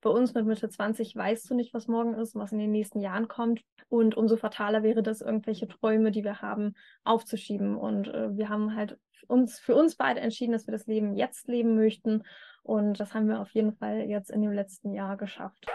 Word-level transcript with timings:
Bei 0.00 0.10
uns 0.10 0.32
mit 0.32 0.46
Mitte 0.46 0.68
20 0.68 1.16
weißt 1.16 1.50
du 1.50 1.56
nicht, 1.56 1.74
was 1.74 1.88
morgen 1.88 2.14
ist, 2.14 2.36
was 2.36 2.52
in 2.52 2.58
den 2.58 2.70
nächsten 2.70 3.00
Jahren 3.00 3.26
kommt. 3.26 3.62
Und 3.88 4.16
umso 4.16 4.36
fataler 4.36 4.84
wäre 4.84 5.02
das, 5.02 5.20
irgendwelche 5.20 5.66
Träume, 5.66 6.12
die 6.12 6.22
wir 6.22 6.40
haben, 6.40 6.74
aufzuschieben. 7.02 7.76
Und 7.76 8.06
äh, 8.06 8.36
wir 8.36 8.48
haben 8.48 8.76
halt 8.76 8.96
uns 9.26 9.58
für 9.58 9.74
uns 9.74 9.96
beide 9.96 10.20
entschieden, 10.20 10.52
dass 10.52 10.68
wir 10.68 10.72
das 10.72 10.86
Leben 10.86 11.16
jetzt 11.16 11.48
leben 11.48 11.74
möchten. 11.74 12.22
Und 12.62 13.00
das 13.00 13.12
haben 13.12 13.28
wir 13.28 13.40
auf 13.40 13.50
jeden 13.50 13.72
Fall 13.72 14.02
jetzt 14.08 14.30
in 14.30 14.40
dem 14.40 14.52
letzten 14.52 14.92
Jahr 14.92 15.16
geschafft. 15.16 15.66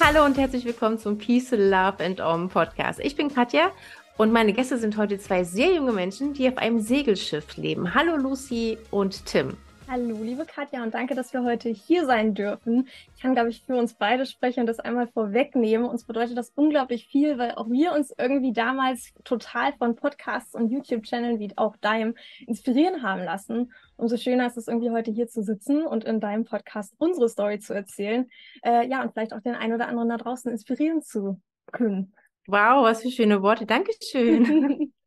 Hallo 0.00 0.24
und 0.24 0.38
herzlich 0.38 0.64
willkommen 0.64 0.98
zum 0.98 1.18
Peace, 1.18 1.50
Love 1.50 2.02
and 2.02 2.20
Om 2.20 2.48
Podcast. 2.48 2.98
Ich 2.98 3.14
bin 3.14 3.28
Katja 3.28 3.70
und 4.18 4.32
meine 4.32 4.52
Gäste 4.52 4.78
sind 4.78 4.96
heute 4.96 5.18
zwei 5.18 5.44
sehr 5.44 5.74
junge 5.74 5.92
Menschen, 5.92 6.34
die 6.34 6.48
auf 6.48 6.58
einem 6.58 6.80
Segelschiff 6.80 7.56
leben. 7.56 7.94
Hallo 7.94 8.16
Lucy 8.16 8.78
und 8.90 9.26
Tim. 9.26 9.56
Hallo, 9.88 10.22
liebe 10.22 10.46
Katja, 10.46 10.82
und 10.82 10.94
danke, 10.94 11.14
dass 11.14 11.34
wir 11.34 11.44
heute 11.44 11.68
hier 11.68 12.06
sein 12.06 12.32
dürfen. 12.32 12.88
Ich 13.14 13.20
kann, 13.20 13.34
glaube 13.34 13.50
ich, 13.50 13.62
für 13.62 13.76
uns 13.76 13.92
beide 13.92 14.24
sprechen 14.24 14.60
und 14.60 14.66
das 14.66 14.78
einmal 14.78 15.06
vorwegnehmen. 15.08 15.86
Uns 15.86 16.04
bedeutet 16.04 16.38
das 16.38 16.50
unglaublich 16.54 17.08
viel, 17.08 17.36
weil 17.36 17.56
auch 17.56 17.68
wir 17.68 17.92
uns 17.92 18.10
irgendwie 18.16 18.54
damals 18.54 19.12
total 19.24 19.74
von 19.74 19.94
Podcasts 19.94 20.54
und 20.54 20.70
YouTube-Channeln 20.70 21.40
wie 21.40 21.52
auch 21.56 21.76
deinem 21.76 22.14
inspirieren 22.46 23.02
haben 23.02 23.22
lassen. 23.22 23.70
Umso 23.96 24.16
schöner 24.16 24.46
ist 24.46 24.56
es 24.56 24.66
irgendwie 24.66 24.92
heute 24.92 25.10
hier 25.10 25.28
zu 25.28 25.42
sitzen 25.42 25.84
und 25.84 26.04
in 26.04 26.20
deinem 26.20 26.46
Podcast 26.46 26.94
unsere 26.96 27.28
Story 27.28 27.58
zu 27.58 27.74
erzählen. 27.74 28.30
Äh, 28.64 28.88
ja, 28.88 29.02
und 29.02 29.12
vielleicht 29.12 29.34
auch 29.34 29.42
den 29.42 29.56
einen 29.56 29.74
oder 29.74 29.88
anderen 29.88 30.08
da 30.08 30.16
draußen 30.16 30.50
inspirieren 30.50 31.02
zu 31.02 31.38
können. 31.70 32.14
Wow, 32.46 32.84
was 32.84 33.02
für 33.02 33.10
schöne 33.10 33.42
Worte. 33.42 33.66
Dankeschön. 33.66 34.92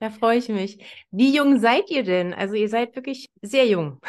Da 0.00 0.10
freue 0.10 0.36
ich 0.36 0.50
mich. 0.50 0.84
Wie 1.12 1.34
jung 1.34 1.60
seid 1.60 1.88
ihr 1.90 2.02
denn? 2.02 2.34
Also 2.34 2.56
ihr 2.56 2.68
seid 2.68 2.94
wirklich 2.94 3.30
sehr 3.40 3.66
jung. 3.66 4.00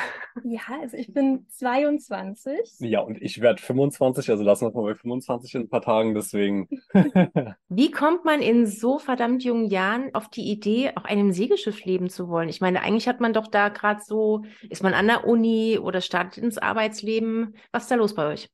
Ja, 0.43 0.59
also 0.81 0.97
ich 0.97 1.13
bin 1.13 1.45
22. 1.47 2.57
Ja, 2.79 2.99
und 2.99 3.21
ich 3.21 3.39
werde 3.39 3.61
25, 3.61 4.29
also 4.29 4.43
lassen 4.43 4.65
wir 4.65 4.67
es 4.67 4.73
mal 4.73 4.83
bei 4.83 4.95
25 4.95 5.55
in 5.55 5.61
ein 5.61 5.69
paar 5.69 5.81
Tagen, 5.81 6.13
deswegen. 6.13 6.67
Wie 7.69 7.91
kommt 7.91 8.25
man 8.25 8.41
in 8.41 8.65
so 8.67 8.99
verdammt 8.99 9.45
jungen 9.45 9.69
Jahren 9.69 10.13
auf 10.13 10.27
die 10.27 10.51
Idee, 10.51 10.91
auf 10.95 11.05
einem 11.05 11.31
Segelschiff 11.31 11.85
leben 11.85 12.09
zu 12.09 12.27
wollen? 12.27 12.49
Ich 12.49 12.59
meine, 12.59 12.81
eigentlich 12.81 13.07
hat 13.07 13.21
man 13.21 13.31
doch 13.31 13.47
da 13.47 13.69
gerade 13.69 14.01
so, 14.03 14.43
ist 14.69 14.83
man 14.83 14.93
an 14.93 15.07
der 15.07 15.25
Uni 15.25 15.79
oder 15.81 16.01
startet 16.01 16.43
ins 16.43 16.57
Arbeitsleben. 16.57 17.55
Was 17.71 17.83
ist 17.83 17.91
da 17.91 17.95
los 17.95 18.15
bei 18.15 18.33
euch? 18.33 18.49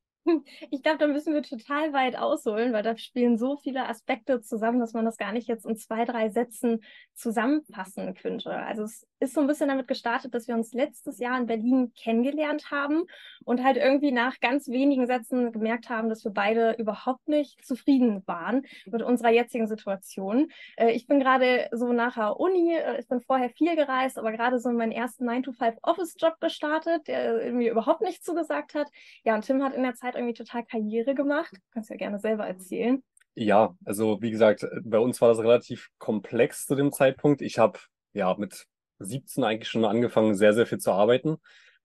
Ich 0.70 0.84
glaube, 0.84 1.00
da 1.00 1.08
müssen 1.08 1.34
wir 1.34 1.44
total 1.44 1.94
weit 1.94 2.16
ausholen, 2.16 2.74
weil 2.74 2.84
da 2.84 2.96
spielen 2.98 3.38
so 3.38 3.58
viele 3.58 3.88
Aspekte 3.88 4.42
zusammen, 4.42 4.80
dass 4.80 4.94
man 4.94 5.06
das 5.06 5.18
gar 5.18 5.32
nicht 5.32 5.48
jetzt 5.48 5.66
in 5.66 5.76
zwei, 5.76 6.06
drei 6.06 6.30
Sätzen 6.30 6.84
zusammenfassen 7.14 8.14
könnte. 8.14 8.52
Also 8.52 8.84
es 8.84 9.08
ist 9.20 9.34
so 9.34 9.42
ein 9.42 9.48
bisschen 9.48 9.70
damit 9.70 9.88
gestartet, 9.88 10.34
dass 10.34 10.48
wir 10.48 10.56
uns 10.56 10.74
letztes 10.74 11.20
Jahr 11.20 11.38
in 11.40 11.46
Berlin 11.46 11.94
kennengelernt 11.96 12.72
haben 12.72 13.04
und 13.46 13.64
halt 13.64 13.78
irgendwie 13.78 14.12
nach 14.12 14.40
ganz 14.40 14.68
wenigen 14.68 15.08
Sätzen 15.08 15.52
gemerkt 15.52 15.90
haben, 15.90 16.10
dass 16.10 16.24
wir 16.24 16.32
beide 16.32 16.74
überhaupt 16.78 17.28
nicht 17.28 17.64
zufrieden 17.66 18.24
waren 18.26 18.64
mit 18.86 19.04
unserer 19.04 19.30
jetzigen 19.30 19.68
Situation. 19.68 20.52
Äh, 20.76 20.92
ich 20.92 21.08
bin 21.08 21.20
gerade 21.20 21.70
so 21.72 21.94
nach 21.94 22.16
der 22.16 22.40
Uni, 22.40 22.74
äh, 22.74 23.00
ich 23.00 23.08
bin 23.08 23.22
vorher 23.22 23.50
viel 23.50 23.76
gereist, 23.76 24.18
aber 24.18 24.32
gerade 24.32 24.60
so 24.60 24.72
meinen 24.72 24.92
ersten 24.92 25.30
9-to-5-Office-Job 25.30 26.40
gestartet, 26.40 27.08
der 27.08 27.52
mir 27.52 27.72
überhaupt 27.72 28.02
nicht 28.02 28.24
zugesagt 28.24 28.74
hat. 28.74 28.88
Ja, 29.24 29.36
und 29.36 29.46
Tim 29.46 29.64
hat 29.64 29.76
in 29.76 29.84
der 29.84 29.96
Zeit 29.96 30.11
irgendwie 30.16 30.34
total 30.34 30.66
Karriere 30.66 31.16
gemacht. 31.16 31.54
Kannst 31.74 31.90
ja 31.90 31.96
gerne 31.96 32.20
selber 32.20 32.46
erzählen. 32.46 33.04
Ja, 33.34 33.76
also 33.86 34.22
wie 34.22 34.32
gesagt, 34.32 34.66
bei 34.84 35.00
uns 35.00 35.22
war 35.22 35.30
das 35.30 35.40
relativ 35.40 35.90
komplex 35.98 36.66
zu 36.66 36.76
dem 36.76 36.92
Zeitpunkt. 36.92 37.42
Ich 37.42 37.60
habe 37.60 37.80
ja 38.14 38.36
mit 38.38 38.68
17 39.00 39.44
eigentlich 39.44 39.70
schon 39.70 39.86
angefangen, 39.86 40.36
sehr, 40.36 40.54
sehr 40.54 40.66
viel 40.66 40.80
zu 40.80 40.92
arbeiten, 40.92 41.38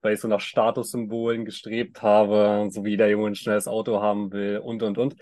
weil 0.03 0.15
ich 0.15 0.20
so 0.20 0.28
nach 0.28 0.41
Statussymbolen 0.41 1.44
gestrebt 1.44 2.03
habe, 2.03 2.69
so 2.70 2.84
wie 2.84 2.91
jeder 2.91 3.09
Junge 3.09 3.28
ein 3.28 3.34
schnelles 3.36 3.69
Auto 3.69 4.03
haben 4.03 4.32
will 4.32 4.59
und, 4.59 4.82
und, 4.82 4.98
und. 4.98 5.16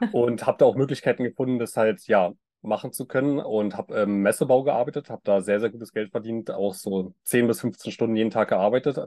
Und 0.12 0.46
habe 0.46 0.58
da 0.58 0.64
auch 0.64 0.76
Möglichkeiten 0.76 1.24
gefunden, 1.24 1.58
das 1.58 1.76
halt, 1.76 2.06
ja, 2.06 2.32
machen 2.62 2.92
zu 2.92 3.06
können 3.06 3.38
und 3.38 3.76
habe 3.76 3.94
im 3.94 4.10
ähm, 4.10 4.22
Messebau 4.22 4.64
gearbeitet, 4.64 5.10
habe 5.10 5.22
da 5.24 5.40
sehr, 5.40 5.60
sehr 5.60 5.70
gutes 5.70 5.92
Geld 5.92 6.10
verdient, 6.10 6.50
auch 6.50 6.74
so 6.74 7.14
10 7.24 7.46
bis 7.46 7.60
15 7.60 7.92
Stunden 7.92 8.16
jeden 8.16 8.30
Tag 8.30 8.48
gearbeitet. 8.48 8.98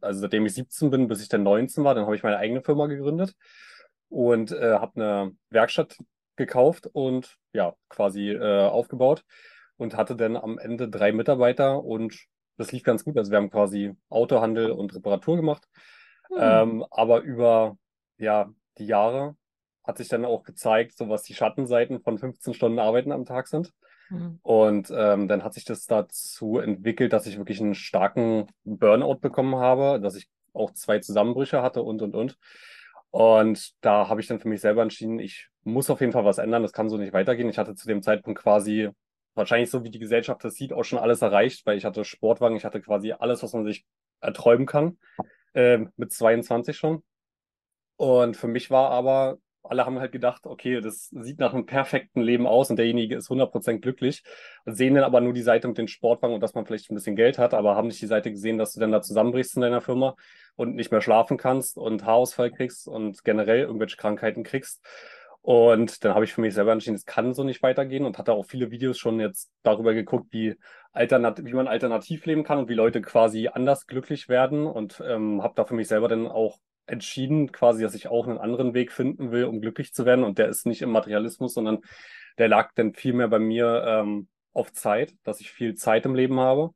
Also 0.00 0.20
seitdem 0.20 0.46
ich 0.46 0.54
17 0.54 0.90
bin, 0.90 1.08
bis 1.08 1.22
ich 1.22 1.28
dann 1.28 1.42
19 1.42 1.84
war, 1.84 1.94
dann 1.94 2.04
habe 2.04 2.16
ich 2.16 2.22
meine 2.22 2.38
eigene 2.38 2.62
Firma 2.62 2.86
gegründet 2.86 3.34
und 4.08 4.52
äh, 4.52 4.74
habe 4.74 4.92
eine 4.96 5.36
Werkstatt 5.50 5.98
gekauft 6.36 6.88
und 6.92 7.36
ja, 7.52 7.74
quasi 7.88 8.30
äh, 8.30 8.66
aufgebaut 8.66 9.24
und 9.76 9.96
hatte 9.96 10.16
dann 10.16 10.36
am 10.36 10.58
Ende 10.58 10.88
drei 10.88 11.12
Mitarbeiter 11.12 11.84
und 11.84 12.16
das 12.56 12.72
lief 12.72 12.84
ganz 12.84 13.04
gut. 13.04 13.16
Also 13.18 13.30
wir 13.30 13.38
haben 13.38 13.50
quasi 13.50 13.94
Autohandel 14.08 14.70
und 14.70 14.94
Reparatur 14.94 15.36
gemacht. 15.36 15.64
Hm. 16.28 16.38
Ähm, 16.40 16.84
aber 16.90 17.20
über 17.20 17.76
ja, 18.16 18.50
die 18.78 18.86
Jahre 18.86 19.36
hat 19.84 19.98
sich 19.98 20.08
dann 20.08 20.24
auch 20.24 20.42
gezeigt, 20.42 20.96
so 20.96 21.08
was 21.08 21.22
die 21.22 21.34
Schattenseiten 21.34 22.00
von 22.00 22.18
15 22.18 22.54
Stunden 22.54 22.78
Arbeiten 22.78 23.12
am 23.12 23.26
Tag 23.26 23.48
sind. 23.48 23.72
Mhm. 24.10 24.38
Und 24.42 24.92
ähm, 24.94 25.28
dann 25.28 25.44
hat 25.44 25.54
sich 25.54 25.64
das 25.64 25.86
dazu 25.86 26.58
entwickelt, 26.58 27.12
dass 27.12 27.26
ich 27.26 27.38
wirklich 27.38 27.60
einen 27.60 27.74
starken 27.74 28.46
Burnout 28.64 29.16
bekommen 29.16 29.56
habe, 29.56 30.00
dass 30.00 30.16
ich 30.16 30.28
auch 30.52 30.72
zwei 30.72 30.98
Zusammenbrüche 30.98 31.62
hatte 31.62 31.82
und, 31.82 32.02
und, 32.02 32.14
und. 32.14 32.38
Und 33.10 33.72
da 33.80 34.08
habe 34.08 34.20
ich 34.20 34.26
dann 34.26 34.40
für 34.40 34.48
mich 34.48 34.60
selber 34.60 34.82
entschieden, 34.82 35.18
ich 35.18 35.48
muss 35.62 35.90
auf 35.90 36.00
jeden 36.00 36.12
Fall 36.12 36.24
was 36.24 36.38
ändern, 36.38 36.62
das 36.62 36.72
kann 36.72 36.88
so 36.88 36.96
nicht 36.96 37.12
weitergehen. 37.12 37.48
Ich 37.48 37.58
hatte 37.58 37.74
zu 37.74 37.86
dem 37.86 38.02
Zeitpunkt 38.02 38.40
quasi, 38.40 38.90
wahrscheinlich 39.34 39.70
so 39.70 39.84
wie 39.84 39.90
die 39.90 39.98
Gesellschaft 39.98 40.44
das 40.44 40.54
sieht, 40.54 40.72
auch 40.72 40.84
schon 40.84 40.98
alles 40.98 41.22
erreicht, 41.22 41.64
weil 41.66 41.76
ich 41.76 41.84
hatte 41.84 42.04
Sportwagen, 42.04 42.56
ich 42.56 42.64
hatte 42.64 42.80
quasi 42.80 43.12
alles, 43.12 43.42
was 43.42 43.52
man 43.52 43.64
sich 43.64 43.84
erträumen 44.20 44.66
kann, 44.66 44.98
äh, 45.54 45.86
mit 45.96 46.12
22 46.12 46.76
schon. 46.76 47.02
Und 47.96 48.36
für 48.36 48.48
mich 48.48 48.70
war 48.70 48.90
aber 48.90 49.38
alle 49.64 49.86
haben 49.86 49.98
halt 49.98 50.12
gedacht, 50.12 50.46
okay, 50.46 50.80
das 50.80 51.08
sieht 51.10 51.38
nach 51.38 51.54
einem 51.54 51.66
perfekten 51.66 52.20
Leben 52.20 52.46
aus 52.46 52.70
und 52.70 52.76
derjenige 52.76 53.16
ist 53.16 53.30
100% 53.30 53.78
glücklich. 53.78 54.22
Sehen 54.66 54.94
dann 54.94 55.04
aber 55.04 55.20
nur 55.20 55.32
die 55.32 55.42
Seite 55.42 55.68
mit 55.68 55.78
den 55.78 55.88
Sportwagen 55.88 56.34
und 56.34 56.40
dass 56.40 56.54
man 56.54 56.66
vielleicht 56.66 56.90
ein 56.90 56.94
bisschen 56.94 57.16
Geld 57.16 57.38
hat, 57.38 57.54
aber 57.54 57.74
haben 57.74 57.88
nicht 57.88 58.02
die 58.02 58.06
Seite 58.06 58.30
gesehen, 58.30 58.58
dass 58.58 58.74
du 58.74 58.80
dann 58.80 58.92
da 58.92 59.00
zusammenbrichst 59.02 59.56
in 59.56 59.62
deiner 59.62 59.80
Firma 59.80 60.16
und 60.56 60.74
nicht 60.76 60.92
mehr 60.92 61.00
schlafen 61.00 61.36
kannst 61.36 61.78
und 61.78 62.04
Haarausfall 62.04 62.50
kriegst 62.50 62.86
und 62.86 63.24
generell 63.24 63.60
irgendwelche 63.60 63.96
Krankheiten 63.96 64.44
kriegst. 64.44 64.84
Und 65.40 66.04
dann 66.04 66.14
habe 66.14 66.24
ich 66.24 66.32
für 66.32 66.40
mich 66.40 66.54
selber 66.54 66.72
entschieden, 66.72 66.96
es 66.96 67.04
kann 67.04 67.34
so 67.34 67.44
nicht 67.44 67.62
weitergehen 67.62 68.06
und 68.06 68.16
hatte 68.16 68.32
auch 68.32 68.46
viele 68.46 68.70
Videos 68.70 68.96
schon 68.96 69.20
jetzt 69.20 69.52
darüber 69.62 69.92
geguckt, 69.92 70.28
wie, 70.30 70.56
alternat 70.92 71.44
wie 71.44 71.52
man 71.52 71.68
alternativ 71.68 72.24
leben 72.24 72.44
kann 72.44 72.58
und 72.58 72.70
wie 72.70 72.74
Leute 72.74 73.02
quasi 73.02 73.48
anders 73.48 73.86
glücklich 73.86 74.30
werden 74.30 74.66
und 74.66 75.02
ähm, 75.06 75.42
habe 75.42 75.52
da 75.54 75.66
für 75.66 75.74
mich 75.74 75.88
selber 75.88 76.08
dann 76.08 76.26
auch 76.26 76.60
entschieden, 76.86 77.52
quasi, 77.52 77.82
dass 77.82 77.94
ich 77.94 78.08
auch 78.08 78.26
einen 78.26 78.38
anderen 78.38 78.74
Weg 78.74 78.92
finden 78.92 79.30
will, 79.30 79.44
um 79.44 79.60
glücklich 79.60 79.94
zu 79.94 80.04
werden. 80.04 80.24
Und 80.24 80.38
der 80.38 80.48
ist 80.48 80.66
nicht 80.66 80.82
im 80.82 80.90
Materialismus, 80.90 81.54
sondern 81.54 81.78
der 82.38 82.48
lag 82.48 82.72
dann 82.74 82.94
vielmehr 82.94 83.28
bei 83.28 83.38
mir 83.38 83.84
ähm, 83.86 84.28
auf 84.52 84.72
Zeit, 84.72 85.14
dass 85.24 85.40
ich 85.40 85.50
viel 85.50 85.74
Zeit 85.74 86.04
im 86.06 86.14
Leben 86.14 86.40
habe 86.40 86.70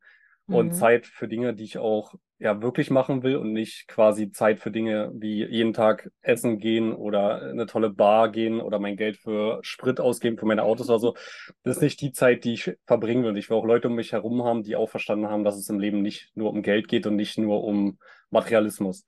mhm. 0.46 0.54
und 0.54 0.72
Zeit 0.72 1.06
für 1.06 1.28
Dinge, 1.28 1.54
die 1.54 1.64
ich 1.64 1.78
auch 1.78 2.14
ja 2.40 2.62
wirklich 2.62 2.90
machen 2.90 3.24
will 3.24 3.36
und 3.36 3.52
nicht 3.52 3.88
quasi 3.88 4.30
Zeit 4.30 4.60
für 4.60 4.70
Dinge 4.70 5.10
wie 5.14 5.44
jeden 5.44 5.72
Tag 5.72 6.10
essen 6.22 6.58
gehen 6.58 6.92
oder 6.92 7.42
eine 7.42 7.66
tolle 7.66 7.90
Bar 7.90 8.30
gehen 8.30 8.60
oder 8.60 8.78
mein 8.78 8.96
Geld 8.96 9.16
für 9.16 9.58
Sprit 9.62 9.98
ausgeben 9.98 10.38
für 10.38 10.46
meine 10.46 10.62
Autos 10.62 10.88
oder 10.88 11.00
so. 11.00 11.14
Das 11.64 11.76
ist 11.76 11.82
nicht 11.82 12.00
die 12.00 12.12
Zeit, 12.12 12.44
die 12.44 12.54
ich 12.54 12.76
verbringen 12.86 13.24
will. 13.24 13.30
Und 13.30 13.36
ich 13.36 13.50
will 13.50 13.56
auch 13.56 13.64
Leute 13.64 13.88
um 13.88 13.96
mich 13.96 14.12
herum 14.12 14.44
haben, 14.44 14.62
die 14.62 14.76
auch 14.76 14.88
verstanden 14.88 15.28
haben, 15.28 15.42
dass 15.42 15.56
es 15.56 15.68
im 15.68 15.80
Leben 15.80 16.00
nicht 16.00 16.30
nur 16.36 16.50
um 16.50 16.62
Geld 16.62 16.86
geht 16.86 17.06
und 17.06 17.16
nicht 17.16 17.38
nur 17.38 17.64
um 17.64 17.98
Materialismus. 18.30 19.04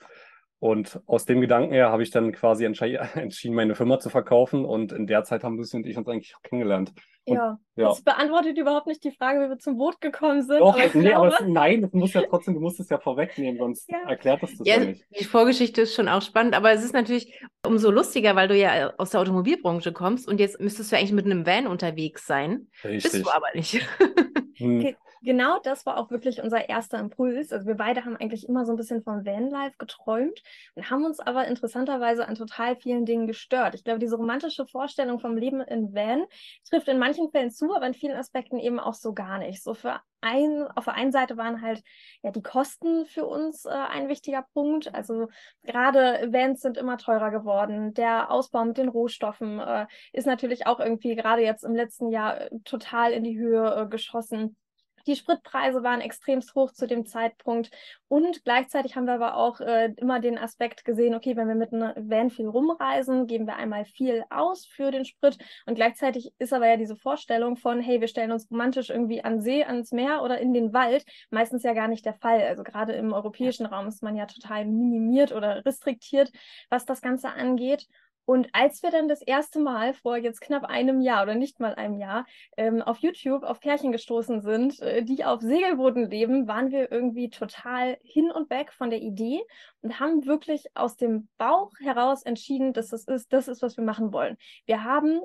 Und 0.61 1.01
aus 1.07 1.25
dem 1.25 1.41
Gedanken 1.41 1.73
her 1.73 1.91
habe 1.91 2.03
ich 2.03 2.11
dann 2.11 2.33
quasi 2.33 2.65
entschieden, 3.15 3.55
meine 3.55 3.75
Firma 3.75 3.99
zu 3.99 4.11
verkaufen. 4.11 4.65
Und 4.65 4.93
in 4.93 5.07
der 5.07 5.25
Zeit 5.25 5.43
haben 5.43 5.57
Lucy 5.57 5.79
und 5.79 5.87
ich 5.87 5.97
uns 5.97 6.07
eigentlich 6.07 6.37
auch 6.37 6.43
kennengelernt. 6.43 6.93
Und, 7.25 7.37
ja. 7.37 7.59
ja. 7.77 7.89
Das 7.89 8.03
beantwortet 8.03 8.59
überhaupt 8.59 8.87
nicht 8.87 9.03
die 9.05 9.11
Frage, 9.11 9.41
wie 9.41 9.49
wir 9.49 9.59
zum 9.59 9.79
Boot 9.79 10.01
gekommen 10.01 10.43
sind. 10.43 10.61
Doch, 10.61 10.75
aber 10.75 10.85
nee, 10.95 11.09
glaube... 11.09 11.17
aber 11.17 11.31
das, 11.31 11.41
nein, 11.47 11.83
das 11.83 11.93
muss 11.93 12.13
ja 12.13 12.23
trotzdem, 12.29 12.55
du 12.55 12.61
musst 12.61 12.79
es 12.81 12.89
ja 12.89 12.99
vorwegnehmen, 12.99 13.59
sonst 13.59 13.91
ja. 13.91 13.99
erklärt 14.09 14.43
das 14.43 14.57
das 14.57 14.67
ja, 14.67 14.77
ja 14.77 14.85
nicht. 14.85 15.05
Die 15.19 15.25
Vorgeschichte 15.25 15.83
ist 15.83 15.95
schon 15.95 16.09
auch 16.09 16.23
spannend, 16.23 16.55
aber 16.55 16.73
es 16.73 16.83
ist 16.83 16.93
natürlich 16.93 17.39
umso 17.67 17.91
lustiger, 17.91 18.37
weil 18.37 18.49
du 18.49 18.57
ja 18.57 18.93
aus 18.97 19.11
der 19.11 19.21
Automobilbranche 19.21 19.93
kommst 19.93 20.29
und 20.29 20.41
jetzt 20.41 20.61
müsstest 20.61 20.93
du 20.93 20.97
eigentlich 20.97 21.13
mit 21.13 21.27
einem 21.27 21.47
Van 21.47 21.67
unterwegs 21.67 22.27
sein. 22.27 22.69
Richtig. 22.85 23.13
Bist 23.13 23.27
du 23.27 23.31
aber 23.31 23.49
nicht. 23.55 23.87
Hm. 24.57 24.81
Okay. 24.81 24.97
Genau 25.23 25.59
das 25.61 25.87
war 25.87 25.97
auch 25.99 26.11
wirklich 26.11 26.43
unser 26.43 26.69
erster 26.69 26.99
Impuls. 26.99 27.53
Also 27.53 27.67
wir 27.67 27.75
beide 27.75 28.05
haben 28.05 28.17
eigentlich 28.17 28.49
immer 28.49 28.65
so 28.65 28.73
ein 28.73 28.77
bisschen 28.77 29.03
vom 29.03 29.25
Vanlife 29.25 29.77
geträumt 29.79 30.43
und 30.75 30.91
haben 30.91 31.05
uns 31.05 31.21
aber 31.21 31.47
interessanterweise 31.47 32.27
an 32.27 32.35
total 32.35 32.77
vielen 32.77 33.05
Dingen 33.05 33.27
gestört. 33.27 33.75
Ich 33.75 33.85
glaube, 33.85 33.99
diese 33.99 34.17
romantische 34.17 34.67
Vorstellung 34.67 35.21
vom 35.21 35.37
Leben 35.37 35.61
in 35.61 35.95
Van 35.95 36.25
trifft 36.69 36.89
in 36.89 36.99
manchen 36.99 37.31
Fällen 37.31 37.51
zu, 37.51 37.75
aber 37.75 37.87
in 37.87 37.95
vielen 37.95 38.17
Aspekten 38.17 38.59
eben 38.59 38.81
auch 38.81 38.95
so 38.95 39.13
gar 39.13 39.39
nicht. 39.39 39.63
So 39.63 39.75
für 39.75 40.01
ein, 40.21 40.67
auf 40.75 40.85
der 40.85 40.95
einen 40.95 41.13
Seite 41.13 41.37
waren 41.37 41.63
halt 41.63 41.83
ja 42.23 42.31
die 42.31 42.43
Kosten 42.43 43.07
für 43.07 43.27
uns 43.27 43.65
äh, 43.65 43.71
ein 43.71 44.09
wichtiger 44.09 44.45
Punkt. 44.53 44.95
Also 44.95 45.29
gerade 45.63 46.29
Vans 46.33 46.61
sind 46.61 46.77
immer 46.77 46.99
teurer 46.99 47.31
geworden. 47.31 47.95
Der 47.95 48.31
Ausbau 48.31 48.65
mit 48.65 48.79
den 48.79 48.89
Rohstoffen 48.89 49.61
äh, 49.61 49.87
ist 50.13 50.27
natürlich 50.27 50.67
auch 50.67 50.81
irgendwie 50.81 51.15
gerade 51.17 51.43
jetzt 51.43 51.65
im 51.65 51.75
letzten 51.75 52.11
Jahr 52.11 52.41
äh, 52.41 52.51
total 52.65 53.13
in 53.13 53.25
die 53.25 53.39
Höhe 53.39 53.75
äh, 53.75 53.87
geschossen. 53.87 54.57
Die 55.07 55.17
Spritpreise 55.17 55.83
waren 55.83 56.01
extremst 56.01 56.55
hoch 56.55 56.73
zu 56.73 56.87
dem 56.87 57.07
Zeitpunkt 57.07 57.71
und 58.09 58.45
gleichzeitig 58.45 58.97
haben 58.97 59.07
wir 59.07 59.15
aber 59.15 59.37
auch 59.37 59.61
äh, 59.61 59.93
immer 59.97 60.21
den 60.21 60.39
Aspekt 60.39 60.85
gesehen, 60.85 61.15
okay, 61.15 61.37
wenn 61.37 61.49
wir 61.49 61.55
mit 61.55 61.73
einem 61.73 61.93
Van 61.97 62.31
viel 62.31 62.49
rumreisen, 62.49 63.27
geben 63.27 63.47
wir 63.47 63.57
einmal 63.57 63.85
viel 63.85 64.25
aus 64.31 64.67
für 64.67 64.91
den 64.91 65.05
Sprit 65.05 65.39
und 65.67 65.75
gleichzeitig 65.75 66.33
ist 66.39 66.53
aber 66.53 66.69
ja 66.69 66.77
diese 66.77 66.97
Vorstellung 66.97 67.57
von, 67.57 67.81
hey, 67.81 68.01
wir 68.01 68.09
stellen 68.09 68.33
uns 68.33 68.51
romantisch 68.51 68.91
irgendwie 68.91 69.23
an 69.23 69.41
See, 69.41 69.65
ans 69.65 69.93
Meer 69.93 70.23
oder 70.23 70.39
in 70.39 70.53
den 70.53 70.73
Wald, 70.73 71.05
meistens 71.31 71.63
ja 71.63 71.73
gar 71.73 71.89
nicht 71.89 72.05
der 72.05 72.15
Fall. 72.15 72.43
Also 72.43 72.63
gerade 72.63 72.93
im 72.93 73.13
europäischen 73.13 73.67
Raum 73.67 73.89
ist 73.89 74.03
man 74.03 74.17
ja 74.17 74.27
total 74.27 74.65
minimiert 74.67 75.33
oder 75.33 75.65
restriktiert, 75.65 76.31
was 76.69 76.85
das 76.85 77.01
Ganze 77.01 77.31
angeht. 77.31 77.87
Und 78.31 78.49
als 78.53 78.85
wir 78.85 78.93
dann 78.93 79.09
das 79.09 79.23
erste 79.23 79.59
Mal 79.59 79.93
vor 79.93 80.17
jetzt 80.17 80.41
knapp 80.41 80.63
einem 80.63 81.01
Jahr 81.01 81.25
oder 81.25 81.35
nicht 81.35 81.59
mal 81.59 81.75
einem 81.75 81.99
Jahr 81.99 82.27
ähm, 82.57 82.81
auf 82.81 82.99
YouTube 82.99 83.43
auf 83.43 83.59
Pärchen 83.59 83.91
gestoßen 83.91 84.41
sind, 84.41 84.79
äh, 84.79 85.03
die 85.03 85.25
auf 85.25 85.41
Segelbooten 85.41 86.09
leben, 86.09 86.47
waren 86.47 86.71
wir 86.71 86.93
irgendwie 86.93 87.29
total 87.29 87.99
hin 88.05 88.31
und 88.31 88.49
weg 88.49 88.73
von 88.73 88.89
der 88.89 89.01
Idee 89.01 89.41
und 89.83 89.99
haben 89.99 90.27
wirklich 90.27 90.67
aus 90.77 90.95
dem 90.97 91.29
Bauch 91.39 91.73
heraus 91.81 92.23
entschieden, 92.23 92.73
dass 92.73 92.91
das 92.91 93.03
ist, 93.03 93.33
das 93.33 93.49
ist, 93.49 93.63
was 93.63 93.77
wir 93.77 93.83
machen 93.83 94.13
wollen. 94.13 94.37
Wir 94.65 94.85
haben 94.85 95.23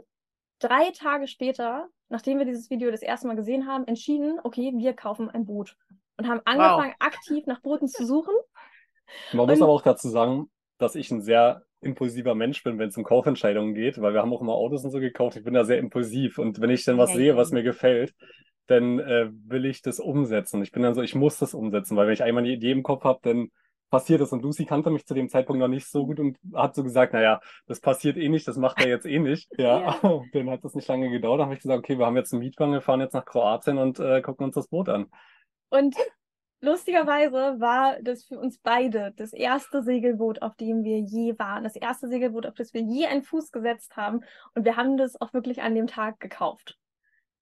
drei 0.58 0.90
Tage 0.90 1.28
später, 1.28 1.90
nachdem 2.10 2.40
wir 2.40 2.46
dieses 2.46 2.72
Video 2.72 2.90
das 2.90 3.04
erste 3.04 3.28
Mal 3.28 3.36
gesehen 3.36 3.68
haben, 3.68 3.86
entschieden, 3.86 4.40
okay, 4.44 4.74
wir 4.76 4.94
kaufen 4.96 5.30
ein 5.30 5.46
Boot 5.46 5.78
und 6.18 6.28
haben 6.28 6.42
angefangen, 6.46 6.96
wow. 7.00 7.08
aktiv 7.08 7.46
nach 7.46 7.62
Booten 7.62 7.88
zu 7.88 8.04
suchen. 8.04 8.34
Man 9.32 9.42
und, 9.42 9.52
muss 9.52 9.62
aber 9.62 9.74
auch 9.74 9.84
dazu 9.84 10.10
sagen, 10.10 10.50
dass 10.80 10.96
ich 10.96 11.12
ein 11.12 11.22
sehr 11.22 11.62
impulsiver 11.86 12.36
Mensch 12.36 12.64
bin, 12.64 12.78
wenn 12.78 12.90
es 12.90 12.98
um 12.98 13.04
Kaufentscheidungen 13.04 13.74
geht, 13.74 14.02
weil 14.02 14.14
wir 14.14 14.22
haben 14.22 14.34
auch 14.34 14.42
immer 14.42 14.54
Autos 14.54 14.84
und 14.84 14.92
so 14.92 15.00
gekauft. 15.00 15.38
Ich 15.38 15.44
bin 15.44 15.54
da 15.54 15.64
sehr 15.64 15.78
impulsiv 15.78 16.38
und 16.38 16.60
wenn 16.60 16.70
ich 16.70 16.84
dann 16.84 16.98
was 16.98 17.12
ja, 17.12 17.18
sehe, 17.18 17.38
was 17.38 17.52
mir 17.52 17.64
gefällt, 17.64 18.14
dann 18.68 19.00
äh, 19.00 19.30
will 19.46 19.66
ich 19.66 19.82
das 19.82 20.00
umsetzen. 20.00 20.62
Ich 20.64 20.72
bin 20.72 20.84
dann 20.84 20.96
so, 20.96 21.02
ich 21.02 21.16
muss 21.16 21.38
das 21.38 21.54
umsetzen, 21.54 21.96
weil 21.96 22.08
wenn 22.08 22.14
ich 22.14 22.24
einmal 22.24 22.44
eine 22.44 22.54
Idee 22.54 22.72
im 22.72 22.84
Kopf 22.84 23.04
habe, 23.04 23.20
dann 23.22 23.50
passiert 23.90 24.22
es. 24.22 24.32
Und 24.32 24.42
Lucy 24.42 24.66
kannte 24.66 24.90
mich 24.90 25.06
zu 25.06 25.14
dem 25.14 25.30
Zeitpunkt 25.30 25.60
noch 25.60 25.68
nicht 25.68 25.88
so 25.88 26.06
gut 26.06 26.20
und 26.20 26.38
hat 26.54 26.76
so 26.76 26.84
gesagt, 26.84 27.14
naja, 27.14 27.40
das 27.68 27.80
passiert 27.80 28.18
eh 28.18 28.30
nicht, 28.30 28.48
das 28.48 28.58
macht 28.58 28.80
er 28.80 28.88
jetzt 28.88 29.06
eh 29.06 29.20
nicht. 29.20 29.50
Ja, 29.58 29.98
ja. 30.02 30.22
dann 30.34 30.50
hat 30.50 30.64
das 30.64 30.76
nicht 30.76 30.88
lange 30.88 31.10
gedauert. 31.10 31.40
Dann 31.40 31.46
habe 31.46 31.56
ich 31.56 31.62
gesagt, 31.62 31.80
okay, 31.80 31.98
wir 31.98 32.06
haben 32.06 32.18
jetzt 32.18 32.34
einen 32.34 32.42
Mietwagen, 32.42 32.74
wir 32.74 32.82
fahren 32.82 33.02
jetzt 33.02 33.14
nach 33.14 33.26
Kroatien 33.26 33.78
und 33.78 34.00
äh, 34.00 34.22
gucken 34.22 34.46
uns 34.46 34.56
das 34.56 34.68
Boot 34.68 34.90
an. 34.90 35.08
Und 35.70 35.96
lustigerweise 36.66 37.60
war 37.60 37.98
das 38.02 38.26
für 38.26 38.38
uns 38.38 38.60
beide 38.60 39.14
das 39.16 39.32
erste 39.32 39.84
Segelboot, 39.84 40.42
auf 40.42 40.56
dem 40.56 40.84
wir 40.84 41.00
je 41.00 41.38
waren. 41.40 41.64
Das 41.64 41.76
erste 41.76 42.08
Segelboot, 42.08 42.46
auf 42.46 42.56
das 42.56 42.74
wir 42.74 42.82
je 42.82 43.06
einen 43.06 43.24
Fuß 43.24 43.52
gesetzt 43.52 43.96
haben. 43.96 44.22
Und 44.54 44.66
wir 44.66 44.76
haben 44.76 44.98
das 44.98 45.20
auch 45.22 45.34
wirklich 45.34 45.62
an 45.62 45.76
dem 45.76 45.88
Tag 45.88 46.20
gekauft. 46.20 46.78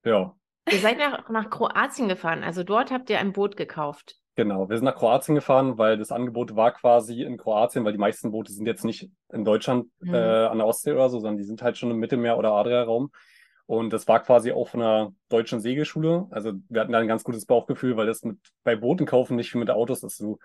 Ja. 0.03 0.35
Ihr 0.71 0.79
seid 0.79 0.97
nach, 0.97 1.27
nach 1.29 1.49
Kroatien 1.49 2.07
gefahren. 2.07 2.43
Also 2.43 2.63
dort 2.63 2.91
habt 2.91 3.09
ihr 3.09 3.19
ein 3.19 3.33
Boot 3.33 3.57
gekauft. 3.57 4.17
Genau, 4.35 4.67
wir 4.67 4.77
sind 4.77 4.85
nach 4.85 4.95
Kroatien 4.95 5.35
gefahren, 5.35 5.77
weil 5.77 5.97
das 5.97 6.11
Angebot 6.11 6.55
war 6.55 6.71
quasi 6.71 7.21
in 7.21 7.37
Kroatien, 7.37 7.85
weil 7.85 7.91
die 7.91 7.99
meisten 7.99 8.31
Boote 8.31 8.51
sind 8.51 8.65
jetzt 8.65 8.83
nicht 8.83 9.09
in 9.31 9.45
Deutschland 9.45 9.87
mhm. 9.99 10.13
äh, 10.13 10.45
an 10.45 10.57
der 10.57 10.65
Ostsee 10.65 10.91
oder 10.91 11.09
so, 11.09 11.19
sondern 11.19 11.37
die 11.37 11.43
sind 11.43 11.61
halt 11.61 11.77
schon 11.77 11.91
im 11.91 11.99
Mittelmeer- 11.99 12.37
oder 12.37 12.51
Adria-Raum. 12.53 13.11
Und 13.65 13.93
das 13.93 14.07
war 14.07 14.21
quasi 14.21 14.51
auch 14.51 14.67
von 14.67 14.81
einer 14.81 15.13
deutschen 15.29 15.61
Segelschule. 15.61 16.27
Also 16.31 16.53
wir 16.69 16.81
hatten 16.81 16.91
da 16.91 16.99
ein 16.99 17.07
ganz 17.07 17.23
gutes 17.23 17.45
Bauchgefühl, 17.45 17.95
weil 17.95 18.07
das 18.07 18.23
mit 18.23 18.37
bei 18.63 18.75
Booten 18.75 19.05
kaufen 19.05 19.35
nicht 19.35 19.53
wie 19.53 19.57
mit 19.59 19.69
Autos 19.69 20.03
ist. 20.03 20.19
Du 20.19 20.37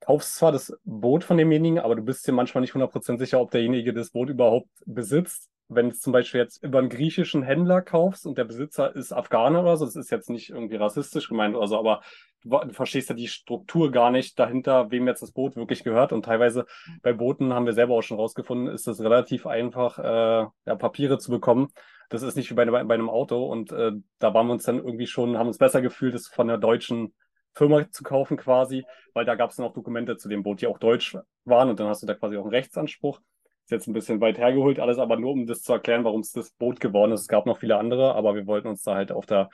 kaufst 0.00 0.36
zwar 0.36 0.52
das 0.52 0.76
Boot 0.84 1.24
von 1.24 1.36
demjenigen, 1.36 1.78
aber 1.78 1.96
du 1.96 2.02
bist 2.02 2.26
dir 2.26 2.32
manchmal 2.32 2.62
nicht 2.62 2.74
100% 2.74 3.18
sicher, 3.18 3.40
ob 3.40 3.50
derjenige 3.50 3.92
das 3.92 4.10
Boot 4.10 4.30
überhaupt 4.30 4.68
besitzt. 4.86 5.50
Wenn 5.68 5.90
du 5.90 5.96
zum 5.96 6.12
Beispiel 6.12 6.40
jetzt 6.40 6.62
über 6.62 6.78
einen 6.78 6.88
griechischen 6.88 7.42
Händler 7.42 7.82
kaufst 7.82 8.24
und 8.24 8.38
der 8.38 8.44
Besitzer 8.44 8.94
ist 8.94 9.12
Afghaner 9.12 9.62
oder 9.62 9.76
so, 9.76 9.84
das 9.84 9.96
ist 9.96 10.10
jetzt 10.10 10.30
nicht 10.30 10.50
irgendwie 10.50 10.76
rassistisch 10.76 11.28
gemeint 11.28 11.56
oder 11.56 11.66
so, 11.66 11.76
aber 11.76 12.02
du, 12.42 12.50
du 12.50 12.72
verstehst 12.72 13.10
ja 13.10 13.16
die 13.16 13.26
Struktur 13.26 13.90
gar 13.90 14.12
nicht 14.12 14.38
dahinter, 14.38 14.92
wem 14.92 15.08
jetzt 15.08 15.22
das 15.22 15.32
Boot 15.32 15.56
wirklich 15.56 15.82
gehört. 15.82 16.12
Und 16.12 16.24
teilweise 16.24 16.66
bei 17.02 17.12
Booten 17.12 17.52
haben 17.52 17.66
wir 17.66 17.72
selber 17.72 17.94
auch 17.94 18.02
schon 18.02 18.16
rausgefunden, 18.16 18.72
ist 18.72 18.86
es 18.86 19.00
relativ 19.00 19.44
einfach, 19.46 19.98
äh, 19.98 20.46
ja, 20.66 20.74
Papiere 20.76 21.18
zu 21.18 21.32
bekommen 21.32 21.68
das 22.08 22.22
ist 22.22 22.36
nicht 22.36 22.50
wie 22.50 22.54
bei, 22.54 22.64
bei 22.64 22.94
einem 22.94 23.10
Auto. 23.10 23.46
Und 23.46 23.72
äh, 23.72 23.92
da 24.18 24.34
waren 24.34 24.46
wir 24.46 24.52
uns 24.52 24.64
dann 24.64 24.76
irgendwie 24.76 25.06
schon, 25.06 25.36
haben 25.38 25.48
uns 25.48 25.58
besser 25.58 25.82
gefühlt, 25.82 26.14
das 26.14 26.28
von 26.28 26.48
der 26.48 26.58
deutschen 26.58 27.14
Firma 27.54 27.90
zu 27.90 28.02
kaufen 28.02 28.36
quasi, 28.36 28.84
weil 29.14 29.24
da 29.24 29.34
gab 29.34 29.50
es 29.50 29.56
dann 29.56 29.66
auch 29.66 29.72
Dokumente 29.72 30.16
zu 30.16 30.28
dem 30.28 30.42
Boot, 30.42 30.60
die 30.60 30.66
auch 30.66 30.78
deutsch 30.78 31.16
waren. 31.44 31.70
Und 31.70 31.80
dann 31.80 31.88
hast 31.88 32.02
du 32.02 32.06
da 32.06 32.14
quasi 32.14 32.36
auch 32.36 32.42
einen 32.42 32.50
Rechtsanspruch. 32.50 33.20
Ist 33.64 33.70
jetzt 33.70 33.88
ein 33.88 33.94
bisschen 33.94 34.20
weit 34.20 34.38
hergeholt 34.38 34.78
alles, 34.78 34.98
aber 34.98 35.16
nur 35.16 35.32
um 35.32 35.46
das 35.46 35.62
zu 35.62 35.72
erklären, 35.72 36.04
warum 36.04 36.20
es 36.20 36.30
das 36.32 36.50
Boot 36.52 36.78
geworden 36.78 37.12
ist. 37.12 37.22
Es 37.22 37.28
gab 37.28 37.46
noch 37.46 37.58
viele 37.58 37.78
andere, 37.78 38.14
aber 38.14 38.34
wir 38.34 38.46
wollten 38.46 38.68
uns 38.68 38.82
da 38.82 38.94
halt 38.94 39.10
auf 39.10 39.26
der, 39.26 39.48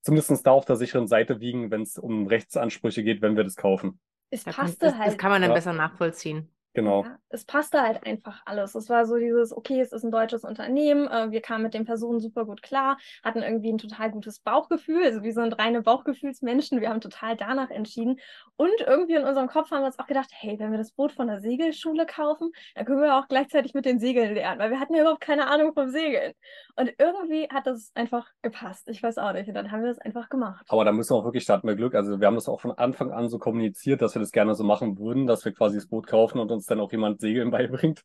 zumindest 0.00 0.44
da 0.46 0.50
auf 0.50 0.64
der 0.64 0.76
sicheren 0.76 1.06
Seite 1.06 1.40
wiegen, 1.40 1.70
wenn 1.70 1.82
es 1.82 1.98
um 1.98 2.26
Rechtsansprüche 2.26 3.04
geht, 3.04 3.22
wenn 3.22 3.36
wir 3.36 3.44
das 3.44 3.54
kaufen. 3.54 4.00
Es 4.30 4.44
passte 4.44 4.86
kann, 4.86 4.98
halt. 4.98 5.08
Das 5.08 5.18
kann 5.18 5.30
man 5.30 5.42
dann 5.42 5.50
ja. 5.50 5.54
besser 5.54 5.74
nachvollziehen. 5.74 6.48
Genau. 6.74 7.04
Ja, 7.04 7.18
es 7.28 7.44
passte 7.44 7.82
halt 7.82 8.06
einfach 8.06 8.42
alles. 8.46 8.74
Es 8.74 8.88
war 8.88 9.04
so 9.04 9.16
dieses, 9.16 9.54
okay, 9.54 9.80
es 9.80 9.92
ist 9.92 10.04
ein 10.04 10.10
deutsches 10.10 10.44
Unternehmen, 10.44 11.06
äh, 11.08 11.30
wir 11.30 11.42
kamen 11.42 11.64
mit 11.64 11.74
den 11.74 11.84
Personen 11.84 12.20
super 12.20 12.46
gut 12.46 12.62
klar, 12.62 12.96
hatten 13.22 13.42
irgendwie 13.42 13.70
ein 13.72 13.78
total 13.78 14.10
gutes 14.10 14.40
Bauchgefühl, 14.40 15.04
also 15.04 15.22
wir 15.22 15.32
sind 15.32 15.58
reine 15.58 15.82
Bauchgefühlsmenschen, 15.82 16.80
wir 16.80 16.88
haben 16.88 17.00
total 17.00 17.36
danach 17.36 17.70
entschieden. 17.70 18.18
Und 18.56 18.80
irgendwie 18.86 19.14
in 19.14 19.24
unserem 19.24 19.48
Kopf 19.48 19.70
haben 19.70 19.82
wir 19.82 19.86
uns 19.86 19.98
auch 19.98 20.06
gedacht, 20.06 20.30
hey, 20.32 20.58
wenn 20.58 20.70
wir 20.70 20.78
das 20.78 20.92
Boot 20.92 21.12
von 21.12 21.26
der 21.26 21.40
Segelschule 21.40 22.06
kaufen, 22.06 22.50
dann 22.74 22.84
können 22.84 23.02
wir 23.02 23.16
auch 23.16 23.28
gleichzeitig 23.28 23.74
mit 23.74 23.84
den 23.84 23.98
Segeln 23.98 24.34
lernen, 24.34 24.60
weil 24.60 24.70
wir 24.70 24.80
hatten 24.80 24.94
ja 24.94 25.02
überhaupt 25.02 25.20
keine 25.20 25.48
Ahnung 25.48 25.74
vom 25.74 25.90
Segeln. 25.90 26.32
Und 26.76 26.92
irgendwie 26.98 27.48
hat 27.50 27.66
das 27.66 27.90
einfach 27.94 28.26
gepasst. 28.40 28.88
Ich 28.88 29.02
weiß 29.02 29.18
auch 29.18 29.32
nicht. 29.32 29.48
Und 29.48 29.54
dann 29.54 29.70
haben 29.70 29.82
wir 29.82 29.88
das 29.88 29.98
einfach 29.98 30.28
gemacht. 30.28 30.64
Aber 30.68 30.84
da 30.84 30.92
müssen 30.92 31.10
wir 31.10 31.16
auch 31.16 31.24
wirklich, 31.24 31.44
da 31.44 31.54
hatten 31.54 31.68
wir 31.68 31.74
Glück. 31.74 31.94
Also 31.94 32.18
wir 32.18 32.26
haben 32.26 32.34
das 32.34 32.48
auch 32.48 32.60
von 32.60 32.72
Anfang 32.72 33.12
an 33.12 33.28
so 33.28 33.38
kommuniziert, 33.38 34.00
dass 34.00 34.14
wir 34.14 34.20
das 34.20 34.32
gerne 34.32 34.54
so 34.54 34.64
machen 34.64 34.98
würden, 34.98 35.26
dass 35.26 35.44
wir 35.44 35.52
quasi 35.52 35.76
das 35.76 35.86
Boot 35.86 36.06
kaufen 36.06 36.38
und 36.38 36.50
uns 36.50 36.61
uns 36.62 36.66
dann 36.66 36.80
auch 36.80 36.92
jemand 36.92 37.20
Segeln 37.20 37.50
beibringt, 37.50 38.04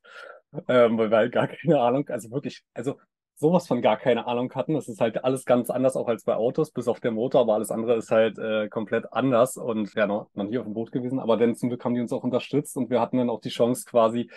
ähm, 0.68 0.98
weil 0.98 1.12
wir 1.12 1.18
halt 1.18 1.32
gar 1.32 1.48
keine 1.48 1.80
Ahnung, 1.80 2.10
also 2.10 2.32
wirklich, 2.32 2.64
also 2.74 2.96
sowas 3.36 3.68
von 3.68 3.84
gar 3.84 3.98
keine 3.98 4.26
Ahnung 4.26 4.52
hatten. 4.56 4.74
Das 4.74 4.88
ist 4.88 5.00
halt 5.00 5.24
alles 5.24 5.46
ganz 5.46 5.70
anders 5.70 5.96
auch 5.96 6.08
als 6.08 6.24
bei 6.24 6.36
Autos, 6.36 6.72
bis 6.72 6.88
auf 6.88 7.00
der 7.00 7.12
Motor, 7.12 7.42
aber 7.42 7.54
alles 7.54 7.70
andere 7.70 7.96
ist 7.96 8.10
halt 8.10 8.40
äh, 8.40 8.68
komplett 8.68 9.14
anders. 9.14 9.58
Und 9.58 9.94
ja, 9.94 10.08
noch, 10.08 10.30
noch 10.34 10.46
nie 10.46 10.58
auf 10.58 10.66
dem 10.66 10.74
Boot 10.74 10.92
gewesen, 10.92 11.20
aber 11.20 11.38
dann 11.38 11.56
zum 11.56 11.70
Glück 11.70 11.86
haben 11.86 11.94
die 11.94 12.02
uns 12.02 12.12
auch 12.12 12.24
unterstützt 12.24 12.76
und 12.78 12.90
wir 12.90 13.00
hatten 13.00 13.18
dann 13.18 13.30
auch 13.30 13.42
die 13.42 13.50
Chance 13.50 13.86
quasi 13.88 14.32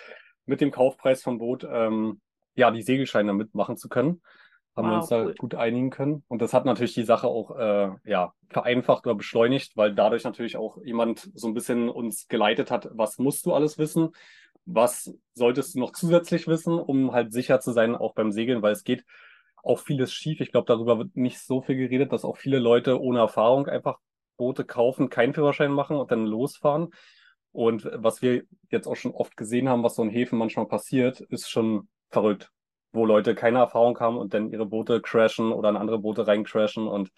mit 0.45 0.61
dem 0.61 0.71
Kaufpreis 0.71 1.23
vom 1.23 1.39
Boot 1.39 1.67
ähm, 1.69 2.21
ja 2.55 2.69
die 2.69 2.83
Segelscheine 2.83 3.33
mitmachen 3.33 3.75
zu 3.77 3.89
können 3.89 4.21
haben 4.75 4.85
wow, 4.85 4.91
wir 4.91 4.97
uns 4.97 5.09
da 5.09 5.23
cool. 5.23 5.35
gut 5.35 5.55
einigen 5.55 5.89
können. 5.89 6.23
Und 6.27 6.41
das 6.41 6.53
hat 6.53 6.65
natürlich 6.65 6.93
die 6.93 7.03
Sache 7.03 7.27
auch 7.27 7.57
äh, 7.57 7.89
ja, 8.05 8.33
vereinfacht 8.49 9.05
oder 9.05 9.15
beschleunigt, 9.15 9.75
weil 9.75 9.93
dadurch 9.93 10.23
natürlich 10.23 10.57
auch 10.57 10.77
jemand 10.83 11.29
so 11.33 11.47
ein 11.47 11.53
bisschen 11.53 11.89
uns 11.89 12.27
geleitet 12.27 12.71
hat, 12.71 12.89
was 12.93 13.17
musst 13.17 13.45
du 13.45 13.53
alles 13.53 13.77
wissen, 13.77 14.11
was 14.65 15.13
solltest 15.33 15.75
du 15.75 15.79
noch 15.79 15.91
zusätzlich 15.91 16.47
wissen, 16.47 16.79
um 16.79 17.11
halt 17.11 17.33
sicher 17.33 17.59
zu 17.59 17.71
sein, 17.71 17.95
auch 17.95 18.13
beim 18.13 18.31
Segeln, 18.31 18.61
weil 18.61 18.73
es 18.73 18.83
geht 18.83 19.03
auch 19.63 19.79
vieles 19.79 20.13
schief. 20.13 20.39
Ich 20.39 20.51
glaube, 20.51 20.67
darüber 20.67 20.97
wird 20.97 21.15
nicht 21.15 21.39
so 21.39 21.61
viel 21.61 21.75
geredet, 21.75 22.11
dass 22.13 22.25
auch 22.25 22.37
viele 22.37 22.59
Leute 22.59 23.01
ohne 23.01 23.19
Erfahrung 23.19 23.67
einfach 23.67 23.99
Boote 24.37 24.63
kaufen, 24.65 25.09
keinen 25.09 25.33
Führerschein 25.33 25.71
machen 25.71 25.97
und 25.97 26.11
dann 26.11 26.25
losfahren. 26.25 26.93
Und 27.51 27.89
was 27.93 28.21
wir 28.21 28.43
jetzt 28.69 28.87
auch 28.87 28.95
schon 28.95 29.11
oft 29.11 29.35
gesehen 29.35 29.67
haben, 29.67 29.83
was 29.83 29.95
so 29.95 30.03
in 30.03 30.09
Häfen 30.09 30.39
manchmal 30.39 30.67
passiert, 30.67 31.19
ist 31.19 31.49
schon 31.49 31.89
verrückt 32.09 32.51
wo 32.93 33.05
Leute 33.05 33.35
keine 33.35 33.59
Erfahrung 33.59 33.99
haben 33.99 34.17
und 34.17 34.33
dann 34.33 34.49
ihre 34.49 34.65
Boote 34.65 35.01
crashen 35.01 35.51
oder 35.51 35.69
in 35.69 35.77
andere 35.77 35.99
Boote 35.99 36.27
reincrashen 36.27 36.87
und 36.87 37.11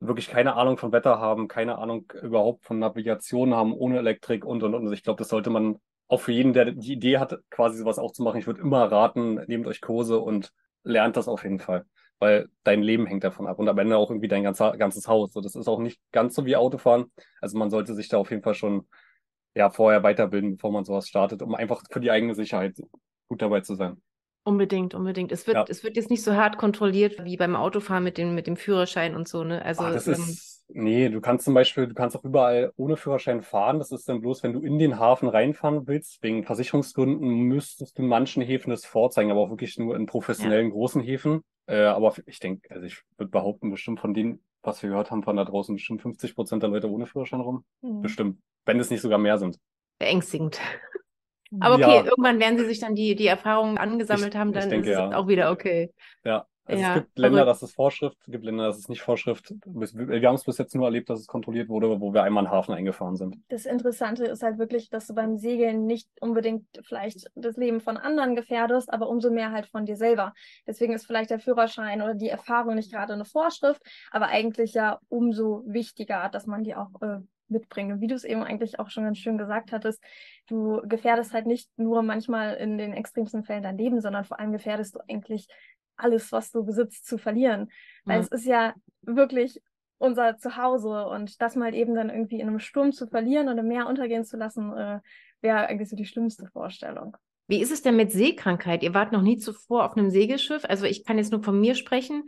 wirklich 0.00 0.28
keine 0.28 0.56
Ahnung 0.56 0.76
von 0.78 0.92
Wetter 0.92 1.18
haben, 1.18 1.48
keine 1.48 1.78
Ahnung 1.78 2.12
überhaupt 2.22 2.64
von 2.64 2.78
Navigation 2.78 3.54
haben, 3.54 3.72
ohne 3.72 3.98
Elektrik 3.98 4.44
und 4.44 4.62
und 4.62 4.74
und. 4.74 4.92
Ich 4.92 5.02
glaube, 5.02 5.18
das 5.18 5.28
sollte 5.28 5.50
man 5.50 5.78
auch 6.08 6.20
für 6.20 6.32
jeden, 6.32 6.52
der 6.52 6.72
die 6.72 6.92
Idee 6.92 7.18
hat, 7.18 7.38
quasi 7.50 7.78
sowas 7.78 7.98
auch 7.98 8.12
zu 8.12 8.22
machen. 8.22 8.38
Ich 8.38 8.46
würde 8.46 8.60
immer 8.60 8.90
raten, 8.90 9.36
nehmt 9.46 9.66
euch 9.66 9.80
Kurse 9.80 10.18
und 10.18 10.52
lernt 10.82 11.16
das 11.16 11.28
auf 11.28 11.44
jeden 11.44 11.58
Fall. 11.60 11.86
Weil 12.18 12.48
dein 12.62 12.82
Leben 12.82 13.06
hängt 13.06 13.24
davon 13.24 13.46
ab 13.46 13.58
und 13.58 13.68
am 13.68 13.78
Ende 13.78 13.96
auch 13.96 14.10
irgendwie 14.10 14.28
dein 14.28 14.42
ganzer, 14.44 14.76
ganzes 14.76 15.08
Haus. 15.08 15.32
So, 15.32 15.40
das 15.40 15.56
ist 15.56 15.68
auch 15.68 15.80
nicht 15.80 16.00
ganz 16.12 16.34
so 16.34 16.44
wie 16.44 16.56
Autofahren. 16.56 17.10
Also 17.40 17.58
man 17.58 17.70
sollte 17.70 17.94
sich 17.94 18.08
da 18.08 18.18
auf 18.18 18.30
jeden 18.30 18.42
Fall 18.42 18.54
schon 18.54 18.86
ja, 19.54 19.70
vorher 19.70 20.02
weiterbilden, 20.02 20.56
bevor 20.56 20.72
man 20.72 20.84
sowas 20.84 21.08
startet, 21.08 21.42
um 21.42 21.54
einfach 21.54 21.82
für 21.90 22.00
die 22.00 22.10
eigene 22.10 22.34
Sicherheit 22.34 22.76
gut 23.28 23.42
dabei 23.42 23.60
zu 23.60 23.74
sein. 23.74 24.00
Unbedingt, 24.44 24.94
unbedingt. 24.94 25.32
Es 25.32 25.46
wird, 25.46 25.56
ja. 25.56 25.64
es 25.68 25.82
wird 25.82 25.96
jetzt 25.96 26.10
nicht 26.10 26.22
so 26.22 26.34
hart 26.34 26.58
kontrolliert 26.58 27.24
wie 27.24 27.36
beim 27.36 27.56
Autofahren 27.56 28.04
mit 28.04 28.18
dem, 28.18 28.34
mit 28.34 28.46
dem 28.46 28.56
Führerschein 28.56 29.14
und 29.16 29.26
so, 29.26 29.42
ne? 29.42 29.64
Also 29.64 29.82
Ach, 29.84 29.92
das 29.92 30.06
ähm, 30.06 30.14
ist 30.14 30.54
Nee, 30.68 31.10
du 31.10 31.20
kannst 31.20 31.44
zum 31.44 31.54
Beispiel, 31.54 31.86
du 31.86 31.94
kannst 31.94 32.16
auch 32.16 32.24
überall 32.24 32.72
ohne 32.76 32.96
Führerschein 32.96 33.42
fahren. 33.42 33.78
Das 33.78 33.92
ist 33.92 34.08
dann 34.08 34.20
bloß, 34.20 34.42
wenn 34.42 34.54
du 34.54 34.60
in 34.60 34.78
den 34.78 34.98
Hafen 34.98 35.28
reinfahren 35.28 35.86
willst. 35.86 36.22
Wegen 36.22 36.44
Versicherungsgründen 36.44 37.28
müsstest 37.28 37.98
du 37.98 38.02
in 38.02 38.08
manchen 38.08 38.42
Häfen 38.42 38.70
das 38.70 38.86
vorzeigen, 38.86 39.30
aber 39.30 39.40
auch 39.40 39.50
wirklich 39.50 39.78
nur 39.78 39.94
in 39.94 40.06
professionellen 40.06 40.70
großen 40.70 41.02
Häfen. 41.02 41.42
Äh, 41.66 41.82
aber 41.82 42.14
ich 42.26 42.40
denke, 42.40 42.70
also 42.70 42.86
ich 42.86 43.02
würde 43.18 43.30
behaupten, 43.30 43.70
bestimmt 43.70 44.00
von 44.00 44.14
denen, 44.14 44.42
was 44.62 44.82
wir 44.82 44.88
gehört 44.88 45.10
haben, 45.10 45.22
fahren 45.22 45.36
da 45.36 45.44
draußen 45.44 45.74
bestimmt 45.74 46.00
50 46.00 46.34
Prozent 46.34 46.62
der 46.62 46.70
Leute 46.70 46.90
ohne 46.90 47.06
Führerschein 47.06 47.40
rum. 47.40 47.64
Mhm. 47.82 48.00
Bestimmt. 48.00 48.38
Wenn 48.64 48.80
es 48.80 48.90
nicht 48.90 49.02
sogar 49.02 49.18
mehr 49.18 49.38
sind. 49.38 49.58
Beängstigend. 49.98 50.60
Aber 51.60 51.74
okay, 51.76 51.96
Ja. 51.96 52.04
irgendwann 52.04 52.40
werden 52.40 52.58
sie 52.58 52.66
sich 52.66 52.80
dann 52.80 52.94
die, 52.94 53.14
die 53.14 53.26
Erfahrungen 53.26 53.78
angesammelt 53.78 54.34
Ich- 54.34 54.40
haben, 54.40 54.52
dann 54.52 54.68
denke, 54.70 54.90
ist 54.90 54.96
es 54.96 54.98
ja. 55.10 55.16
auch 55.16 55.28
wieder 55.28 55.50
okay. 55.50 55.92
Ja, 56.24 56.46
also 56.66 56.82
Ja, 56.82 56.88
es 56.96 57.02
gibt 57.02 57.18
Länder, 57.18 57.44
das 57.44 57.62
ist 57.62 57.74
Vorschrift, 57.74 58.16
es 58.22 58.32
gibt 58.32 58.44
Länder, 58.44 58.66
das 58.66 58.78
ist 58.78 58.88
nicht 58.88 59.02
Vorschrift. 59.02 59.52
Wir 59.66 60.28
haben 60.28 60.34
es 60.34 60.44
bis 60.44 60.56
jetzt 60.56 60.74
nur 60.74 60.86
erlebt, 60.86 61.10
dass 61.10 61.20
es 61.20 61.26
kontrolliert 61.26 61.68
wurde, 61.68 62.00
wo 62.00 62.14
wir 62.14 62.22
einmal 62.22 62.42
in 62.44 62.48
den 62.48 62.54
Hafen 62.56 62.74
eingefahren 62.74 63.16
sind. 63.16 63.36
Das 63.48 63.66
Interessante 63.66 64.24
ist 64.24 64.42
halt 64.42 64.58
wirklich, 64.58 64.88
dass 64.88 65.06
du 65.06 65.14
beim 65.14 65.36
Segeln 65.36 65.84
nicht 65.84 66.08
unbedingt 66.20 66.64
vielleicht 66.82 67.26
das 67.34 67.56
Leben 67.58 67.80
von 67.80 67.98
anderen 67.98 68.34
gefährdest, 68.34 68.90
aber 68.90 69.08
umso 69.10 69.30
mehr 69.30 69.52
halt 69.52 69.66
von 69.66 69.84
dir 69.84 69.96
selber. 69.96 70.32
Deswegen 70.66 70.94
ist 70.94 71.06
vielleicht 71.06 71.28
der 71.30 71.38
Führerschein 71.38 72.00
oder 72.00 72.14
die 72.14 72.30
Erfahrung 72.30 72.76
nicht 72.76 72.90
gerade 72.90 73.12
eine 73.12 73.26
Vorschrift, 73.26 73.82
aber 74.10 74.28
eigentlich 74.28 74.72
ja 74.72 74.98
umso 75.10 75.62
wichtiger, 75.66 76.30
dass 76.30 76.46
man 76.46 76.64
die 76.64 76.74
auch 76.74 76.88
äh, 77.02 77.18
mitbringt. 77.48 77.92
Und 77.92 78.00
wie 78.00 78.06
du 78.06 78.14
es 78.14 78.24
eben 78.24 78.42
eigentlich 78.42 78.78
auch 78.78 78.90
schon 78.90 79.04
ganz 79.04 79.18
schön 79.18 79.38
gesagt 79.38 79.72
hattest, 79.72 80.02
du 80.48 80.80
gefährdest 80.84 81.32
halt 81.32 81.46
nicht 81.46 81.68
nur 81.76 82.02
manchmal 82.02 82.54
in 82.54 82.78
den 82.78 82.92
extremsten 82.92 83.44
Fällen 83.44 83.62
dein 83.62 83.78
Leben, 83.78 84.00
sondern 84.00 84.24
vor 84.24 84.38
allem 84.40 84.52
gefährdest 84.52 84.94
du 84.94 85.00
eigentlich 85.08 85.48
alles, 85.96 86.32
was 86.32 86.50
du 86.50 86.64
besitzt, 86.64 87.06
zu 87.06 87.18
verlieren. 87.18 87.70
Weil 88.04 88.18
Mhm. 88.18 88.22
es 88.24 88.28
ist 88.28 88.46
ja 88.46 88.74
wirklich 89.02 89.62
unser 89.98 90.36
Zuhause 90.36 91.06
und 91.06 91.40
das 91.40 91.56
mal 91.56 91.74
eben 91.74 91.94
dann 91.94 92.10
irgendwie 92.10 92.40
in 92.40 92.48
einem 92.48 92.58
Sturm 92.58 92.92
zu 92.92 93.06
verlieren 93.06 93.48
und 93.48 93.58
im 93.58 93.68
Meer 93.68 93.86
untergehen 93.86 94.24
zu 94.24 94.36
lassen, 94.36 94.72
äh, 94.76 95.00
wäre 95.40 95.66
eigentlich 95.66 95.88
so 95.88 95.96
die 95.96 96.04
schlimmste 96.04 96.46
Vorstellung. 96.48 97.16
Wie 97.46 97.60
ist 97.60 97.70
es 97.70 97.82
denn 97.82 97.96
mit 97.96 98.10
Seekrankheit? 98.10 98.82
Ihr 98.82 98.94
wart 98.94 99.12
noch 99.12 99.22
nie 99.22 99.36
zuvor 99.36 99.84
auf 99.84 99.96
einem 99.96 100.10
Segelschiff. 100.10 100.64
Also 100.64 100.86
ich 100.86 101.04
kann 101.04 101.18
jetzt 101.18 101.30
nur 101.30 101.42
von 101.42 101.60
mir 101.60 101.74
sprechen. 101.74 102.24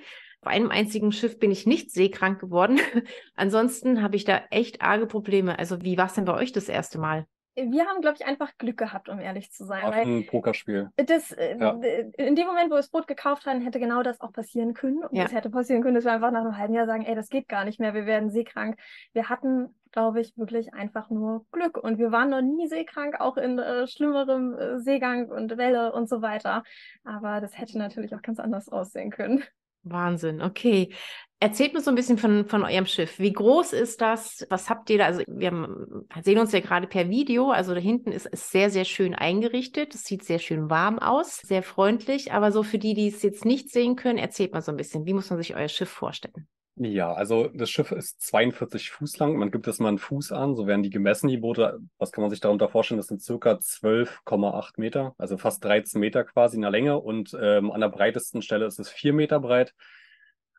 Auf 0.46 0.52
einem 0.52 0.70
einzigen 0.70 1.10
Schiff 1.10 1.40
bin 1.40 1.50
ich 1.50 1.66
nicht 1.66 1.90
seekrank 1.90 2.38
geworden. 2.38 2.78
Ansonsten 3.34 4.00
habe 4.00 4.14
ich 4.14 4.22
da 4.24 4.42
echt 4.50 4.80
arge 4.80 5.06
Probleme. 5.08 5.58
Also 5.58 5.82
wie 5.82 5.98
war 5.98 6.06
es 6.06 6.12
denn 6.12 6.24
bei 6.24 6.34
euch 6.34 6.52
das 6.52 6.68
erste 6.68 7.00
Mal? 7.00 7.26
Wir 7.56 7.86
haben, 7.86 8.00
glaube 8.00 8.16
ich, 8.20 8.24
einfach 8.24 8.56
Glück 8.56 8.76
gehabt, 8.76 9.08
um 9.08 9.18
ehrlich 9.18 9.50
zu 9.50 9.64
sein. 9.64 9.82
Auf 9.82 9.92
Weil 9.96 10.06
ein 10.06 10.26
Pokerspiel. 10.28 10.90
das, 10.94 11.32
äh, 11.32 11.56
Ja. 11.58 11.72
in 11.72 12.36
dem 12.36 12.46
Moment, 12.46 12.66
wo 12.70 12.74
wir 12.74 12.76
das 12.76 12.90
Boot 12.90 13.08
gekauft 13.08 13.44
haben, 13.46 13.60
hätte 13.60 13.80
genau 13.80 14.04
das 14.04 14.20
auch 14.20 14.32
passieren 14.32 14.72
können. 14.72 15.02
Und 15.02 15.16
Ja. 15.16 15.24
es 15.24 15.32
hätte 15.32 15.50
passieren 15.50 15.82
können, 15.82 15.96
dass 15.96 16.04
wir 16.04 16.12
einfach 16.12 16.30
nach 16.30 16.42
einem 16.42 16.56
halben 16.56 16.74
Jahr 16.74 16.86
sagen, 16.86 17.04
ey, 17.04 17.16
das 17.16 17.28
geht 17.28 17.48
gar 17.48 17.64
nicht 17.64 17.80
mehr, 17.80 17.92
wir 17.94 18.06
werden 18.06 18.30
seekrank. 18.30 18.78
Wir 19.14 19.28
hatten, 19.28 19.74
glaube 19.90 20.20
ich, 20.20 20.36
wirklich 20.38 20.74
einfach 20.74 21.10
nur 21.10 21.44
Glück. 21.50 21.76
Und 21.76 21.98
wir 21.98 22.12
waren 22.12 22.30
noch 22.30 22.42
nie 22.42 22.68
seekrank, 22.68 23.18
auch 23.20 23.36
in 23.36 23.58
äh, 23.58 23.88
schlimmerem 23.88 24.54
äh, 24.54 24.78
Seegang 24.78 25.28
und 25.28 25.56
Welle 25.56 25.92
und 25.92 26.08
so 26.08 26.22
weiter. 26.22 26.62
Aber 27.02 27.40
das 27.40 27.58
hätte 27.58 27.78
natürlich 27.78 28.14
auch 28.14 28.22
ganz 28.22 28.38
anders 28.38 28.68
aussehen 28.68 29.10
können. 29.10 29.42
Wahnsinn, 29.88 30.42
okay. 30.42 30.92
Erzählt 31.38 31.74
mir 31.74 31.82
so 31.82 31.90
ein 31.90 31.96
bisschen 31.96 32.16
von, 32.16 32.46
von 32.46 32.64
eurem 32.64 32.86
Schiff. 32.86 33.18
Wie 33.18 33.32
groß 33.32 33.74
ist 33.74 34.00
das? 34.00 34.46
Was 34.48 34.70
habt 34.70 34.88
ihr 34.88 34.98
da? 34.98 35.04
Also 35.04 35.22
wir 35.26 35.48
haben, 35.48 36.06
sehen 36.22 36.38
uns 36.38 36.52
ja 36.52 36.60
gerade 36.60 36.86
per 36.86 37.10
Video. 37.10 37.50
Also 37.50 37.74
da 37.74 37.80
hinten 37.80 38.10
ist 38.10 38.26
es 38.32 38.50
sehr, 38.50 38.70
sehr 38.70 38.86
schön 38.86 39.14
eingerichtet. 39.14 39.94
Es 39.94 40.04
sieht 40.04 40.24
sehr 40.24 40.38
schön 40.38 40.70
warm 40.70 40.98
aus, 40.98 41.36
sehr 41.36 41.62
freundlich. 41.62 42.32
Aber 42.32 42.52
so 42.52 42.62
für 42.62 42.78
die, 42.78 42.94
die 42.94 43.08
es 43.08 43.22
jetzt 43.22 43.44
nicht 43.44 43.70
sehen 43.70 43.96
können, 43.96 44.18
erzählt 44.18 44.54
mal 44.54 44.62
so 44.62 44.72
ein 44.72 44.78
bisschen. 44.78 45.04
Wie 45.04 45.12
muss 45.12 45.28
man 45.28 45.38
sich 45.38 45.54
euer 45.54 45.68
Schiff 45.68 45.90
vorstellen? 45.90 46.48
Ja, 46.78 47.14
also 47.14 47.48
das 47.48 47.70
Schiff 47.70 47.90
ist 47.90 48.20
42 48.20 48.90
Fuß 48.90 49.18
lang. 49.18 49.36
Man 49.36 49.50
gibt 49.50 49.66
es 49.66 49.78
mal 49.78 49.88
einen 49.88 49.98
Fuß 49.98 50.32
an, 50.32 50.54
so 50.54 50.66
werden 50.66 50.82
die 50.82 50.90
gemessen, 50.90 51.28
die 51.28 51.38
Boote. 51.38 51.78
Was 51.96 52.12
kann 52.12 52.20
man 52.20 52.30
sich 52.30 52.40
darunter 52.40 52.68
vorstellen? 52.68 52.98
Das 52.98 53.06
sind 53.06 53.22
circa 53.22 53.52
12,8 53.52 54.72
Meter, 54.76 55.14
also 55.16 55.38
fast 55.38 55.64
13 55.64 55.98
Meter 55.98 56.24
quasi 56.24 56.56
in 56.56 56.62
der 56.62 56.70
Länge 56.70 56.98
und 56.98 57.34
ähm, 57.40 57.70
an 57.72 57.80
der 57.80 57.88
breitesten 57.88 58.42
Stelle 58.42 58.66
ist 58.66 58.78
es 58.78 58.90
4 58.90 59.14
Meter 59.14 59.40
breit. 59.40 59.74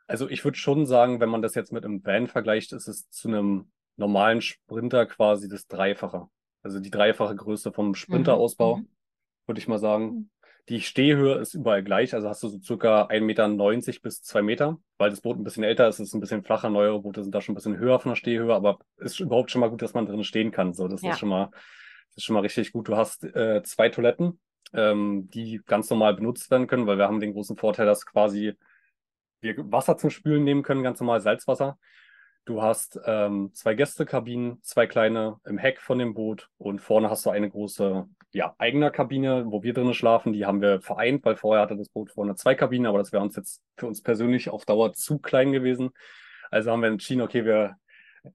Also 0.07 0.27
ich 0.27 0.43
würde 0.43 0.57
schon 0.57 0.87
sagen, 0.87 1.19
wenn 1.19 1.29
man 1.29 1.43
das 1.43 1.53
jetzt 1.53 1.71
mit 1.71 1.85
einem 1.85 2.03
Van 2.03 2.27
vergleicht, 2.27 2.73
ist 2.73 2.87
es 2.87 3.09
zu 3.11 3.27
einem 3.27 3.71
normalen 3.95 4.41
Sprinter 4.41 5.05
quasi 5.05 5.47
das 5.47 5.67
Dreifache. 5.67 6.27
Also 6.63 6.79
die 6.79 6.89
dreifache 6.91 7.35
Größe 7.35 7.71
vom 7.71 7.93
Sprinterausbau, 7.93 8.77
Mhm. 8.77 8.87
würde 9.45 9.59
ich 9.59 9.67
mal 9.67 9.77
sagen. 9.79 10.31
Die 10.69 10.81
Stehhöhe 10.81 11.35
ist 11.35 11.53
überall 11.53 11.81
gleich, 11.81 12.13
also 12.13 12.27
hast 12.27 12.43
du 12.43 12.49
so 12.49 12.59
circa 12.59 13.03
1,90 13.05 13.21
Meter 13.21 13.99
bis 14.03 14.21
2 14.21 14.41
Meter. 14.41 14.77
Weil 14.97 15.09
das 15.09 15.21
Boot 15.21 15.37
ein 15.37 15.43
bisschen 15.43 15.63
älter 15.63 15.87
ist, 15.87 15.99
ist 15.99 16.09
es 16.09 16.13
ein 16.13 16.19
bisschen 16.19 16.43
flacher. 16.43 16.69
Neuere 16.69 16.99
Boote 16.99 17.23
sind 17.23 17.33
da 17.33 17.39
schon 17.39 17.53
ein 17.53 17.55
bisschen 17.55 17.77
höher 17.77 17.99
von 17.99 18.11
der 18.11 18.15
Stehhöhe, 18.17 18.53
aber 18.53 18.79
ist 18.97 19.19
überhaupt 19.19 19.49
schon 19.51 19.61
mal 19.61 19.69
gut, 19.69 19.81
dass 19.81 19.93
man 19.93 20.05
drin 20.05 20.23
stehen 20.23 20.51
kann. 20.51 20.73
So, 20.73 20.87
das 20.87 21.01
Ja. 21.01 21.11
ist 21.11 21.19
schon 21.19 21.29
mal, 21.29 21.49
das 21.51 22.17
ist 22.17 22.23
schon 22.25 22.33
mal 22.33 22.41
richtig 22.41 22.73
gut. 22.73 22.89
Du 22.89 22.97
hast 22.97 23.23
äh, 23.23 23.61
zwei 23.63 23.87
Toiletten, 23.89 24.39
ähm, 24.73 25.29
die 25.33 25.61
ganz 25.65 25.89
normal 25.89 26.15
benutzt 26.15 26.51
werden 26.51 26.67
können, 26.67 26.85
weil 26.85 26.97
wir 26.97 27.05
haben 27.07 27.21
den 27.21 27.31
großen 27.33 27.55
Vorteil, 27.55 27.85
dass 27.85 28.05
quasi 28.05 28.53
wir 29.39 29.55
Wasser 29.71 29.97
zum 29.97 30.09
Spülen 30.09 30.43
nehmen 30.43 30.63
können, 30.63 30.83
ganz 30.83 30.99
normal 30.99 31.21
Salzwasser. 31.21 31.77
Du 32.47 32.61
hast 32.61 32.97
ähm, 33.05 33.49
zwei 33.51 33.73
Gästekabinen, 33.73 34.63
zwei 34.63 34.87
kleine 34.87 35.37
im 35.45 35.57
Heck 35.57 35.81
von 35.81 35.99
dem 35.99 36.13
Boot 36.13 36.49
und 36.57 36.79
vorne 36.79 37.09
hast 37.09 37.25
du 37.25 37.29
eine 37.29 37.49
große, 37.49 38.07
ja, 38.31 38.55
eigene 38.57 38.89
Kabine, 38.89 39.43
wo 39.47 39.63
wir 39.63 39.73
drinnen 39.73 39.93
schlafen. 39.93 40.31
Die 40.31 40.45
haben 40.45 40.61
wir 40.61 40.79
vereint, 40.79 41.25
weil 41.25 41.35
vorher 41.35 41.61
hatte 41.61 41.75
das 41.75 41.89
Boot 41.89 42.09
vorne 42.09 42.35
zwei 42.35 42.55
Kabinen, 42.55 42.85
aber 42.85 42.99
das 42.99 43.11
wäre 43.11 43.21
uns 43.21 43.35
jetzt 43.35 43.61
für 43.75 43.87
uns 43.87 44.01
persönlich 44.01 44.49
auf 44.49 44.63
Dauer 44.63 44.93
zu 44.93 45.19
klein 45.19 45.51
gewesen. 45.51 45.89
Also 46.49 46.71
haben 46.71 46.81
wir 46.81 46.87
entschieden, 46.87 47.19
okay, 47.19 47.43
wir 47.43 47.75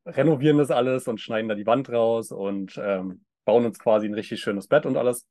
renovieren 0.04 0.59
das 0.59 0.71
alles 0.71 1.09
und 1.09 1.19
schneiden 1.19 1.49
da 1.49 1.54
die 1.54 1.66
Wand 1.66 1.88
raus 1.88 2.33
und 2.33 2.78
ähm, 2.85 3.25
bauen 3.47 3.64
uns 3.64 3.78
quasi 3.78 4.09
ein 4.09 4.14
richtig 4.14 4.42
schönes 4.42 4.69
Bett 4.69 4.85
und 4.85 4.99
alles. 4.99 5.26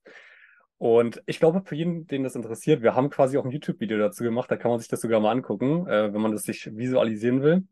Und 0.79 1.21
ich 1.27 1.37
glaube, 1.37 1.61
für 1.63 1.75
jeden, 1.75 2.07
den 2.07 2.23
das 2.23 2.33
interessiert, 2.33 2.81
wir 2.81 2.95
haben 2.95 3.11
quasi 3.11 3.37
auch 3.37 3.45
ein 3.45 3.51
YouTube-Video 3.51 3.99
dazu 3.99 4.23
gemacht, 4.23 4.49
da 4.49 4.57
kann 4.57 4.71
man 4.71 4.79
sich 4.79 4.89
das 4.89 5.01
sogar 5.01 5.19
mal 5.19 5.29
angucken, 5.29 5.85
äh, 5.85 6.11
wenn 6.11 6.21
man 6.21 6.31
das 6.31 6.41
sich 6.41 6.75
visualisieren 6.75 7.43
will. 7.43 7.67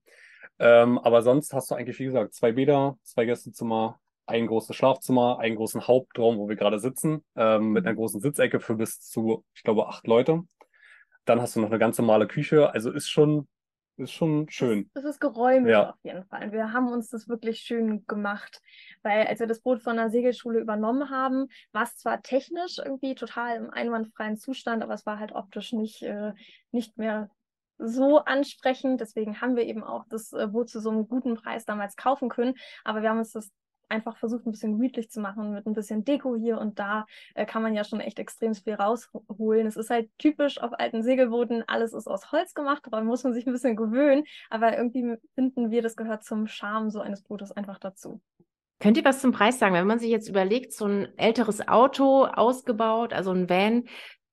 Ähm, 0.59 0.99
aber 0.99 1.21
sonst 1.21 1.53
hast 1.53 1.71
du 1.71 1.75
eigentlich, 1.75 1.99
wie 1.99 2.05
gesagt, 2.05 2.33
zwei 2.33 2.51
Bäder, 2.51 2.97
zwei 3.03 3.25
Gästezimmer, 3.25 3.99
ein 4.25 4.45
großes 4.47 4.75
Schlafzimmer, 4.75 5.39
einen 5.39 5.55
großen 5.55 5.87
Hauptraum, 5.87 6.37
wo 6.37 6.47
wir 6.49 6.55
gerade 6.55 6.79
sitzen, 6.79 7.23
ähm, 7.35 7.71
mit 7.71 7.85
einer 7.85 7.95
großen 7.95 8.19
Sitzecke 8.21 8.59
für 8.59 8.75
bis 8.75 8.99
zu, 8.99 9.43
ich 9.55 9.63
glaube, 9.63 9.87
acht 9.87 10.05
Leute. 10.05 10.43
Dann 11.25 11.41
hast 11.41 11.55
du 11.55 11.61
noch 11.61 11.69
eine 11.69 11.79
ganz 11.79 11.97
normale 11.97 12.27
Küche, 12.27 12.71
also 12.71 12.91
ist 12.91 13.09
schon, 13.09 13.47
ist 13.97 14.11
schon 14.11 14.49
schön. 14.49 14.89
Es 14.93 15.03
ist 15.03 15.19
geräumig 15.19 15.71
Ja. 15.71 15.91
auf 15.91 15.95
jeden 16.03 16.25
Fall. 16.25 16.51
Wir 16.51 16.73
haben 16.73 16.89
uns 16.89 17.09
das 17.09 17.27
wirklich 17.27 17.59
schön 17.59 18.05
gemacht, 18.07 18.61
weil 19.03 19.27
als 19.27 19.39
wir 19.39 19.47
das 19.47 19.61
Boot 19.61 19.81
von 19.81 19.95
der 19.97 20.09
Segelschule 20.09 20.59
übernommen 20.59 21.09
haben, 21.09 21.47
war 21.71 21.83
es 21.83 21.97
zwar 21.97 22.21
technisch 22.21 22.77
irgendwie 22.77 23.15
total 23.15 23.57
im 23.57 23.69
einwandfreien 23.69 24.37
Zustand, 24.37 24.83
aber 24.83 24.93
es 24.93 25.05
war 25.05 25.19
halt 25.19 25.33
optisch 25.33 25.73
nicht, 25.73 26.01
äh, 26.03 26.33
nicht 26.71 26.97
mehr 26.97 27.29
so 27.79 28.19
ansprechend. 28.19 29.01
Deswegen 29.01 29.41
haben 29.41 29.55
wir 29.55 29.63
eben 29.63 29.83
auch 29.83 30.05
das 30.09 30.33
äh, 30.33 30.47
Boot 30.47 30.69
zu 30.69 30.79
so 30.79 30.91
einem 30.91 31.07
guten 31.07 31.35
Preis 31.35 31.65
damals 31.65 31.95
kaufen 31.95 32.29
können. 32.29 32.53
Aber 32.83 33.01
wir 33.01 33.09
haben 33.09 33.19
uns 33.19 33.31
das 33.31 33.49
einfach 33.89 34.17
versucht, 34.17 34.45
ein 34.45 34.51
bisschen 34.51 34.73
gemütlich 34.73 35.09
zu 35.09 35.19
machen 35.19 35.53
mit 35.53 35.65
ein 35.65 35.73
bisschen 35.73 36.05
Deko 36.05 36.35
hier 36.35 36.59
und 36.59 36.79
da 36.79 37.05
äh, 37.33 37.45
kann 37.45 37.63
man 37.63 37.73
ja 37.73 37.83
schon 37.83 37.99
echt 37.99 38.19
extrem 38.19 38.53
viel 38.53 38.75
rausholen. 38.75 39.67
Es 39.67 39.75
ist 39.75 39.89
halt 39.89 40.09
typisch 40.17 40.61
auf 40.61 40.71
alten 40.73 41.03
Segelbooten, 41.03 41.63
alles 41.67 41.93
ist 41.93 42.07
aus 42.07 42.31
Holz 42.31 42.53
gemacht, 42.53 42.83
daran 42.85 43.05
muss 43.05 43.23
man 43.23 43.33
sich 43.33 43.45
ein 43.45 43.53
bisschen 43.53 43.75
gewöhnen, 43.75 44.23
aber 44.49 44.77
irgendwie 44.77 45.15
finden 45.35 45.71
wir, 45.71 45.81
das 45.81 45.95
gehört 45.95 46.23
zum 46.23 46.47
Charme 46.47 46.89
so 46.89 46.99
eines 46.99 47.23
Bootes 47.23 47.51
einfach 47.51 47.79
dazu. 47.79 48.21
Könnt 48.79 48.95
ihr 48.95 49.03
was 49.03 49.19
zum 49.19 49.33
Preis 49.33 49.59
sagen? 49.59 49.75
Wenn 49.75 49.87
man 49.87 49.99
sich 49.99 50.09
jetzt 50.09 50.29
überlegt, 50.29 50.71
so 50.71 50.85
ein 50.85 51.09
älteres 51.17 51.67
Auto 51.67 52.23
ausgebaut, 52.23 53.11
also 53.11 53.31
ein 53.31 53.49
Van, 53.49 53.89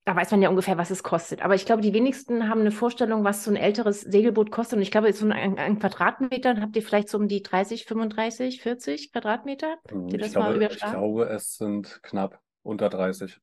da 0.07 0.17
weiß 0.17 0.31
man 0.31 0.41
ja 0.43 0.49
ungefähr, 0.49 0.79
was 0.79 0.91
es 0.91 1.03
kostet. 1.03 1.43
Aber 1.43 1.55
ich 1.57 1.67
glaube, 1.67 1.83
die 1.83 1.93
wenigsten 1.93 2.49
haben 2.49 2.61
eine 2.63 2.71
Vorstellung, 2.71 3.25
was 3.25 3.45
so 3.45 3.51
ein 3.51 3.57
älteres 3.57 4.03
Segelboot 4.03 4.51
kostet. 4.53 4.79
Und 4.79 4.83
ich 4.83 4.93
glaube, 4.93 5.13
so 5.13 5.27
ein, 5.29 5.59
ein 5.59 5.79
Quadratmeter 5.81 6.61
habt 6.61 6.77
ihr 6.77 6.83
vielleicht 6.83 7.09
so 7.11 7.19
um 7.19 7.29
die 7.29 7.43
30, 7.43 7.87
35, 7.87 8.63
40 8.63 9.13
Quadratmeter? 9.13 9.77
Habt 9.91 10.13
ihr 10.13 10.19
Ich 10.21 10.21
das 10.21 10.35
mal 10.37 10.53
glaube, 10.53 10.59
ich 10.65 10.69
überschlagen? 10.69 10.93
glaube, 10.93 11.29
es 11.29 11.57
sind 11.57 12.01
knapp 12.03 12.41
unter 12.63 12.89
30. 12.89 13.41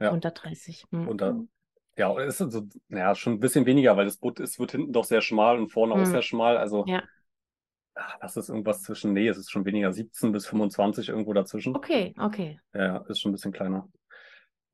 Ja. 0.00 0.10
Unter 0.12 0.30
30. 0.30 0.86
Hm. 0.90 1.08
Unter, 1.08 1.44
ja, 1.96 2.18
es 2.20 2.40
ist 2.40 2.52
so, 2.52 2.66
ja, 2.88 3.14
schon 3.14 3.34
ein 3.34 3.40
bisschen 3.40 3.66
weniger, 3.66 3.96
weil 3.96 4.06
das 4.06 4.16
Boot 4.18 4.40
ist, 4.40 4.58
wird 4.58 4.72
hinten 4.72 4.92
doch 4.92 5.04
sehr 5.04 5.22
schmal 5.22 5.58
und 5.58 5.70
vorne 5.70 5.94
auch 5.94 5.98
Hm. 5.98 6.12
sehr 6.12 6.22
schmal. 6.22 6.56
Also, 6.58 6.86
Ja. 6.86 7.02
ach, 7.94 8.18
das 8.20 8.36
ist 8.36 8.48
irgendwas 8.48 8.82
zwischen, 8.82 9.12
nee, 9.12 9.28
es 9.28 9.38
ist 9.38 9.50
schon 9.50 9.64
weniger, 9.64 9.92
17 9.92 10.32
bis 10.32 10.46
25 10.46 11.08
irgendwo 11.08 11.32
dazwischen. 11.32 11.74
Okay, 11.76 12.14
okay. 12.18 12.58
Ja, 12.74 12.98
ist 13.08 13.20
schon 13.20 13.30
ein 13.30 13.34
bisschen 13.34 13.52
kleiner. 13.52 13.88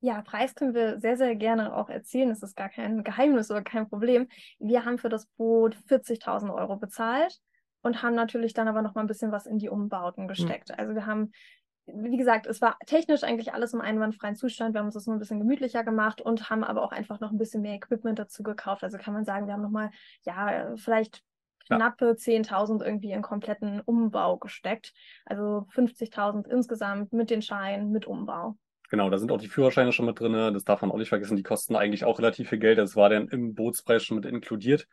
Ja, 0.05 0.21
Preis 0.21 0.53
können 0.53 0.73
wir 0.73 0.99
sehr, 0.99 1.15
sehr 1.15 1.33
gerne 1.33 1.73
auch 1.77 1.87
erzählen. 1.87 2.27
Das 2.27 2.43
ist 2.43 2.57
gar 2.57 2.67
kein 2.67 3.05
Geheimnis 3.05 3.49
oder 3.49 3.61
kein 3.61 3.87
Problem. 3.87 4.27
Wir 4.59 4.83
haben 4.83 4.97
für 4.97 5.07
das 5.07 5.27
Boot 5.37 5.77
40.000 5.87 6.53
Euro 6.53 6.75
bezahlt 6.75 7.39
und 7.83 8.03
haben 8.03 8.13
natürlich 8.13 8.53
dann 8.53 8.67
aber 8.67 8.81
noch 8.81 8.95
mal 8.95 9.01
ein 9.01 9.07
bisschen 9.07 9.31
was 9.31 9.45
in 9.45 9.59
die 9.59 9.69
Umbauten 9.69 10.27
gesteckt. 10.27 10.77
Also 10.77 10.93
wir 10.93 11.05
haben, 11.05 11.31
wie 11.85 12.17
gesagt, 12.17 12.47
es 12.47 12.59
war 12.59 12.77
technisch 12.85 13.23
eigentlich 13.23 13.53
alles 13.53 13.73
im 13.73 13.79
einwandfreien 13.79 14.35
Zustand. 14.35 14.73
Wir 14.73 14.79
haben 14.79 14.87
uns 14.87 14.95
das 14.95 15.07
nur 15.07 15.15
ein 15.15 15.19
bisschen 15.19 15.39
gemütlicher 15.39 15.85
gemacht 15.85 16.19
und 16.19 16.49
haben 16.49 16.65
aber 16.65 16.83
auch 16.83 16.91
einfach 16.91 17.21
noch 17.21 17.31
ein 17.31 17.37
bisschen 17.37 17.61
mehr 17.61 17.75
Equipment 17.75 18.19
dazu 18.19 18.43
gekauft. 18.43 18.83
Also 18.83 18.97
kann 18.97 19.13
man 19.13 19.23
sagen, 19.23 19.47
wir 19.47 19.53
haben 19.53 19.63
noch 19.63 19.69
mal, 19.69 19.89
ja, 20.23 20.75
vielleicht 20.75 21.23
knappe 21.67 22.15
10.000 22.17 22.83
irgendwie 22.83 23.13
in 23.13 23.21
kompletten 23.21 23.79
Umbau 23.79 24.35
gesteckt. 24.35 24.93
Also 25.23 25.65
50.000 25.73 26.49
insgesamt 26.49 27.13
mit 27.13 27.29
den 27.29 27.41
Scheinen, 27.41 27.91
mit 27.91 28.05
Umbau. 28.05 28.57
Genau, 28.93 29.09
da 29.09 29.17
sind 29.17 29.31
auch 29.31 29.39
die 29.39 29.47
Führerscheine 29.47 29.91
schon 29.91 30.05
mit 30.05 30.19
drin. 30.19 30.53
Das 30.53 30.65
darf 30.65 30.83
man 30.83 30.91
auch 30.91 30.99
nicht 30.99 31.09
vergessen. 31.09 31.35
Die 31.35 31.41
kosten 31.41 31.75
eigentlich 31.75 32.05
auch 32.05 32.19
relativ 32.19 32.49
viel 32.49 32.59
Geld. 32.59 32.77
Das 32.77 32.95
war 32.95 33.09
dann 33.09 33.27
im 33.27 33.55
Bootspreis 33.55 34.03
schon 34.03 34.17
mit 34.17 34.25
inkludiert. 34.27 34.87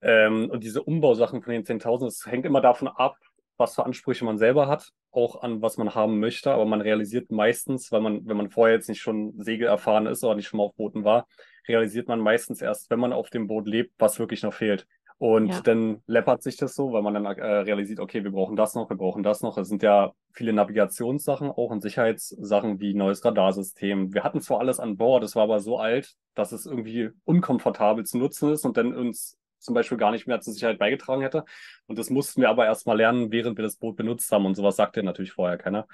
Ähm, 0.00 0.48
und 0.48 0.64
diese 0.64 0.82
Umbausachen 0.82 1.42
von 1.42 1.52
den 1.52 1.62
10.000, 1.62 2.06
das 2.06 2.24
hängt 2.24 2.46
immer 2.46 2.62
davon 2.62 2.88
ab, 2.88 3.18
was 3.58 3.74
für 3.74 3.84
Ansprüche 3.84 4.24
man 4.24 4.38
selber 4.38 4.66
hat, 4.66 4.92
auch 5.10 5.42
an 5.42 5.60
was 5.60 5.76
man 5.76 5.94
haben 5.94 6.20
möchte. 6.20 6.52
Aber 6.52 6.64
man 6.64 6.80
realisiert 6.80 7.30
meistens, 7.30 7.92
weil 7.92 8.00
man, 8.00 8.26
wenn 8.26 8.38
man 8.38 8.48
vorher 8.48 8.76
jetzt 8.76 8.88
nicht 8.88 9.02
schon 9.02 9.34
Segel 9.36 9.68
erfahren 9.68 10.06
ist 10.06 10.24
oder 10.24 10.36
nicht 10.36 10.48
schon 10.48 10.56
mal 10.56 10.64
auf 10.64 10.74
Booten 10.76 11.04
war, 11.04 11.26
realisiert 11.68 12.08
man 12.08 12.20
meistens 12.20 12.62
erst, 12.62 12.88
wenn 12.88 12.98
man 12.98 13.12
auf 13.12 13.28
dem 13.28 13.46
Boot 13.46 13.68
lebt, 13.68 13.92
was 13.98 14.18
wirklich 14.18 14.42
noch 14.42 14.54
fehlt. 14.54 14.86
Und 15.24 15.48
ja. 15.48 15.60
dann 15.62 16.02
läppert 16.06 16.42
sich 16.42 16.58
das 16.58 16.74
so, 16.74 16.92
weil 16.92 17.00
man 17.00 17.14
dann 17.14 17.24
äh, 17.24 17.30
realisiert, 17.30 17.98
okay, 17.98 18.22
wir 18.24 18.30
brauchen 18.30 18.56
das 18.56 18.74
noch, 18.74 18.90
wir 18.90 18.96
brauchen 18.98 19.22
das 19.22 19.40
noch. 19.40 19.56
Es 19.56 19.68
sind 19.68 19.82
ja 19.82 20.12
viele 20.34 20.52
Navigationssachen 20.52 21.48
auch 21.50 21.70
und 21.70 21.80
Sicherheitssachen 21.80 22.78
wie 22.78 22.92
neues 22.92 23.24
Radarsystem. 23.24 24.12
Wir 24.12 24.22
hatten 24.22 24.42
zwar 24.42 24.60
alles 24.60 24.80
an 24.80 24.98
Bord, 24.98 25.24
es 25.24 25.34
war 25.34 25.44
aber 25.44 25.60
so 25.60 25.78
alt, 25.78 26.14
dass 26.34 26.52
es 26.52 26.66
irgendwie 26.66 27.08
unkomfortabel 27.24 28.04
zu 28.04 28.18
nutzen 28.18 28.52
ist 28.52 28.66
und 28.66 28.76
dann 28.76 28.94
uns 28.94 29.38
zum 29.60 29.74
Beispiel 29.74 29.96
gar 29.96 30.10
nicht 30.10 30.26
mehr 30.26 30.42
zur 30.42 30.52
Sicherheit 30.52 30.78
beigetragen 30.78 31.22
hätte. 31.22 31.46
Und 31.86 31.98
das 31.98 32.10
mussten 32.10 32.42
wir 32.42 32.50
aber 32.50 32.66
erstmal 32.66 32.98
lernen, 32.98 33.32
während 33.32 33.56
wir 33.56 33.64
das 33.64 33.76
Boot 33.76 33.96
benutzt 33.96 34.30
haben. 34.30 34.44
Und 34.44 34.56
sowas 34.56 34.76
sagte 34.76 35.02
natürlich 35.02 35.32
vorher 35.32 35.56
keiner. 35.56 35.88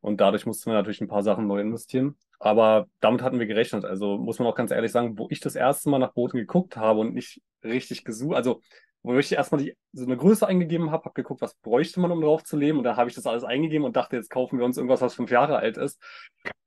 Und 0.00 0.20
dadurch 0.20 0.46
mussten 0.46 0.70
wir 0.70 0.74
natürlich 0.74 1.00
ein 1.00 1.08
paar 1.08 1.22
Sachen 1.22 1.46
neu 1.46 1.60
investieren. 1.60 2.16
Aber 2.38 2.86
damit 3.00 3.22
hatten 3.22 3.38
wir 3.38 3.46
gerechnet. 3.46 3.84
Also 3.84 4.16
muss 4.18 4.38
man 4.38 4.48
auch 4.48 4.54
ganz 4.54 4.70
ehrlich 4.70 4.92
sagen, 4.92 5.18
wo 5.18 5.26
ich 5.30 5.40
das 5.40 5.56
erste 5.56 5.90
Mal 5.90 5.98
nach 5.98 6.12
Booten 6.12 6.38
geguckt 6.38 6.76
habe 6.76 7.00
und 7.00 7.14
nicht 7.14 7.42
richtig 7.64 8.04
gesucht, 8.04 8.36
also 8.36 8.60
wo 9.02 9.16
ich 9.16 9.32
erstmal 9.32 9.62
die, 9.62 9.76
so 9.92 10.04
eine 10.04 10.16
Größe 10.16 10.46
eingegeben 10.46 10.90
habe, 10.90 11.04
habe 11.04 11.14
geguckt, 11.14 11.40
was 11.40 11.54
bräuchte 11.54 12.00
man, 12.00 12.10
um 12.10 12.20
drauf 12.20 12.44
zu 12.44 12.56
leben. 12.56 12.78
Und 12.78 12.84
da 12.84 12.96
habe 12.96 13.08
ich 13.08 13.14
das 13.14 13.26
alles 13.26 13.44
eingegeben 13.44 13.84
und 13.84 13.96
dachte, 13.96 14.16
jetzt 14.16 14.28
kaufen 14.28 14.58
wir 14.58 14.64
uns 14.64 14.76
irgendwas, 14.76 15.00
was 15.00 15.14
fünf 15.14 15.30
Jahre 15.30 15.56
alt 15.56 15.76
ist. 15.76 16.00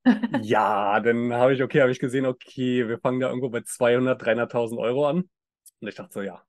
ja, 0.41 0.99
dann 1.01 1.33
habe 1.33 1.53
ich, 1.53 1.61
okay, 1.61 1.81
habe 1.81 1.91
ich 1.91 1.99
gesehen, 1.99 2.25
okay, 2.25 2.87
wir 2.87 2.99
fangen 2.99 3.19
da 3.19 3.27
irgendwo 3.27 3.49
bei 3.49 3.61
200, 3.61 4.21
300.000 4.21 4.77
Euro 4.79 5.07
an. 5.07 5.29
Und 5.81 5.87
ich 5.87 5.95
dachte 5.95 6.13
so, 6.13 6.21
ja, 6.21 6.41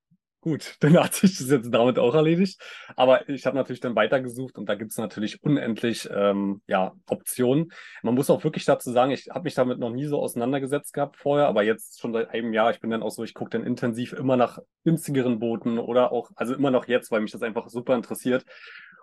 Gut, 0.42 0.76
dann 0.80 0.98
hat 0.98 1.14
sich 1.14 1.38
das 1.38 1.48
jetzt 1.48 1.72
damit 1.72 1.98
auch 1.98 2.14
erledigt. 2.14 2.60
Aber 2.96 3.28
ich 3.28 3.46
habe 3.46 3.56
natürlich 3.56 3.80
dann 3.80 3.94
weitergesucht 3.94 4.58
und 4.58 4.68
da 4.68 4.74
gibt 4.74 4.90
es 4.90 4.98
natürlich 4.98 5.42
unendlich 5.42 6.08
ähm, 6.12 6.60
ja, 6.66 6.92
Optionen. 7.06 7.72
Man 8.02 8.14
muss 8.14 8.28
auch 8.28 8.42
wirklich 8.44 8.64
dazu 8.64 8.90
sagen, 8.90 9.12
ich 9.12 9.28
habe 9.30 9.44
mich 9.44 9.54
damit 9.54 9.78
noch 9.78 9.90
nie 9.90 10.06
so 10.06 10.20
auseinandergesetzt 10.20 10.92
gehabt 10.92 11.16
vorher, 11.16 11.46
aber 11.46 11.62
jetzt 11.62 12.00
schon 12.00 12.12
seit 12.12 12.30
einem 12.30 12.52
Jahr, 12.52 12.72
ich 12.72 12.80
bin 12.80 12.90
dann 12.90 13.04
auch 13.04 13.12
so, 13.12 13.22
ich 13.22 13.34
gucke 13.34 13.50
dann 13.50 13.64
intensiv 13.64 14.12
immer 14.12 14.36
nach 14.36 14.58
günstigeren 14.84 15.38
Booten 15.38 15.78
oder 15.78 16.10
auch, 16.10 16.30
also 16.34 16.54
immer 16.54 16.72
noch 16.72 16.88
jetzt, 16.88 17.12
weil 17.12 17.20
mich 17.20 17.32
das 17.32 17.42
einfach 17.42 17.68
super 17.68 17.94
interessiert. 17.94 18.44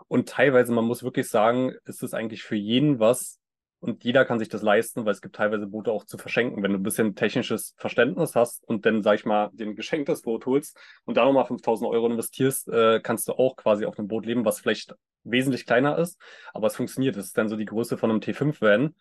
Und 0.09 0.27
teilweise, 0.27 0.73
man 0.73 0.85
muss 0.85 1.03
wirklich 1.03 1.29
sagen, 1.29 1.73
ist 1.85 2.03
es 2.03 2.13
eigentlich 2.13 2.43
für 2.43 2.55
jeden 2.55 2.99
was, 2.99 3.39
und 3.81 4.03
jeder 4.03 4.25
kann 4.25 4.39
sich 4.39 4.49
das 4.49 4.61
leisten, 4.61 5.05
weil 5.05 5.13
es 5.13 5.21
gibt 5.21 5.35
teilweise 5.35 5.65
Boote 5.65 5.91
auch 5.91 6.03
zu 6.03 6.17
verschenken. 6.17 6.63
Wenn 6.63 6.73
du 6.73 6.79
ein 6.79 6.83
bisschen 6.83 7.15
technisches 7.15 7.75
Verständnis 7.77 8.35
hast 8.35 8.67
und 8.67 8.85
dann, 8.85 9.03
sag 9.03 9.15
ich 9.15 9.25
mal, 9.25 9.49
den 9.53 9.75
geschenktes 9.75 10.23
Boot 10.23 10.45
holst 10.45 10.77
und 11.05 11.15
da 11.15 11.23
nochmal 11.23 11.45
5000 11.45 11.89
Euro 11.89 12.07
investierst, 12.07 12.67
äh, 12.67 12.99
kannst 13.01 13.29
du 13.29 13.33
auch 13.33 13.55
quasi 13.55 13.85
auf 13.85 13.97
einem 13.97 14.09
Boot 14.09 14.25
leben, 14.25 14.43
was 14.43 14.59
vielleicht 14.59 14.95
wesentlich 15.23 15.65
kleiner 15.65 15.97
ist, 15.97 16.19
aber 16.53 16.67
es 16.67 16.75
funktioniert. 16.75 17.15
Das 17.15 17.25
ist 17.25 17.37
dann 17.37 17.47
so 17.47 17.55
die 17.55 17.65
Größe 17.65 17.97
von 17.97 18.09
einem 18.09 18.19
T5-Van, 18.19 18.95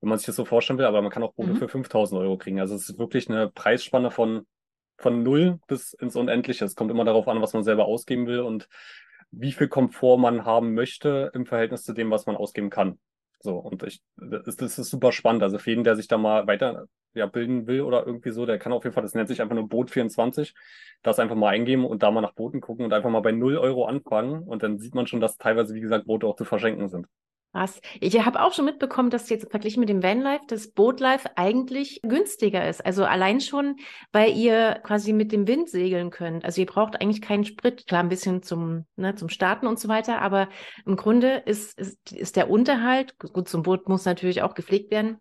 wenn 0.00 0.08
man 0.08 0.18
sich 0.18 0.26
das 0.26 0.36
so 0.36 0.44
vorstellen 0.44 0.78
will, 0.78 0.86
aber 0.86 1.02
man 1.02 1.10
kann 1.10 1.22
auch 1.22 1.34
Boote 1.34 1.52
mhm. 1.52 1.58
für 1.58 1.68
5000 1.68 2.20
Euro 2.20 2.36
kriegen. 2.36 2.60
Also 2.60 2.74
es 2.74 2.88
ist 2.88 2.98
wirklich 2.98 3.30
eine 3.30 3.48
Preisspanne 3.48 4.10
von, 4.10 4.46
von 4.98 5.22
null 5.22 5.60
bis 5.68 5.92
ins 5.92 6.16
Unendliche. 6.16 6.64
Es 6.64 6.74
kommt 6.74 6.90
immer 6.90 7.04
darauf 7.04 7.28
an, 7.28 7.40
was 7.40 7.52
man 7.52 7.62
selber 7.62 7.84
ausgeben 7.86 8.26
will 8.26 8.40
und 8.40 8.68
wie 9.30 9.52
viel 9.52 9.68
Komfort 9.68 10.18
man 10.18 10.44
haben 10.44 10.74
möchte 10.74 11.30
im 11.34 11.46
Verhältnis 11.46 11.84
zu 11.84 11.92
dem, 11.92 12.10
was 12.10 12.26
man 12.26 12.36
ausgeben 12.36 12.70
kann. 12.70 12.98
So, 13.40 13.58
und 13.58 13.82
ich, 13.84 14.02
das, 14.16 14.56
das 14.56 14.78
ist 14.78 14.90
super 14.90 15.12
spannend. 15.12 15.42
Also 15.42 15.58
für 15.58 15.70
jeden, 15.70 15.84
der 15.84 15.96
sich 15.96 16.08
da 16.08 16.18
mal 16.18 16.46
weiter 16.46 16.86
ja, 17.14 17.26
bilden 17.26 17.66
will 17.66 17.82
oder 17.82 18.06
irgendwie 18.06 18.30
so, 18.30 18.44
der 18.44 18.58
kann 18.58 18.72
auf 18.72 18.84
jeden 18.84 18.94
Fall, 18.94 19.02
das 19.02 19.14
nennt 19.14 19.28
sich 19.28 19.40
einfach 19.40 19.54
nur 19.54 19.68
Boot24, 19.68 20.54
das 21.02 21.18
einfach 21.18 21.36
mal 21.36 21.50
eingeben 21.50 21.84
und 21.86 22.02
da 22.02 22.10
mal 22.10 22.20
nach 22.20 22.34
Booten 22.34 22.60
gucken 22.60 22.84
und 22.84 22.92
einfach 22.92 23.10
mal 23.10 23.20
bei 23.20 23.32
0 23.32 23.56
Euro 23.58 23.86
anfangen. 23.86 24.42
Und 24.42 24.62
dann 24.62 24.78
sieht 24.78 24.94
man 24.94 25.06
schon, 25.06 25.20
dass 25.20 25.38
teilweise, 25.38 25.74
wie 25.74 25.80
gesagt, 25.80 26.06
Boote 26.06 26.26
auch 26.26 26.36
zu 26.36 26.44
verschenken 26.44 26.88
sind. 26.88 27.06
Krass. 27.56 27.80
Ich 28.00 28.22
habe 28.22 28.42
auch 28.42 28.52
schon 28.52 28.66
mitbekommen, 28.66 29.08
dass 29.08 29.30
jetzt 29.30 29.50
verglichen 29.50 29.80
mit 29.80 29.88
dem 29.88 30.02
Vanlife 30.02 30.44
das 30.46 30.68
Boatlife 30.68 31.38
eigentlich 31.38 32.00
günstiger 32.02 32.68
ist. 32.68 32.84
Also 32.84 33.06
allein 33.06 33.40
schon, 33.40 33.76
weil 34.12 34.36
ihr 34.36 34.78
quasi 34.82 35.14
mit 35.14 35.32
dem 35.32 35.48
Wind 35.48 35.70
segeln 35.70 36.10
könnt. 36.10 36.44
Also 36.44 36.60
ihr 36.60 36.66
braucht 36.66 37.00
eigentlich 37.00 37.22
keinen 37.22 37.46
Sprit. 37.46 37.86
Klar, 37.86 38.02
ein 38.02 38.10
bisschen 38.10 38.42
zum, 38.42 38.84
ne, 38.96 39.14
zum 39.14 39.30
Starten 39.30 39.66
und 39.66 39.80
so 39.80 39.88
weiter. 39.88 40.20
Aber 40.20 40.50
im 40.84 40.96
Grunde 40.96 41.44
ist, 41.46 41.78
ist, 41.78 42.12
ist 42.12 42.36
der 42.36 42.50
Unterhalt, 42.50 43.18
gut, 43.18 43.48
zum 43.48 43.62
Boot 43.62 43.88
muss 43.88 44.04
natürlich 44.04 44.42
auch 44.42 44.52
gepflegt 44.52 44.90
werden, 44.90 45.16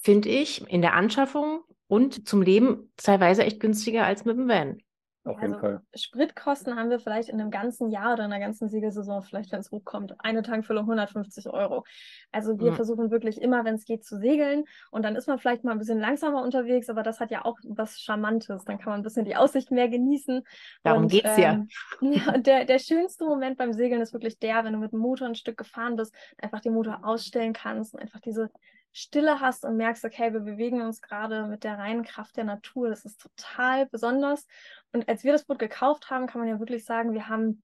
finde 0.00 0.28
ich, 0.28 0.64
in 0.68 0.82
der 0.82 0.94
Anschaffung 0.94 1.62
und 1.88 2.28
zum 2.28 2.40
Leben 2.40 2.92
teilweise 2.98 3.42
echt 3.42 3.58
günstiger 3.58 4.06
als 4.06 4.24
mit 4.24 4.38
dem 4.38 4.46
Van. 4.46 4.80
Auf 5.24 5.40
jeden 5.42 5.54
also, 5.54 5.66
Fall. 5.66 5.82
Spritkosten 5.94 6.76
haben 6.76 6.88
wir 6.88 6.98
vielleicht 6.98 7.28
in 7.28 7.40
einem 7.40 7.50
ganzen 7.50 7.90
Jahr 7.90 8.14
oder 8.14 8.24
in 8.24 8.32
einer 8.32 8.42
ganzen 8.42 8.70
Segelsaison, 8.70 9.22
vielleicht 9.22 9.52
wenn 9.52 9.60
es 9.60 9.70
hochkommt, 9.70 10.14
eine 10.18 10.42
Tankfüllung 10.42 10.84
150 10.84 11.50
Euro. 11.50 11.84
Also 12.32 12.58
wir 12.58 12.70
mhm. 12.70 12.76
versuchen 12.76 13.10
wirklich 13.10 13.40
immer, 13.40 13.64
wenn 13.64 13.74
es 13.74 13.84
geht, 13.84 14.02
zu 14.02 14.16
segeln. 14.16 14.64
Und 14.90 15.04
dann 15.04 15.16
ist 15.16 15.28
man 15.28 15.38
vielleicht 15.38 15.62
mal 15.62 15.72
ein 15.72 15.78
bisschen 15.78 16.00
langsamer 16.00 16.42
unterwegs, 16.42 16.88
aber 16.88 17.02
das 17.02 17.20
hat 17.20 17.30
ja 17.30 17.44
auch 17.44 17.58
was 17.64 18.00
Charmantes. 18.00 18.64
Dann 18.64 18.78
kann 18.78 18.92
man 18.92 19.00
ein 19.00 19.02
bisschen 19.02 19.26
die 19.26 19.36
Aussicht 19.36 19.70
mehr 19.70 19.88
genießen. 19.88 20.42
Darum 20.84 21.08
geht 21.08 21.26
es 21.26 21.36
ähm, 21.36 21.68
ja. 22.00 22.10
ja 22.26 22.38
der, 22.38 22.64
der 22.64 22.78
schönste 22.78 23.26
Moment 23.26 23.58
beim 23.58 23.74
Segeln 23.74 24.00
ist 24.00 24.14
wirklich 24.14 24.38
der, 24.38 24.64
wenn 24.64 24.72
du 24.72 24.78
mit 24.78 24.92
dem 24.92 25.00
Motor 25.00 25.28
ein 25.28 25.34
Stück 25.34 25.58
gefahren 25.58 25.96
bist, 25.96 26.14
einfach 26.40 26.60
den 26.60 26.72
Motor 26.72 27.00
ausstellen 27.02 27.52
kannst 27.52 27.92
und 27.92 28.00
einfach 28.00 28.20
diese 28.20 28.50
Stille 28.92 29.40
hast 29.40 29.64
und 29.64 29.76
merkst, 29.76 30.04
okay, 30.04 30.32
wir 30.32 30.40
bewegen 30.40 30.82
uns 30.82 31.00
gerade 31.00 31.46
mit 31.46 31.64
der 31.64 31.78
reinen 31.78 32.02
Kraft 32.02 32.36
der 32.36 32.44
Natur. 32.44 32.88
Das 32.88 33.04
ist 33.04 33.20
total 33.20 33.86
besonders. 33.86 34.46
Und 34.92 35.08
als 35.08 35.24
wir 35.24 35.32
das 35.32 35.44
Boot 35.44 35.58
gekauft 35.58 36.10
haben, 36.10 36.26
kann 36.26 36.40
man 36.40 36.48
ja 36.48 36.58
wirklich 36.58 36.84
sagen, 36.84 37.12
wir 37.12 37.28
haben 37.28 37.62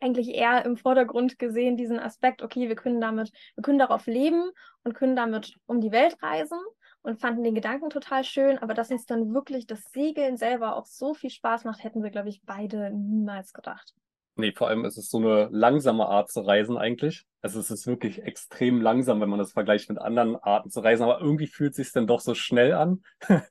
eigentlich 0.00 0.28
eher 0.28 0.64
im 0.64 0.76
Vordergrund 0.76 1.38
gesehen 1.38 1.76
diesen 1.76 1.98
Aspekt, 1.98 2.42
okay, 2.42 2.68
wir 2.68 2.76
können 2.76 3.00
damit, 3.00 3.32
wir 3.54 3.62
können 3.62 3.78
darauf 3.78 4.06
leben 4.06 4.50
und 4.82 4.94
können 4.94 5.16
damit 5.16 5.56
um 5.66 5.80
die 5.80 5.92
Welt 5.92 6.16
reisen 6.22 6.58
und 7.02 7.20
fanden 7.20 7.44
den 7.44 7.54
Gedanken 7.54 7.90
total 7.90 8.24
schön, 8.24 8.58
aber 8.58 8.74
dass 8.74 8.90
uns 8.90 9.06
dann 9.06 9.32
wirklich 9.34 9.66
das 9.66 9.82
Segeln 9.92 10.36
selber 10.36 10.76
auch 10.76 10.86
so 10.86 11.14
viel 11.14 11.30
Spaß 11.30 11.64
macht, 11.64 11.84
hätten 11.84 12.02
wir, 12.02 12.10
glaube 12.10 12.28
ich, 12.28 12.42
beide 12.44 12.90
niemals 12.90 13.52
gedacht. 13.52 13.94
Nee, 14.36 14.52
vor 14.52 14.68
allem 14.68 14.84
ist 14.84 14.96
es 14.96 15.10
so 15.10 15.18
eine 15.18 15.48
langsame 15.50 16.06
Art 16.06 16.30
zu 16.30 16.40
reisen 16.40 16.76
eigentlich. 16.76 17.24
Also 17.42 17.60
es 17.60 17.70
ist 17.70 17.86
wirklich 17.86 18.22
extrem 18.22 18.80
langsam, 18.80 19.20
wenn 19.20 19.28
man 19.28 19.38
das 19.38 19.52
vergleicht 19.52 19.88
mit 19.88 19.98
anderen 19.98 20.36
Arten 20.36 20.70
zu 20.70 20.80
reisen, 20.80 21.02
aber 21.02 21.20
irgendwie 21.20 21.46
fühlt 21.46 21.72
es 21.72 21.76
sich 21.76 21.92
dann 21.92 22.06
doch 22.06 22.20
so 22.20 22.34
schnell 22.34 22.72
an. 22.72 23.02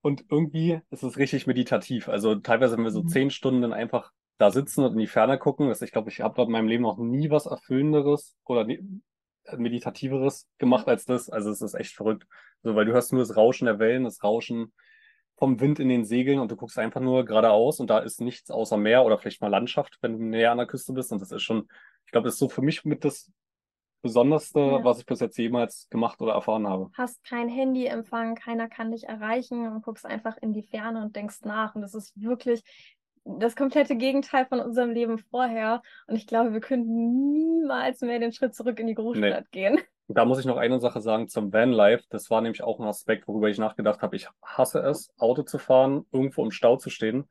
und 0.00 0.24
irgendwie 0.30 0.80
ist 0.90 1.02
es 1.02 1.16
richtig 1.16 1.46
meditativ. 1.46 2.08
Also 2.08 2.34
teilweise, 2.34 2.76
wenn 2.76 2.84
wir 2.84 2.90
so 2.90 3.02
mhm. 3.02 3.08
zehn 3.08 3.30
Stunden 3.30 3.62
dann 3.62 3.72
einfach 3.72 4.12
da 4.38 4.50
sitzen 4.50 4.84
und 4.84 4.92
in 4.92 4.98
die 4.98 5.06
Ferne 5.06 5.38
gucken, 5.38 5.68
das, 5.68 5.82
ich 5.82 5.92
glaube, 5.92 6.10
ich 6.10 6.20
habe 6.20 6.42
in 6.42 6.50
meinem 6.50 6.68
Leben 6.68 6.82
noch 6.82 6.98
nie 6.98 7.30
was 7.30 7.46
Erfüllenderes 7.46 8.36
oder 8.44 8.66
Meditativeres 9.56 10.48
gemacht 10.58 10.88
als 10.88 11.04
das. 11.04 11.30
Also 11.30 11.50
es 11.50 11.62
ist 11.62 11.74
echt 11.74 11.94
verrückt. 11.94 12.26
Also, 12.62 12.76
weil 12.76 12.86
du 12.86 12.92
hörst 12.92 13.12
nur 13.12 13.22
das 13.22 13.36
Rauschen 13.36 13.66
der 13.66 13.78
Wellen, 13.78 14.04
das 14.04 14.22
Rauschen 14.22 14.72
vom 15.36 15.60
Wind 15.60 15.80
in 15.80 15.88
den 15.88 16.04
Segeln 16.04 16.38
und 16.38 16.50
du 16.50 16.56
guckst 16.56 16.78
einfach 16.78 17.00
nur 17.00 17.24
geradeaus 17.24 17.80
und 17.80 17.90
da 17.90 17.98
ist 17.98 18.20
nichts 18.20 18.50
außer 18.50 18.76
Meer 18.76 19.04
oder 19.04 19.18
vielleicht 19.18 19.40
mal 19.40 19.48
Landschaft, 19.48 19.98
wenn 20.00 20.12
du 20.12 20.24
näher 20.24 20.52
an 20.52 20.58
der 20.58 20.66
Küste 20.66 20.92
bist. 20.92 21.12
Und 21.12 21.20
das 21.20 21.32
ist 21.32 21.42
schon, 21.42 21.68
ich 22.06 22.12
glaube, 22.12 22.26
das 22.26 22.34
ist 22.34 22.40
so 22.40 22.48
für 22.48 22.62
mich 22.62 22.84
mit 22.84 23.04
das 23.04 23.32
Besonderste, 24.02 24.60
ja. 24.60 24.84
was 24.84 25.00
ich 25.00 25.06
bis 25.06 25.20
jetzt 25.20 25.38
jemals 25.38 25.88
gemacht 25.88 26.20
oder 26.20 26.34
erfahren 26.34 26.68
habe. 26.68 26.90
Hast 26.92 27.24
kein 27.24 27.48
Handyempfang, 27.48 28.34
keiner 28.34 28.68
kann 28.68 28.92
dich 28.92 29.04
erreichen 29.04 29.66
und 29.66 29.82
guckst 29.82 30.04
einfach 30.04 30.36
in 30.36 30.52
die 30.52 30.62
Ferne 30.62 31.02
und 31.02 31.16
denkst 31.16 31.40
nach. 31.44 31.74
Und 31.74 31.80
das 31.80 31.94
ist 31.94 32.20
wirklich 32.20 32.62
das 33.24 33.56
komplette 33.56 33.96
Gegenteil 33.96 34.44
von 34.44 34.60
unserem 34.60 34.90
Leben 34.90 35.18
vorher. 35.18 35.82
Und 36.06 36.16
ich 36.16 36.26
glaube, 36.26 36.52
wir 36.52 36.60
könnten 36.60 37.32
niemals 37.32 38.02
mehr 38.02 38.18
den 38.18 38.32
Schritt 38.32 38.54
zurück 38.54 38.78
in 38.78 38.86
die 38.86 38.94
Großstadt 38.94 39.46
nee. 39.52 39.60
gehen. 39.60 39.78
Da 40.08 40.24
muss 40.24 40.38
ich 40.38 40.44
noch 40.44 40.58
eine 40.58 40.80
Sache 40.80 41.00
sagen 41.00 41.28
zum 41.28 41.52
Vanlife. 41.52 42.04
Das 42.10 42.30
war 42.30 42.40
nämlich 42.40 42.62
auch 42.62 42.78
ein 42.78 42.86
Aspekt, 42.86 43.26
worüber 43.26 43.48
ich 43.48 43.58
nachgedacht 43.58 44.02
habe. 44.02 44.16
Ich 44.16 44.28
hasse 44.42 44.80
es, 44.80 45.10
Auto 45.18 45.42
zu 45.42 45.58
fahren, 45.58 46.04
irgendwo 46.12 46.44
im 46.44 46.50
Stau 46.50 46.76
zu 46.76 46.90
stehen 46.90 47.24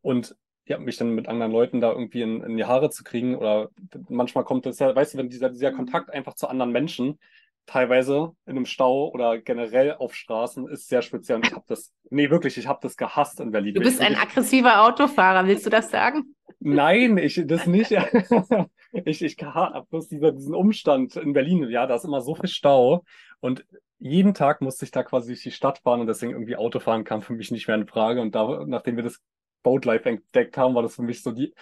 und 0.00 0.34
ja, 0.64 0.78
mich 0.78 0.96
dann 0.96 1.10
mit 1.10 1.28
anderen 1.28 1.52
Leuten 1.52 1.80
da 1.80 1.92
irgendwie 1.92 2.22
in, 2.22 2.42
in 2.42 2.56
die 2.56 2.64
Haare 2.64 2.90
zu 2.90 3.04
kriegen. 3.04 3.36
Oder 3.36 3.70
manchmal 4.08 4.44
kommt 4.44 4.66
das 4.66 4.78
ja, 4.78 4.94
weißt 4.94 5.14
du, 5.14 5.18
wenn 5.18 5.28
dieser, 5.28 5.50
dieser 5.50 5.72
Kontakt 5.72 6.10
einfach 6.10 6.34
zu 6.34 6.48
anderen 6.48 6.72
Menschen, 6.72 7.18
teilweise 7.66 8.32
in 8.46 8.56
einem 8.56 8.66
Stau 8.66 9.10
oder 9.10 9.38
generell 9.38 9.94
auf 9.94 10.14
Straßen 10.14 10.68
ist 10.68 10.88
sehr 10.88 11.02
speziell. 11.02 11.36
Und 11.36 11.46
ich 11.46 11.52
habe 11.52 11.64
das, 11.68 11.92
nee, 12.10 12.30
wirklich, 12.30 12.56
ich 12.56 12.66
habe 12.66 12.78
das 12.82 12.96
gehasst 12.96 13.40
in 13.40 13.50
Berlin. 13.50 13.74
Du 13.74 13.80
bist 13.80 14.00
ein 14.00 14.16
aggressiver 14.16 14.84
Autofahrer, 14.84 15.46
willst 15.46 15.66
du 15.66 15.70
das 15.70 15.90
sagen? 15.90 16.34
Nein, 16.60 17.18
ich 17.18 17.42
das 17.46 17.66
nicht. 17.66 17.90
ich 19.04 19.22
ich 19.22 19.36
habe 19.42 19.86
bloß 19.88 20.08
dieser, 20.08 20.32
diesen 20.32 20.54
Umstand 20.54 21.16
in 21.16 21.32
Berlin. 21.32 21.68
Ja, 21.68 21.86
da 21.86 21.96
ist 21.96 22.04
immer 22.04 22.20
so 22.20 22.34
viel 22.34 22.48
Stau 22.48 23.04
und 23.40 23.64
jeden 23.98 24.34
Tag 24.34 24.60
musste 24.60 24.84
ich 24.84 24.90
da 24.90 25.02
quasi 25.02 25.28
durch 25.28 25.42
die 25.42 25.50
Stadt 25.50 25.78
fahren 25.78 26.00
und 26.00 26.06
deswegen 26.06 26.32
irgendwie 26.32 26.56
Autofahren 26.56 27.04
kam 27.04 27.22
für 27.22 27.32
mich 27.32 27.50
nicht 27.50 27.66
mehr 27.66 27.76
in 27.76 27.86
Frage. 27.86 28.20
Und 28.20 28.34
da, 28.34 28.64
nachdem 28.66 28.96
wir 28.96 29.04
das 29.04 29.20
Boatlife 29.62 30.08
entdeckt 30.08 30.56
haben, 30.58 30.74
war 30.74 30.82
das 30.82 30.96
für 30.96 31.02
mich 31.02 31.22
so 31.22 31.32
die 31.32 31.54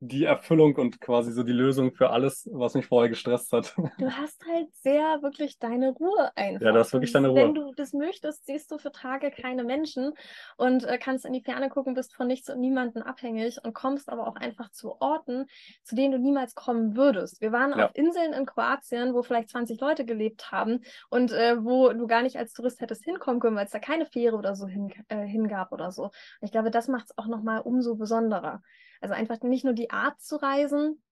die 0.00 0.24
Erfüllung 0.24 0.76
und 0.76 1.00
quasi 1.00 1.32
so 1.32 1.42
die 1.42 1.52
Lösung 1.52 1.92
für 1.92 2.10
alles, 2.10 2.48
was 2.52 2.74
mich 2.74 2.86
vorher 2.86 3.08
gestresst 3.08 3.52
hat. 3.52 3.74
Du 3.98 4.10
hast 4.10 4.44
halt 4.46 4.74
sehr 4.74 5.22
wirklich 5.22 5.58
deine 5.58 5.92
Ruhe 5.92 6.30
einfach. 6.36 6.60
Ja, 6.60 6.72
das 6.72 6.88
ist 6.88 6.92
wirklich 6.92 7.12
deine 7.12 7.28
Ruhe. 7.28 7.36
Wenn 7.36 7.54
du 7.54 7.72
das 7.72 7.94
möchtest, 7.94 8.44
siehst 8.44 8.70
du 8.70 8.78
für 8.78 8.92
Tage 8.92 9.30
keine 9.30 9.64
Menschen 9.64 10.12
und 10.56 10.84
äh, 10.84 10.98
kannst 10.98 11.24
in 11.24 11.32
die 11.32 11.40
Ferne 11.40 11.70
gucken, 11.70 11.94
bist 11.94 12.14
von 12.14 12.26
nichts 12.26 12.50
und 12.50 12.60
niemanden 12.60 13.02
abhängig 13.02 13.58
und 13.64 13.72
kommst 13.72 14.10
aber 14.10 14.26
auch 14.26 14.36
einfach 14.36 14.70
zu 14.70 15.00
Orten, 15.00 15.46
zu 15.82 15.94
denen 15.94 16.12
du 16.12 16.18
niemals 16.18 16.54
kommen 16.54 16.96
würdest. 16.96 17.40
Wir 17.40 17.52
waren 17.52 17.78
ja. 17.78 17.86
auf 17.86 17.94
Inseln 17.94 18.34
in 18.34 18.44
Kroatien, 18.44 19.14
wo 19.14 19.22
vielleicht 19.22 19.50
20 19.50 19.80
Leute 19.80 20.04
gelebt 20.04 20.52
haben 20.52 20.80
und 21.08 21.32
äh, 21.32 21.64
wo 21.64 21.92
du 21.92 22.06
gar 22.06 22.22
nicht 22.22 22.36
als 22.36 22.52
Tourist 22.52 22.80
hättest 22.82 23.04
hinkommen 23.04 23.40
können, 23.40 23.56
weil 23.56 23.66
es 23.66 23.72
da 23.72 23.78
keine 23.78 24.04
Fähre 24.04 24.36
oder 24.36 24.54
so 24.54 24.66
hin, 24.66 24.92
äh, 25.08 25.24
hingab 25.24 25.72
oder 25.72 25.90
so. 25.90 26.04
Und 26.04 26.12
ich 26.42 26.52
glaube, 26.52 26.70
das 26.70 26.88
macht 26.88 27.06
es 27.06 27.18
auch 27.18 27.26
nochmal 27.26 27.60
umso 27.60 27.94
besonderer. 27.94 28.62
Also 29.00 29.14
einfach 29.14 29.40
nicht 29.42 29.64
nur 29.64 29.74
die 29.74 29.90
Art 29.90 30.20
zu 30.20 30.36
reisen 30.36 31.02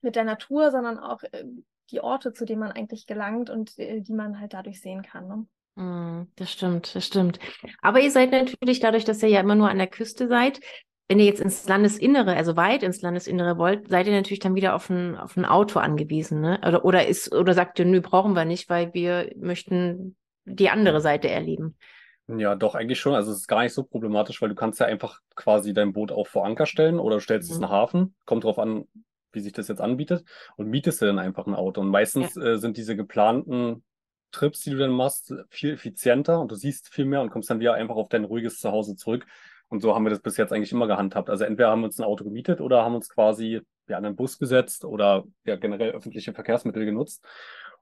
mit 0.00 0.16
der 0.16 0.24
Natur, 0.24 0.70
sondern 0.70 0.98
auch 0.98 1.22
äh, 1.22 1.44
die 1.90 2.00
Orte, 2.00 2.32
zu 2.32 2.44
denen 2.44 2.60
man 2.60 2.72
eigentlich 2.72 3.06
gelangt 3.06 3.50
und 3.50 3.78
äh, 3.78 4.00
die 4.00 4.14
man 4.14 4.40
halt 4.40 4.54
dadurch 4.54 4.80
sehen 4.80 5.02
kann. 5.02 5.28
Ne? 5.28 5.46
Mm, 5.82 6.28
das 6.36 6.52
stimmt, 6.52 6.94
das 6.94 7.06
stimmt. 7.06 7.38
Aber 7.80 8.00
ihr 8.00 8.10
seid 8.10 8.32
natürlich 8.32 8.80
dadurch, 8.80 9.04
dass 9.04 9.22
ihr 9.22 9.28
ja 9.28 9.40
immer 9.40 9.54
nur 9.54 9.68
an 9.68 9.78
der 9.78 9.86
Küste 9.86 10.28
seid, 10.28 10.60
wenn 11.08 11.18
ihr 11.18 11.26
jetzt 11.26 11.40
ins 11.40 11.68
Landesinnere, 11.68 12.34
also 12.34 12.56
weit 12.56 12.82
ins 12.82 13.02
Landesinnere 13.02 13.58
wollt, 13.58 13.88
seid 13.88 14.06
ihr 14.06 14.14
natürlich 14.14 14.38
dann 14.38 14.54
wieder 14.54 14.74
auf 14.74 14.88
ein, 14.88 15.16
auf 15.16 15.36
ein 15.36 15.44
Auto 15.44 15.78
angewiesen, 15.78 16.40
ne? 16.40 16.58
Oder, 16.66 16.84
oder 16.84 17.06
ist, 17.06 17.34
oder 17.34 17.52
sagt 17.52 17.78
ihr, 17.78 17.84
nö, 17.84 18.00
brauchen 18.00 18.34
wir 18.34 18.46
nicht, 18.46 18.70
weil 18.70 18.94
wir 18.94 19.30
möchten 19.36 20.16
die 20.44 20.70
andere 20.70 21.00
Seite 21.00 21.28
erleben. 21.28 21.76
Ja, 22.28 22.54
doch, 22.54 22.74
eigentlich 22.74 23.00
schon. 23.00 23.14
Also 23.14 23.32
es 23.32 23.38
ist 23.38 23.48
gar 23.48 23.62
nicht 23.62 23.74
so 23.74 23.82
problematisch, 23.82 24.40
weil 24.40 24.48
du 24.48 24.54
kannst 24.54 24.80
ja 24.80 24.86
einfach 24.86 25.20
quasi 25.34 25.74
dein 25.74 25.92
Boot 25.92 26.12
auch 26.12 26.26
vor 26.26 26.46
Anker 26.46 26.66
stellen 26.66 26.98
oder 26.98 27.20
stellst 27.20 27.48
mhm. 27.48 27.52
es 27.52 27.56
in 27.56 27.62
den 27.62 27.70
Hafen. 27.70 28.14
Kommt 28.24 28.44
drauf 28.44 28.58
an, 28.58 28.86
wie 29.32 29.40
sich 29.40 29.52
das 29.52 29.68
jetzt 29.68 29.80
anbietet. 29.80 30.24
Und 30.56 30.68
mietest 30.68 31.02
dir 31.02 31.06
dann 31.06 31.18
einfach 31.18 31.46
ein 31.46 31.54
Auto. 31.54 31.80
Und 31.80 31.88
meistens 31.88 32.34
ja. 32.34 32.42
äh, 32.42 32.58
sind 32.58 32.76
diese 32.76 32.96
geplanten 32.96 33.84
Trips, 34.30 34.60
die 34.62 34.70
du 34.70 34.78
dann 34.78 34.90
machst, 34.90 35.34
viel 35.50 35.72
effizienter 35.72 36.40
und 36.40 36.50
du 36.50 36.54
siehst 36.54 36.88
viel 36.88 37.04
mehr 37.04 37.20
und 37.20 37.30
kommst 37.30 37.50
dann 37.50 37.60
wieder 37.60 37.74
einfach 37.74 37.96
auf 37.96 38.08
dein 38.08 38.24
ruhiges 38.24 38.58
Zuhause 38.58 38.96
zurück. 38.96 39.26
Und 39.68 39.80
so 39.80 39.94
haben 39.94 40.04
wir 40.04 40.10
das 40.10 40.20
bis 40.20 40.36
jetzt 40.36 40.52
eigentlich 40.52 40.72
immer 40.72 40.86
gehandhabt. 40.86 41.30
Also 41.30 41.44
entweder 41.44 41.70
haben 41.70 41.80
wir 41.80 41.86
uns 41.86 41.98
ein 41.98 42.04
Auto 42.04 42.24
gemietet 42.24 42.60
oder 42.60 42.82
haben 42.82 42.94
uns 42.94 43.08
quasi 43.08 43.60
ja, 43.88 43.96
an 43.96 44.04
einen 44.04 44.16
Bus 44.16 44.38
gesetzt 44.38 44.84
oder 44.84 45.24
ja, 45.44 45.56
generell 45.56 45.90
öffentliche 45.92 46.32
Verkehrsmittel 46.32 46.84
genutzt, 46.84 47.24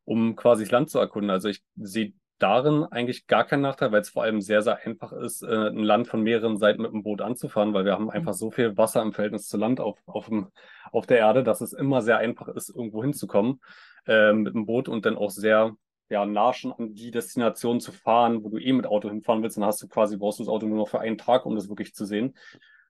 um 0.04 0.36
quasi 0.36 0.64
das 0.64 0.70
Land 0.70 0.90
zu 0.90 0.98
erkunden. 0.98 1.30
Also 1.30 1.48
ich 1.48 1.62
sehe 1.76 2.12
darin 2.40 2.84
eigentlich 2.84 3.26
gar 3.26 3.44
keinen 3.44 3.62
Nachteil, 3.62 3.92
weil 3.92 4.00
es 4.00 4.10
vor 4.10 4.24
allem 4.24 4.40
sehr, 4.40 4.62
sehr 4.62 4.84
einfach 4.84 5.12
ist, 5.12 5.42
äh, 5.42 5.68
ein 5.68 5.84
Land 5.84 6.08
von 6.08 6.22
mehreren 6.22 6.56
Seiten 6.56 6.82
mit 6.82 6.92
dem 6.92 7.02
Boot 7.02 7.20
anzufahren, 7.20 7.74
weil 7.74 7.84
wir 7.84 7.92
haben 7.92 8.10
einfach 8.10 8.34
so 8.34 8.50
viel 8.50 8.76
Wasser 8.76 9.02
im 9.02 9.12
Verhältnis 9.12 9.46
zu 9.46 9.56
Land 9.56 9.80
auf, 9.80 9.98
auf, 10.06 10.26
dem, 10.26 10.48
auf 10.90 11.06
der 11.06 11.18
Erde, 11.18 11.42
dass 11.44 11.60
es 11.60 11.72
immer 11.72 12.02
sehr 12.02 12.18
einfach 12.18 12.48
ist, 12.48 12.70
irgendwo 12.70 13.02
hinzukommen 13.02 13.60
äh, 14.06 14.32
mit 14.32 14.54
dem 14.54 14.66
Boot 14.66 14.88
und 14.88 15.06
dann 15.06 15.16
auch 15.16 15.30
sehr 15.30 15.76
ja, 16.08 16.26
nah 16.26 16.52
schon 16.52 16.72
an 16.72 16.94
die 16.94 17.10
Destination 17.12 17.80
zu 17.80 17.92
fahren, 17.92 18.42
wo 18.42 18.48
du 18.48 18.58
eh 18.58 18.72
mit 18.72 18.86
Auto 18.86 19.08
hinfahren 19.08 19.42
willst. 19.42 19.56
Dann 19.56 19.64
hast 19.64 19.80
du 19.82 19.88
quasi, 19.88 20.16
brauchst 20.16 20.40
du 20.40 20.44
das 20.44 20.50
Auto 20.50 20.66
nur 20.66 20.78
noch 20.78 20.88
für 20.88 21.00
einen 21.00 21.18
Tag, 21.18 21.46
um 21.46 21.54
das 21.54 21.68
wirklich 21.68 21.94
zu 21.94 22.04
sehen. 22.04 22.36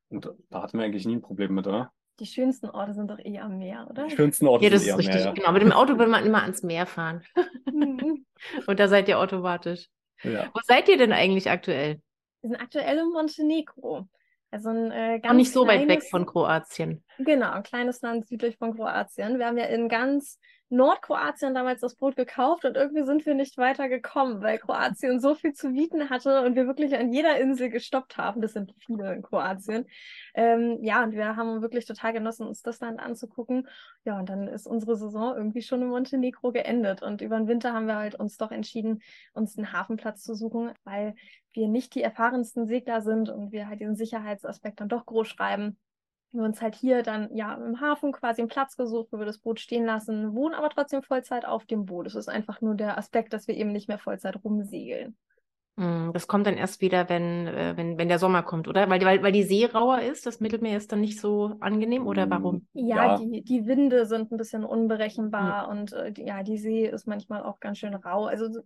Und 0.08 0.32
da 0.48 0.62
hatten 0.62 0.78
wir 0.78 0.84
eigentlich 0.84 1.06
nie 1.06 1.16
ein 1.16 1.20
Problem 1.20 1.54
mit, 1.54 1.66
oder? 1.66 1.92
Die 2.20 2.26
schönsten 2.26 2.68
Orte 2.68 2.92
sind 2.92 3.10
doch 3.10 3.18
eh 3.18 3.38
am 3.38 3.58
Meer, 3.58 3.86
oder? 3.88 4.06
Die 4.06 4.14
schönsten 4.14 4.46
Orte 4.46 4.64
ja, 4.64 4.70
das 4.70 4.84
sind 4.84 4.90
ist 4.90 5.06
eh 5.06 5.08
richtig, 5.08 5.14
am 5.14 5.22
Meer. 5.22 5.24
Ja. 5.24 5.32
Genau, 5.32 5.52
mit 5.52 5.62
dem 5.62 5.72
Auto 5.72 5.98
will 5.98 6.06
man 6.06 6.26
immer 6.26 6.42
ans 6.42 6.62
Meer 6.62 6.86
fahren. 6.86 7.24
Mhm. 7.64 8.26
Und 8.66 8.78
da 8.78 8.88
seid 8.88 9.08
ihr 9.08 9.18
automatisch. 9.18 9.88
Ja. 10.22 10.50
Wo 10.52 10.60
seid 10.62 10.88
ihr 10.90 10.98
denn 10.98 11.12
eigentlich 11.12 11.50
aktuell? 11.50 12.00
Wir 12.42 12.50
sind 12.50 12.60
aktuell 12.60 12.98
in 12.98 13.10
Montenegro. 13.10 14.06
Also 14.50 14.68
ein 14.68 14.90
äh, 14.90 15.20
ganz 15.20 15.32
Auch 15.32 15.36
nicht 15.36 15.52
so 15.52 15.66
weit 15.66 15.88
weg 15.88 16.02
von 16.02 16.26
Kroatien. 16.26 17.02
Genau, 17.18 17.52
ein 17.52 17.62
kleines 17.62 18.02
Land 18.02 18.26
südlich 18.26 18.58
von 18.58 18.76
Kroatien. 18.76 19.38
Wir 19.38 19.46
haben 19.46 19.56
ja 19.56 19.64
in 19.64 19.88
ganz 19.88 20.38
Nordkroatien 20.72 21.52
damals 21.52 21.80
das 21.80 21.96
Boot 21.96 22.14
gekauft 22.14 22.64
und 22.64 22.76
irgendwie 22.76 23.02
sind 23.02 23.26
wir 23.26 23.34
nicht 23.34 23.58
weiter 23.58 23.88
gekommen, 23.88 24.40
weil 24.40 24.58
Kroatien 24.58 25.18
so 25.18 25.34
viel 25.34 25.52
zu 25.52 25.70
bieten 25.72 26.10
hatte 26.10 26.42
und 26.42 26.54
wir 26.54 26.68
wirklich 26.68 26.96
an 26.96 27.12
jeder 27.12 27.38
Insel 27.40 27.70
gestoppt 27.70 28.16
haben. 28.16 28.40
Das 28.40 28.52
sind 28.52 28.72
viele 28.78 29.12
in 29.12 29.22
Kroatien. 29.22 29.86
Ähm, 30.32 30.78
ja, 30.80 31.02
und 31.02 31.12
wir 31.12 31.34
haben 31.34 31.60
wirklich 31.60 31.86
total 31.86 32.12
genossen, 32.12 32.46
uns 32.46 32.62
das 32.62 32.78
Land 32.78 33.00
anzugucken. 33.00 33.68
Ja, 34.04 34.16
und 34.20 34.28
dann 34.28 34.46
ist 34.46 34.68
unsere 34.68 34.96
Saison 34.96 35.34
irgendwie 35.36 35.62
schon 35.62 35.82
in 35.82 35.88
Montenegro 35.88 36.52
geendet. 36.52 37.02
Und 37.02 37.20
über 37.20 37.36
den 37.36 37.48
Winter 37.48 37.72
haben 37.72 37.86
wir 37.86 37.96
halt 37.96 38.14
uns 38.14 38.36
doch 38.36 38.52
entschieden, 38.52 39.02
uns 39.32 39.58
einen 39.58 39.72
Hafenplatz 39.72 40.22
zu 40.22 40.34
suchen, 40.34 40.72
weil 40.84 41.16
wir 41.52 41.66
nicht 41.66 41.96
die 41.96 42.02
erfahrensten 42.02 42.68
Segler 42.68 43.02
sind 43.02 43.28
und 43.28 43.50
wir 43.50 43.68
halt 43.68 43.80
diesen 43.80 43.96
Sicherheitsaspekt 43.96 44.80
dann 44.80 44.88
doch 44.88 45.04
groß 45.04 45.26
schreiben 45.26 45.76
wir 46.32 46.44
uns 46.44 46.62
halt 46.62 46.74
hier 46.74 47.02
dann 47.02 47.34
ja 47.34 47.54
im 47.54 47.80
Hafen 47.80 48.12
quasi 48.12 48.40
einen 48.40 48.48
Platz 48.48 48.76
gesucht, 48.76 49.08
wo 49.12 49.18
wir 49.18 49.26
das 49.26 49.38
Boot 49.38 49.60
stehen 49.60 49.84
lassen, 49.84 50.34
wohnen 50.34 50.54
aber 50.54 50.70
trotzdem 50.70 51.02
Vollzeit 51.02 51.44
auf 51.44 51.66
dem 51.66 51.86
Boot. 51.86 52.06
Es 52.06 52.14
ist 52.14 52.28
einfach 52.28 52.60
nur 52.60 52.74
der 52.74 52.98
Aspekt, 52.98 53.32
dass 53.32 53.48
wir 53.48 53.56
eben 53.56 53.72
nicht 53.72 53.88
mehr 53.88 53.98
Vollzeit 53.98 54.42
rumsegeln. 54.44 55.16
Hm, 55.80 56.12
das 56.12 56.28
kommt 56.28 56.46
dann 56.46 56.58
erst 56.58 56.82
wieder, 56.82 57.08
wenn, 57.08 57.46
äh, 57.46 57.72
wenn, 57.74 57.96
wenn 57.96 58.08
der 58.08 58.18
Sommer 58.18 58.42
kommt, 58.42 58.68
oder? 58.68 58.90
Weil, 58.90 59.00
weil, 59.02 59.22
weil 59.22 59.32
die 59.32 59.44
See 59.44 59.64
rauer 59.64 60.02
ist, 60.02 60.26
das 60.26 60.38
Mittelmeer 60.38 60.76
ist 60.76 60.92
dann 60.92 61.00
nicht 61.00 61.18
so 61.18 61.56
angenehm, 61.60 62.06
oder 62.06 62.24
hm, 62.24 62.30
warum? 62.30 62.66
Ja, 62.74 63.16
ja. 63.16 63.18
Die, 63.18 63.42
die 63.42 63.66
Winde 63.66 64.04
sind 64.04 64.30
ein 64.30 64.36
bisschen 64.36 64.62
unberechenbar 64.62 65.72
mhm. 65.72 65.78
und 65.78 65.92
äh, 65.94 66.12
die, 66.12 66.24
ja, 66.24 66.42
die 66.42 66.58
See 66.58 66.84
ist 66.84 67.06
manchmal 67.06 67.42
auch 67.44 67.60
ganz 67.60 67.78
schön 67.78 67.94
rau. 67.94 68.26
Also 68.26 68.44
es 68.44 68.62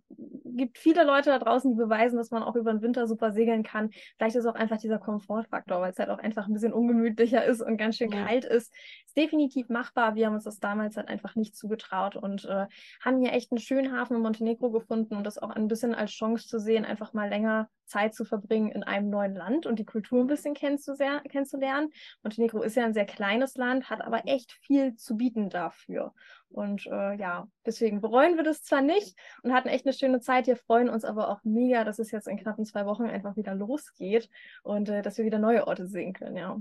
gibt 0.57 0.77
viele 0.77 1.05
Leute 1.05 1.29
da 1.29 1.39
draußen, 1.39 1.71
die 1.71 1.77
beweisen, 1.77 2.17
dass 2.17 2.31
man 2.31 2.43
auch 2.43 2.57
über 2.57 2.73
den 2.73 2.81
Winter 2.81 3.07
super 3.07 3.31
segeln 3.31 3.63
kann. 3.63 3.91
Vielleicht 4.17 4.35
ist 4.35 4.45
auch 4.45 4.55
einfach 4.55 4.77
dieser 4.77 4.99
Komfortfaktor, 4.99 5.79
weil 5.79 5.91
es 5.91 5.99
halt 5.99 6.09
auch 6.09 6.19
einfach 6.19 6.47
ein 6.47 6.53
bisschen 6.53 6.73
ungemütlicher 6.73 7.45
ist 7.45 7.61
und 7.61 7.77
ganz 7.77 7.95
schön 7.95 8.11
ja. 8.11 8.25
kalt 8.25 8.43
ist. 8.43 8.73
Ist 9.05 9.17
definitiv 9.17 9.69
machbar. 9.69 10.15
Wir 10.15 10.25
haben 10.25 10.33
uns 10.33 10.43
das 10.43 10.59
damals 10.59 10.97
halt 10.97 11.07
einfach 11.07 11.35
nicht 11.35 11.55
zugetraut 11.55 12.17
und 12.17 12.43
äh, 12.43 12.65
haben 13.03 13.21
hier 13.21 13.31
echt 13.31 13.53
einen 13.53 13.59
schönen 13.59 13.97
Hafen 13.97 14.17
in 14.17 14.21
Montenegro 14.21 14.69
gefunden 14.69 15.15
und 15.15 15.23
das 15.23 15.37
auch 15.37 15.49
ein 15.49 15.69
bisschen 15.69 15.95
als 15.95 16.11
Chance 16.11 16.47
zu 16.47 16.59
sehen, 16.59 16.83
einfach 16.83 17.04
einfach 17.05 17.13
mal 17.13 17.29
länger 17.29 17.69
Zeit 17.85 18.15
zu 18.15 18.25
verbringen 18.25 18.71
in 18.71 18.83
einem 18.83 19.11
neuen 19.11 19.35
Land 19.35 19.67
und 19.67 19.77
die 19.77 19.85
Kultur 19.85 20.21
ein 20.21 20.27
bisschen 20.27 20.55
kennenzulernen. 20.55 21.91
Montenegro 22.23 22.63
ist 22.63 22.75
ja 22.75 22.83
ein 22.83 22.95
sehr 22.95 23.05
kleines 23.05 23.55
Land, 23.57 23.91
hat 23.91 24.01
aber 24.01 24.27
echt 24.27 24.53
viel 24.53 24.95
zu 24.95 25.15
bieten 25.15 25.49
dafür. 25.49 26.13
Und 26.49 26.87
äh, 26.87 27.15
ja, 27.15 27.47
deswegen 27.63 28.01
bereuen 28.01 28.37
wir 28.37 28.43
das 28.43 28.63
zwar 28.63 28.81
nicht 28.81 29.15
und 29.43 29.53
hatten 29.53 29.67
echt 29.67 29.85
eine 29.85 29.93
schöne 29.93 30.19
Zeit 30.19 30.45
hier, 30.45 30.57
freuen 30.57 30.89
uns 30.89 31.05
aber 31.05 31.29
auch 31.29 31.43
mega, 31.43 31.83
dass 31.83 31.99
es 31.99 32.09
jetzt 32.09 32.27
in 32.27 32.37
knappen 32.37 32.65
zwei 32.65 32.87
Wochen 32.87 33.03
einfach 33.03 33.35
wieder 33.35 33.53
losgeht 33.53 34.29
und 34.63 34.89
äh, 34.89 35.03
dass 35.03 35.19
wir 35.19 35.25
wieder 35.25 35.39
neue 35.39 35.67
Orte 35.67 35.85
sehen 35.85 36.13
können, 36.13 36.37
ja. 36.37 36.59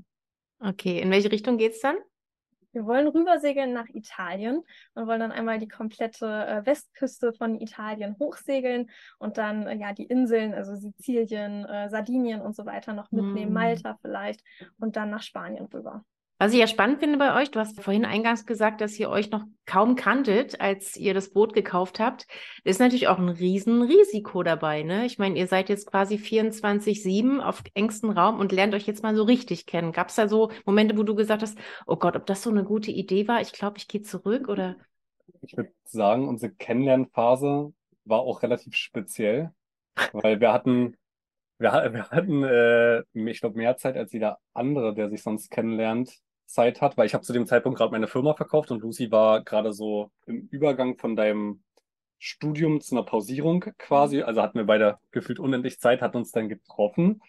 Okay, 0.58 1.00
in 1.00 1.10
welche 1.10 1.32
Richtung 1.32 1.56
geht 1.56 1.72
es 1.72 1.80
dann? 1.80 1.96
Wir 2.74 2.86
wollen 2.86 3.08
rübersegeln 3.08 3.72
nach 3.72 3.88
Italien 3.88 4.62
und 4.94 5.06
wollen 5.06 5.20
dann 5.20 5.32
einmal 5.32 5.58
die 5.58 5.68
komplette 5.68 6.26
äh, 6.26 6.66
Westküste 6.66 7.32
von 7.32 7.60
Italien 7.60 8.16
hochsegeln 8.18 8.90
und 9.18 9.38
dann 9.38 9.66
äh, 9.66 9.76
ja 9.76 9.92
die 9.92 10.06
Inseln, 10.06 10.54
also 10.54 10.74
Sizilien, 10.74 11.64
äh, 11.64 11.88
Sardinien 11.88 12.40
und 12.40 12.56
so 12.56 12.66
weiter 12.66 12.92
noch 12.92 13.10
mitnehmen, 13.12 13.52
mm. 13.52 13.54
Malta 13.54 13.98
vielleicht 14.02 14.42
und 14.78 14.96
dann 14.96 15.10
nach 15.10 15.22
Spanien 15.22 15.66
rüber. 15.66 16.04
Was 16.38 16.52
ich 16.52 16.58
ja 16.58 16.66
spannend 16.66 16.98
finde 16.98 17.16
bei 17.16 17.40
euch, 17.40 17.52
du 17.52 17.60
hast 17.60 17.80
vorhin 17.80 18.04
eingangs 18.04 18.44
gesagt, 18.44 18.80
dass 18.80 18.98
ihr 18.98 19.08
euch 19.08 19.30
noch 19.30 19.44
kaum 19.66 19.94
kanntet, 19.94 20.60
als 20.60 20.96
ihr 20.96 21.14
das 21.14 21.30
Boot 21.30 21.54
gekauft 21.54 22.00
habt. 22.00 22.26
ist 22.64 22.80
natürlich 22.80 23.06
auch 23.06 23.18
ein 23.18 23.28
Riesenrisiko 23.28 24.42
dabei. 24.42 24.82
Ne? 24.82 25.06
Ich 25.06 25.18
meine, 25.18 25.38
ihr 25.38 25.46
seid 25.46 25.68
jetzt 25.68 25.86
quasi 25.86 26.16
24-7 26.16 27.38
auf 27.38 27.62
engstem 27.74 28.10
Raum 28.10 28.40
und 28.40 28.50
lernt 28.50 28.74
euch 28.74 28.86
jetzt 28.86 29.04
mal 29.04 29.14
so 29.14 29.22
richtig 29.22 29.66
kennen. 29.66 29.92
Gab 29.92 30.08
es 30.08 30.16
da 30.16 30.26
so 30.26 30.50
Momente, 30.66 30.98
wo 30.98 31.04
du 31.04 31.14
gesagt 31.14 31.42
hast, 31.42 31.56
oh 31.86 31.96
Gott, 31.96 32.16
ob 32.16 32.26
das 32.26 32.42
so 32.42 32.50
eine 32.50 32.64
gute 32.64 32.90
Idee 32.90 33.28
war? 33.28 33.40
Ich 33.40 33.52
glaube, 33.52 33.78
ich 33.78 33.86
gehe 33.86 34.02
zurück 34.02 34.48
oder? 34.48 34.76
Ich 35.42 35.56
würde 35.56 35.72
sagen, 35.84 36.28
unsere 36.28 36.52
Kennenlernphase 36.52 37.72
war 38.04 38.20
auch 38.20 38.42
relativ 38.42 38.74
speziell, 38.74 39.52
weil 40.12 40.40
wir 40.40 40.52
hatten 40.52 40.96
wir, 41.58 41.92
wir 41.92 42.10
hatten, 42.10 42.44
äh, 42.44 43.02
ich 43.30 43.40
glaube, 43.40 43.58
mehr 43.58 43.76
Zeit 43.76 43.96
als 43.96 44.12
jeder 44.12 44.38
andere, 44.52 44.94
der 44.94 45.08
sich 45.08 45.22
sonst 45.22 45.50
kennenlernt, 45.50 46.20
Zeit 46.46 46.80
hat, 46.80 46.96
weil 46.96 47.06
ich 47.06 47.14
habe 47.14 47.24
zu 47.24 47.32
dem 47.32 47.46
Zeitpunkt 47.46 47.78
gerade 47.78 47.92
meine 47.92 48.06
Firma 48.06 48.34
verkauft 48.34 48.70
und 48.70 48.82
Lucy 48.82 49.10
war 49.10 49.42
gerade 49.42 49.72
so 49.72 50.10
im 50.26 50.48
Übergang 50.50 50.98
von 50.98 51.16
deinem 51.16 51.62
Studium 52.18 52.80
zu 52.80 52.94
einer 52.94 53.04
Pausierung 53.04 53.60
quasi. 53.78 54.22
Also 54.22 54.42
hatten 54.42 54.58
wir 54.58 54.66
beide 54.66 54.98
gefühlt 55.10 55.38
unendlich 55.38 55.80
Zeit, 55.80 56.02
hatten 56.02 56.18
uns 56.18 56.32
dann 56.32 56.48
getroffen 56.48 57.20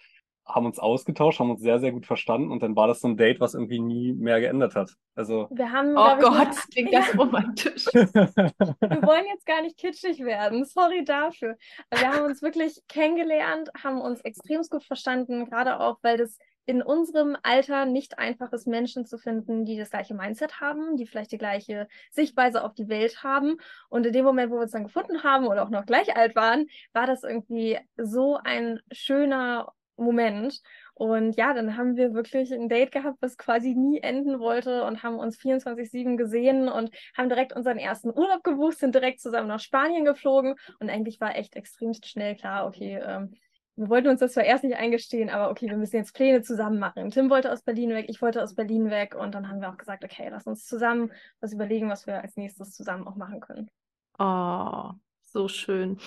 haben 0.46 0.66
uns 0.66 0.80
ausgetauscht, 0.80 1.40
haben 1.40 1.50
uns 1.50 1.62
sehr, 1.62 1.80
sehr 1.80 1.92
gut 1.92 2.06
verstanden 2.06 2.52
und 2.52 2.62
dann 2.62 2.76
war 2.76 2.88
das 2.88 3.02
so 3.02 3.08
ein 3.08 3.18
Date, 3.18 3.40
was 3.40 3.56
irgendwie 3.56 3.80
nie 3.80 4.14
mehr 4.14 4.40
geändert 4.40 4.76
hat. 4.76 4.92
Also. 5.16 5.48
Wir 5.52 5.72
haben, 5.72 5.96
oh 5.98 6.18
Gott, 6.20 6.48
das 6.50 6.68
klingt 6.68 6.92
ja. 6.92 7.00
ganz 7.00 7.18
romantisch. 7.18 7.86
wir 7.86 9.02
wollen 9.02 9.26
jetzt 9.28 9.46
gar 9.46 9.62
nicht 9.62 9.78
kitschig 9.78 10.20
werden. 10.20 10.66
Sorry 10.66 11.04
dafür. 11.04 11.58
Wir 11.90 12.12
haben 12.12 12.26
uns 12.26 12.42
wirklich 12.42 12.82
kennengelernt, 12.88 13.70
haben 13.84 14.02
uns 14.02 14.22
extrem 14.22 14.62
gut 14.70 14.84
verstanden, 14.84 15.46
gerade 15.46 15.80
auch, 15.80 15.98
weil 16.02 16.18
das 16.18 16.38
in 16.66 16.82
unserem 16.82 17.38
Alter 17.44 17.86
nicht 17.86 18.18
einfach 18.18 18.52
ist, 18.52 18.68
Menschen 18.68 19.06
zu 19.06 19.18
finden, 19.18 19.66
die 19.66 19.78
das 19.78 19.92
gleiche 19.92 20.16
Mindset 20.16 20.60
haben, 20.60 20.98
die 20.98 21.06
vielleicht 21.06 21.32
die 21.32 21.38
gleiche 21.38 21.88
Sichtweise 22.12 22.64
auf 22.64 22.74
die 22.74 22.90
Welt 22.90 23.24
haben. 23.24 23.58
Und 23.90 24.06
in 24.06 24.14
dem 24.14 24.26
Moment, 24.26 24.52
wo 24.52 24.56
wir 24.56 24.64
uns 24.64 24.72
dann 24.72 24.86
gefunden 24.86 25.24
haben 25.24 25.46
oder 25.46 25.64
auch 25.64 25.70
noch 25.70 25.86
gleich 25.86 26.16
alt 26.16 26.36
waren, 26.36 26.68
war 26.94 27.06
das 27.06 27.24
irgendwie 27.24 27.78
so 27.98 28.40
ein 28.44 28.80
schöner 28.92 29.74
Moment. 29.98 30.62
Und 30.94 31.36
ja, 31.36 31.54
dann 31.54 31.78
haben 31.78 31.96
wir 31.96 32.14
wirklich 32.14 32.54
ein 32.54 32.70
Date 32.70 32.92
gehabt, 32.92 33.18
was 33.22 33.38
quasi 33.38 33.76
nie 33.76 34.00
enden 34.00 34.40
wollte 34.40 34.84
und 34.84 35.04
haben 35.04 35.18
uns 35.18 35.38
24-7 35.38 36.18
gesehen 36.18 36.70
und 36.70 36.92
haben 37.18 37.30
direkt 37.30 37.54
unseren 37.54 37.78
ersten 37.78 38.10
Urlaub 38.10 38.44
gebucht, 38.44 38.78
sind 38.78 38.96
direkt 38.96 39.20
zusammen 39.20 39.48
nach 39.48 39.60
Spanien 39.60 40.06
geflogen 40.06 40.56
und 40.80 40.90
eigentlich 40.90 41.20
war 41.20 41.36
echt 41.36 41.56
extremst 41.56 42.08
schnell 42.08 42.36
klar, 42.36 42.68
okay, 42.68 43.02
ähm, 43.06 43.34
wir 43.78 43.90
wollten 43.90 44.08
uns 44.08 44.22
das 44.22 44.34
zwar 44.34 44.46
erst 44.46 44.64
nicht 44.64 44.78
eingestehen, 44.78 45.30
aber 45.30 45.50
okay, 45.50 45.70
wir 45.70 45.76
müssen 45.78 45.98
jetzt 45.98 46.14
Pläne 46.14 46.42
zusammen 46.42 46.80
machen. 46.80 47.12
Tim 47.12 47.30
wollte 47.30 47.52
aus 47.52 47.62
Berlin 47.62 47.90
weg, 47.90 48.06
ich 48.08 48.22
wollte 48.22 48.42
aus 48.42 48.56
Berlin 48.56 48.90
weg 48.90 49.16
und 49.16 49.36
dann 49.36 49.50
haben 49.50 49.60
wir 49.60 49.70
auch 49.70 49.78
gesagt, 49.78 50.04
okay, 50.04 50.30
lass 50.32 50.48
uns 50.48 50.66
zusammen 50.66 51.12
was 51.42 51.52
überlegen, 51.52 51.90
was 51.90 52.08
wir 52.08 52.22
als 52.22 52.38
nächstes 52.38 52.72
zusammen 52.72 53.06
auch 53.06 53.16
machen 53.16 53.42
können. 53.42 53.70
Oh, 54.18 54.92
so 55.24 55.50
schön. 55.50 56.00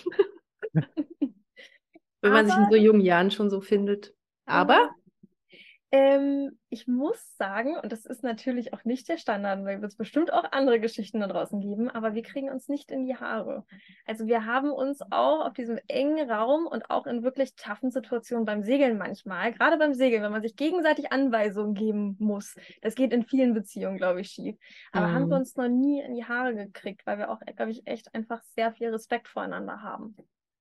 Wenn 2.21 2.33
man 2.33 2.47
sich 2.47 2.57
in 2.57 2.69
so 2.71 2.77
jungen 2.77 3.01
Jahren 3.01 3.31
schon 3.31 3.51
so 3.51 3.61
findet. 3.61 4.15
Aber 4.45 4.91
ähm, 5.91 6.59
ich 6.69 6.87
muss 6.87 7.17
sagen, 7.39 7.79
und 7.83 7.93
das 7.93 8.05
ist 8.05 8.23
natürlich 8.23 8.75
auch 8.75 8.85
nicht 8.85 9.09
der 9.09 9.17
Standard, 9.17 9.65
weil 9.65 9.81
wird 9.81 9.91
es 9.91 9.97
bestimmt 9.97 10.31
auch 10.31 10.45
andere 10.53 10.81
Geschichten 10.81 11.21
da 11.21 11.27
draußen 11.27 11.61
geben, 11.61 11.89
aber 11.89 12.13
wir 12.13 12.23
kriegen 12.23 12.51
uns 12.51 12.69
nicht 12.69 12.91
in 12.91 13.07
die 13.07 13.17
Haare. 13.17 13.65
Also 14.05 14.27
wir 14.27 14.45
haben 14.45 14.71
uns 14.71 15.01
auch 15.11 15.47
auf 15.47 15.55
diesem 15.55 15.79
engen 15.89 16.31
Raum 16.31 16.67
und 16.67 16.91
auch 16.91 17.07
in 17.07 17.23
wirklich 17.23 17.55
taffen 17.55 17.91
Situationen 17.91 18.45
beim 18.45 18.63
Segeln 18.63 18.99
manchmal, 18.99 19.55
gerade 19.55 19.79
beim 19.79 19.95
Segeln, 19.95 20.23
wenn 20.23 20.33
man 20.33 20.43
sich 20.43 20.57
gegenseitig 20.57 21.11
Anweisungen 21.11 21.73
geben 21.73 22.17
muss, 22.19 22.55
das 22.83 22.95
geht 22.95 23.15
in 23.15 23.25
vielen 23.25 23.55
Beziehungen, 23.55 23.97
glaube 23.97 24.21
ich, 24.21 24.29
schief. 24.29 24.57
Aber 24.93 25.07
mhm. 25.07 25.13
haben 25.15 25.29
wir 25.31 25.37
uns 25.39 25.57
noch 25.57 25.69
nie 25.69 26.03
in 26.03 26.15
die 26.15 26.27
Haare 26.27 26.55
gekriegt, 26.55 27.07
weil 27.07 27.17
wir 27.17 27.31
auch, 27.31 27.41
glaube 27.57 27.71
ich, 27.71 27.87
echt 27.87 28.15
einfach 28.15 28.43
sehr 28.55 28.73
viel 28.73 28.91
Respekt 28.91 29.27
voreinander 29.27 29.81
haben. 29.81 30.17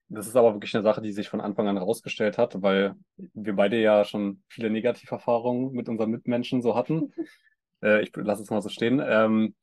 Das 0.10 0.28
ist 0.28 0.36
aber 0.36 0.54
wirklich 0.54 0.74
eine 0.74 0.84
Sache, 0.84 1.02
die 1.02 1.12
sich 1.12 1.28
von 1.28 1.42
Anfang 1.42 1.68
an 1.68 1.78
herausgestellt 1.78 2.38
hat, 2.38 2.62
weil 2.62 2.96
wir 3.34 3.54
beide 3.54 3.80
ja 3.80 4.06
schon 4.06 4.42
viele 4.48 4.70
Negativerfahrungen 4.70 5.72
mit 5.74 5.90
unseren 5.90 6.12
Mitmenschen 6.12 6.62
so 6.62 6.76
hatten. 6.76 7.14
äh, 7.84 8.02
ich 8.02 8.16
lasse 8.16 8.44
es 8.44 8.50
mal 8.50 8.62
so 8.62 8.70
stehen. 8.70 9.02
Ähm, 9.06 9.56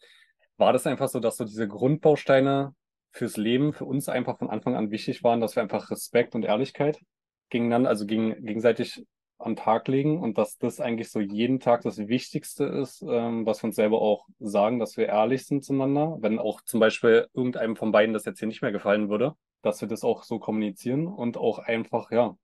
war 0.57 0.73
das 0.73 0.87
einfach 0.87 1.09
so, 1.09 1.19
dass 1.19 1.39
so 1.39 1.45
diese 1.45 1.67
Grundbausteine 1.67 2.75
fürs 3.13 3.37
Leben 3.37 3.73
für 3.73 3.87
uns 3.87 4.09
einfach 4.09 4.39
von 4.39 4.51
Anfang 4.51 4.77
an 4.77 4.91
wichtig 4.91 5.25
waren, 5.25 5.41
dass 5.41 5.57
wir 5.57 5.63
einfach 5.63 5.91
Respekt 5.91 6.35
und 6.35 6.45
Ehrlichkeit 6.45 7.01
gegeneinander, 7.49 7.89
also 7.89 8.07
gegen, 8.07 8.45
gegenseitig 8.45 9.05
am 9.39 9.57
Tag 9.57 9.89
legen 9.89 10.21
und 10.21 10.39
dass 10.39 10.59
das 10.59 10.81
eigentlich 10.81 11.11
so 11.11 11.21
jeden 11.21 11.61
Tag 11.61 11.83
das 11.83 11.99
Wichtigste 11.99 12.65
ist, 12.65 13.03
ähm, 13.03 13.47
was 13.47 13.63
wir 13.63 13.69
uns 13.69 13.77
selber 13.77 14.01
auch 14.01 14.27
sagen, 14.39 14.79
dass 14.79 14.97
wir 14.97 15.07
ehrlich 15.07 15.47
sind 15.47 15.65
zueinander. 15.65 16.17
Wenn 16.21 16.39
auch 16.39 16.61
zum 16.63 16.81
Beispiel 16.81 17.29
irgendeinem 17.35 17.77
von 17.77 17.93
beiden 17.93 18.13
das 18.13 18.25
jetzt 18.25 18.39
hier 18.39 18.49
nicht 18.49 18.63
mehr 18.63 18.73
gefallen 18.73 19.09
würde, 19.09 19.35
dass 19.65 19.81
wir 19.81 19.89
das 19.89 20.05
auch 20.05 20.23
so 20.23 20.39
kommunizieren 20.39 21.07
und 21.07 21.37
auch 21.37 21.59
einfach, 21.59 22.11
ja, 22.11 22.37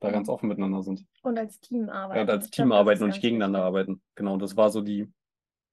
da 0.00 0.10
ganz 0.10 0.28
offen 0.28 0.48
miteinander 0.48 0.82
sind. 0.82 1.04
Und 1.22 1.38
als 1.38 1.60
Team 1.60 1.88
arbeiten. 1.88 2.16
Ja, 2.16 2.22
und 2.22 2.30
als 2.30 2.50
Team 2.50 2.66
glaub, 2.66 2.78
arbeiten 2.78 3.04
und 3.04 3.10
nicht 3.10 3.22
gegeneinander 3.22 3.60
wichtig. 3.60 3.66
arbeiten. 3.66 4.02
Genau, 4.14 4.36
das 4.36 4.56
war 4.56 4.70
so 4.70 4.80
die 4.80 5.08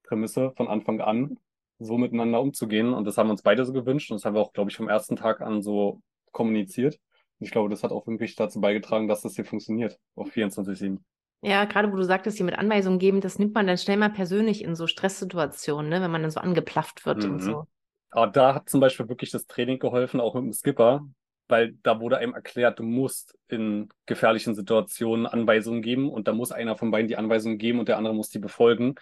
Prämisse 0.03 0.51
von 0.51 0.67
Anfang 0.67 1.01
an, 1.01 1.39
so 1.79 1.97
miteinander 1.97 2.41
umzugehen. 2.41 2.93
Und 2.93 3.05
das 3.05 3.17
haben 3.17 3.27
wir 3.27 3.31
uns 3.31 3.41
beide 3.41 3.65
so 3.65 3.73
gewünscht 3.73 4.11
und 4.11 4.17
das 4.17 4.25
haben 4.25 4.35
wir 4.35 4.41
auch, 4.41 4.53
glaube 4.53 4.69
ich, 4.69 4.77
vom 4.77 4.87
ersten 4.89 5.15
Tag 5.15 5.41
an 5.41 5.61
so 5.61 6.01
kommuniziert. 6.31 6.99
Und 7.39 7.45
ich 7.45 7.51
glaube, 7.51 7.69
das 7.69 7.83
hat 7.83 7.91
auch 7.91 8.05
wirklich 8.05 8.35
dazu 8.35 8.61
beigetragen, 8.61 9.07
dass 9.07 9.21
das 9.21 9.35
hier 9.35 9.45
funktioniert, 9.45 9.97
auf 10.15 10.29
24-7. 10.29 10.99
Ja, 11.41 11.63
gerade 11.65 11.91
wo 11.91 11.95
du 11.95 12.03
sagtest, 12.03 12.37
hier 12.37 12.45
mit 12.45 12.57
Anweisungen 12.57 12.99
geben, 12.99 13.21
das 13.21 13.39
nimmt 13.39 13.55
man 13.55 13.65
dann 13.65 13.77
schnell 13.77 13.95
mal 13.95 14.09
persönlich 14.09 14.61
in 14.61 14.75
so 14.75 14.87
Stresssituationen, 14.87 15.89
ne, 15.89 16.01
wenn 16.01 16.11
man 16.11 16.21
dann 16.21 16.31
so 16.31 16.41
angeplafft 16.41 17.05
wird 17.05 17.23
mhm. 17.23 17.31
und 17.31 17.39
so. 17.39 17.65
Aber 18.11 18.27
da 18.27 18.55
hat 18.55 18.69
zum 18.69 18.79
Beispiel 18.79 19.07
wirklich 19.09 19.31
das 19.31 19.47
Training 19.47 19.79
geholfen, 19.79 20.19
auch 20.19 20.33
mit 20.35 20.43
dem 20.45 20.53
Skipper, 20.53 21.07
weil 21.47 21.73
da 21.83 21.99
wurde 21.99 22.17
einem 22.17 22.33
erklärt, 22.33 22.79
du 22.79 22.83
musst 22.83 23.37
in 23.47 23.89
gefährlichen 24.05 24.55
Situationen 24.55 25.25
Anweisungen 25.27 25.81
geben 25.81 26.09
und 26.09 26.27
da 26.27 26.33
muss 26.33 26.51
einer 26.51 26.77
von 26.77 26.91
beiden 26.91 27.07
die 27.07 27.17
Anweisungen 27.17 27.57
geben 27.57 27.79
und 27.79 27.87
der 27.87 27.97
andere 27.97 28.15
muss 28.15 28.29
die 28.29 28.39
befolgen 28.39 28.95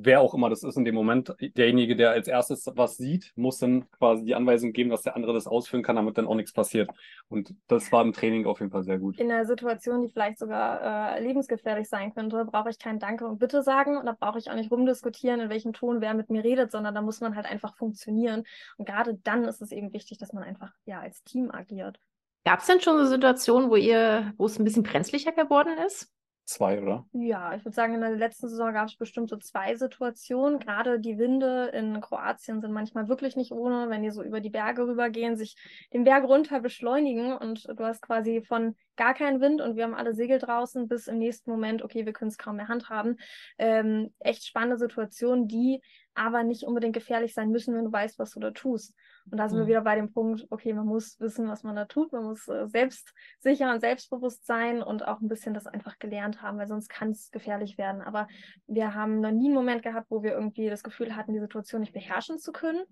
wer 0.00 0.20
auch 0.20 0.32
immer 0.32 0.48
das 0.48 0.62
ist 0.62 0.76
in 0.76 0.84
dem 0.84 0.94
Moment, 0.94 1.34
derjenige, 1.40 1.96
der 1.96 2.10
als 2.10 2.28
erstes 2.28 2.70
was 2.74 2.96
sieht, 2.96 3.32
muss 3.34 3.58
dann 3.58 3.90
quasi 3.90 4.24
die 4.24 4.34
Anweisung 4.36 4.72
geben, 4.72 4.90
dass 4.90 5.02
der 5.02 5.16
andere 5.16 5.32
das 5.32 5.48
ausführen 5.48 5.82
kann, 5.82 5.96
damit 5.96 6.16
dann 6.16 6.26
auch 6.26 6.36
nichts 6.36 6.52
passiert. 6.52 6.88
Und 7.28 7.52
das 7.66 7.90
war 7.90 8.02
im 8.02 8.12
Training 8.12 8.46
auf 8.46 8.60
jeden 8.60 8.70
Fall 8.70 8.84
sehr 8.84 8.98
gut. 8.98 9.18
In 9.18 9.30
einer 9.30 9.44
Situation, 9.44 10.02
die 10.02 10.08
vielleicht 10.08 10.38
sogar 10.38 11.16
äh, 11.16 11.20
lebensgefährlich 11.20 11.88
sein 11.88 12.14
könnte, 12.14 12.44
brauche 12.44 12.70
ich 12.70 12.78
kein 12.78 13.00
Danke 13.00 13.26
und 13.26 13.38
Bitte 13.38 13.62
sagen 13.62 13.98
und 13.98 14.06
da 14.06 14.16
brauche 14.18 14.38
ich 14.38 14.50
auch 14.50 14.54
nicht 14.54 14.70
rumdiskutieren, 14.70 15.40
in 15.40 15.50
welchem 15.50 15.72
Ton 15.72 16.00
wer 16.00 16.14
mit 16.14 16.30
mir 16.30 16.44
redet, 16.44 16.70
sondern 16.70 16.94
da 16.94 17.02
muss 17.02 17.20
man 17.20 17.34
halt 17.34 17.46
einfach 17.46 17.76
funktionieren. 17.76 18.44
Und 18.76 18.86
gerade 18.86 19.14
dann 19.24 19.44
ist 19.44 19.60
es 19.60 19.72
eben 19.72 19.92
wichtig, 19.92 20.18
dass 20.18 20.32
man 20.32 20.44
einfach 20.44 20.72
ja 20.84 21.00
als 21.00 21.24
Team 21.24 21.50
agiert. 21.50 21.98
Gab 22.44 22.60
es 22.60 22.66
denn 22.66 22.80
schon 22.80 22.98
so 22.98 23.04
Situationen, 23.04 23.68
wo 23.68 23.76
ihr, 23.76 24.32
wo 24.36 24.46
es 24.46 24.58
ein 24.58 24.64
bisschen 24.64 24.84
brenzlicher 24.84 25.32
geworden 25.32 25.76
ist? 25.86 26.12
Zwei, 26.48 26.80
oder? 26.80 27.06
Ja, 27.12 27.54
ich 27.54 27.64
würde 27.64 27.74
sagen, 27.74 27.94
in 27.94 28.00
der 28.00 28.16
letzten 28.16 28.48
Saison 28.48 28.72
gab 28.72 28.88
es 28.88 28.96
bestimmt 28.96 29.28
so 29.28 29.36
zwei 29.36 29.76
Situationen. 29.76 30.58
Gerade 30.58 30.98
die 30.98 31.18
Winde 31.18 31.70
in 31.74 32.00
Kroatien 32.00 32.60
sind 32.60 32.72
manchmal 32.72 33.08
wirklich 33.08 33.36
nicht 33.36 33.52
ohne, 33.52 33.90
wenn 33.90 34.02
die 34.02 34.10
so 34.10 34.22
über 34.22 34.40
die 34.40 34.50
Berge 34.50 34.86
rübergehen, 34.86 35.36
sich 35.36 35.56
den 35.92 36.04
Berg 36.04 36.24
runter 36.24 36.60
beschleunigen 36.60 37.36
und 37.36 37.68
du 37.68 37.84
hast 37.84 38.00
quasi 38.00 38.42
von 38.42 38.74
gar 38.96 39.14
keinen 39.14 39.40
Wind 39.40 39.60
und 39.60 39.76
wir 39.76 39.84
haben 39.84 39.94
alle 39.94 40.14
Segel 40.14 40.38
draußen 40.38 40.88
bis 40.88 41.06
im 41.06 41.18
nächsten 41.18 41.50
Moment, 41.50 41.82
okay, 41.82 42.06
wir 42.06 42.12
können 42.12 42.30
es 42.30 42.38
kaum 42.38 42.56
mehr 42.56 42.68
handhaben. 42.68 43.18
Ähm, 43.58 44.12
echt 44.18 44.46
spannende 44.46 44.78
Situationen, 44.78 45.48
die 45.48 45.82
aber 46.18 46.42
nicht 46.42 46.64
unbedingt 46.64 46.94
gefährlich 46.94 47.32
sein 47.32 47.50
müssen, 47.50 47.74
wenn 47.74 47.84
du 47.84 47.92
weißt, 47.92 48.18
was 48.18 48.32
du 48.32 48.40
da 48.40 48.50
tust. 48.50 48.94
Und 49.30 49.38
da 49.38 49.48
sind 49.48 49.58
mhm. 49.58 49.62
wir 49.62 49.68
wieder 49.68 49.82
bei 49.82 49.96
dem 49.96 50.12
Punkt, 50.12 50.46
okay, 50.50 50.72
man 50.72 50.86
muss 50.86 51.18
wissen, 51.20 51.48
was 51.48 51.62
man 51.62 51.76
da 51.76 51.84
tut, 51.84 52.12
man 52.12 52.24
muss 52.24 52.48
äh, 52.48 52.66
selbstsicher 52.66 53.72
und 53.72 53.80
selbstbewusst 53.80 54.44
sein 54.44 54.82
und 54.82 55.06
auch 55.06 55.20
ein 55.20 55.28
bisschen 55.28 55.54
das 55.54 55.66
einfach 55.66 55.98
gelernt 55.98 56.42
haben, 56.42 56.58
weil 56.58 56.66
sonst 56.66 56.88
kann 56.88 57.10
es 57.10 57.30
gefährlich 57.30 57.78
werden. 57.78 58.02
Aber 58.02 58.28
wir 58.66 58.94
haben 58.94 59.20
noch 59.20 59.30
nie 59.30 59.46
einen 59.46 59.54
Moment 59.54 59.82
gehabt, 59.82 60.10
wo 60.10 60.22
wir 60.22 60.32
irgendwie 60.32 60.68
das 60.68 60.82
Gefühl 60.82 61.16
hatten, 61.16 61.32
die 61.32 61.40
Situation 61.40 61.80
nicht 61.80 61.92
beherrschen 61.92 62.38
zu 62.38 62.52
können 62.52 62.82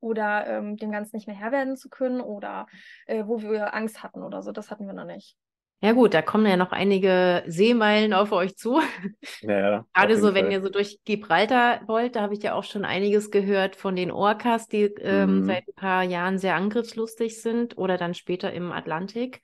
oder 0.00 0.46
ähm, 0.46 0.76
dem 0.76 0.90
Ganzen 0.90 1.16
nicht 1.16 1.26
mehr 1.26 1.36
Herr 1.36 1.52
werden 1.52 1.76
zu 1.76 1.88
können 1.88 2.20
oder 2.20 2.66
äh, 3.06 3.24
wo 3.26 3.40
wir 3.40 3.74
Angst 3.74 4.02
hatten 4.02 4.22
oder 4.22 4.42
so. 4.42 4.52
Das 4.52 4.70
hatten 4.70 4.86
wir 4.86 4.94
noch 4.94 5.04
nicht. 5.04 5.36
Ja 5.82 5.92
gut, 5.92 6.12
da 6.12 6.20
kommen 6.20 6.46
ja 6.46 6.58
noch 6.58 6.72
einige 6.72 7.42
Seemeilen 7.46 8.12
auf 8.12 8.32
euch 8.32 8.56
zu. 8.56 8.80
Ja, 9.42 9.86
Gerade 9.94 10.18
so, 10.18 10.34
wenn 10.34 10.50
ihr 10.50 10.60
so 10.60 10.68
durch 10.68 10.98
Gibraltar 11.04 11.80
wollt, 11.86 12.16
da 12.16 12.22
habe 12.22 12.34
ich 12.34 12.42
ja 12.42 12.54
auch 12.54 12.64
schon 12.64 12.84
einiges 12.84 13.30
gehört 13.30 13.74
von 13.74 13.96
den 13.96 14.10
Orcas, 14.10 14.68
die 14.68 14.82
ähm, 14.82 15.40
mhm. 15.40 15.44
seit 15.44 15.66
ein 15.66 15.74
paar 15.74 16.02
Jahren 16.02 16.38
sehr 16.38 16.56
angriffslustig 16.56 17.40
sind 17.40 17.78
oder 17.78 17.96
dann 17.96 18.12
später 18.12 18.52
im 18.52 18.70
Atlantik. 18.72 19.40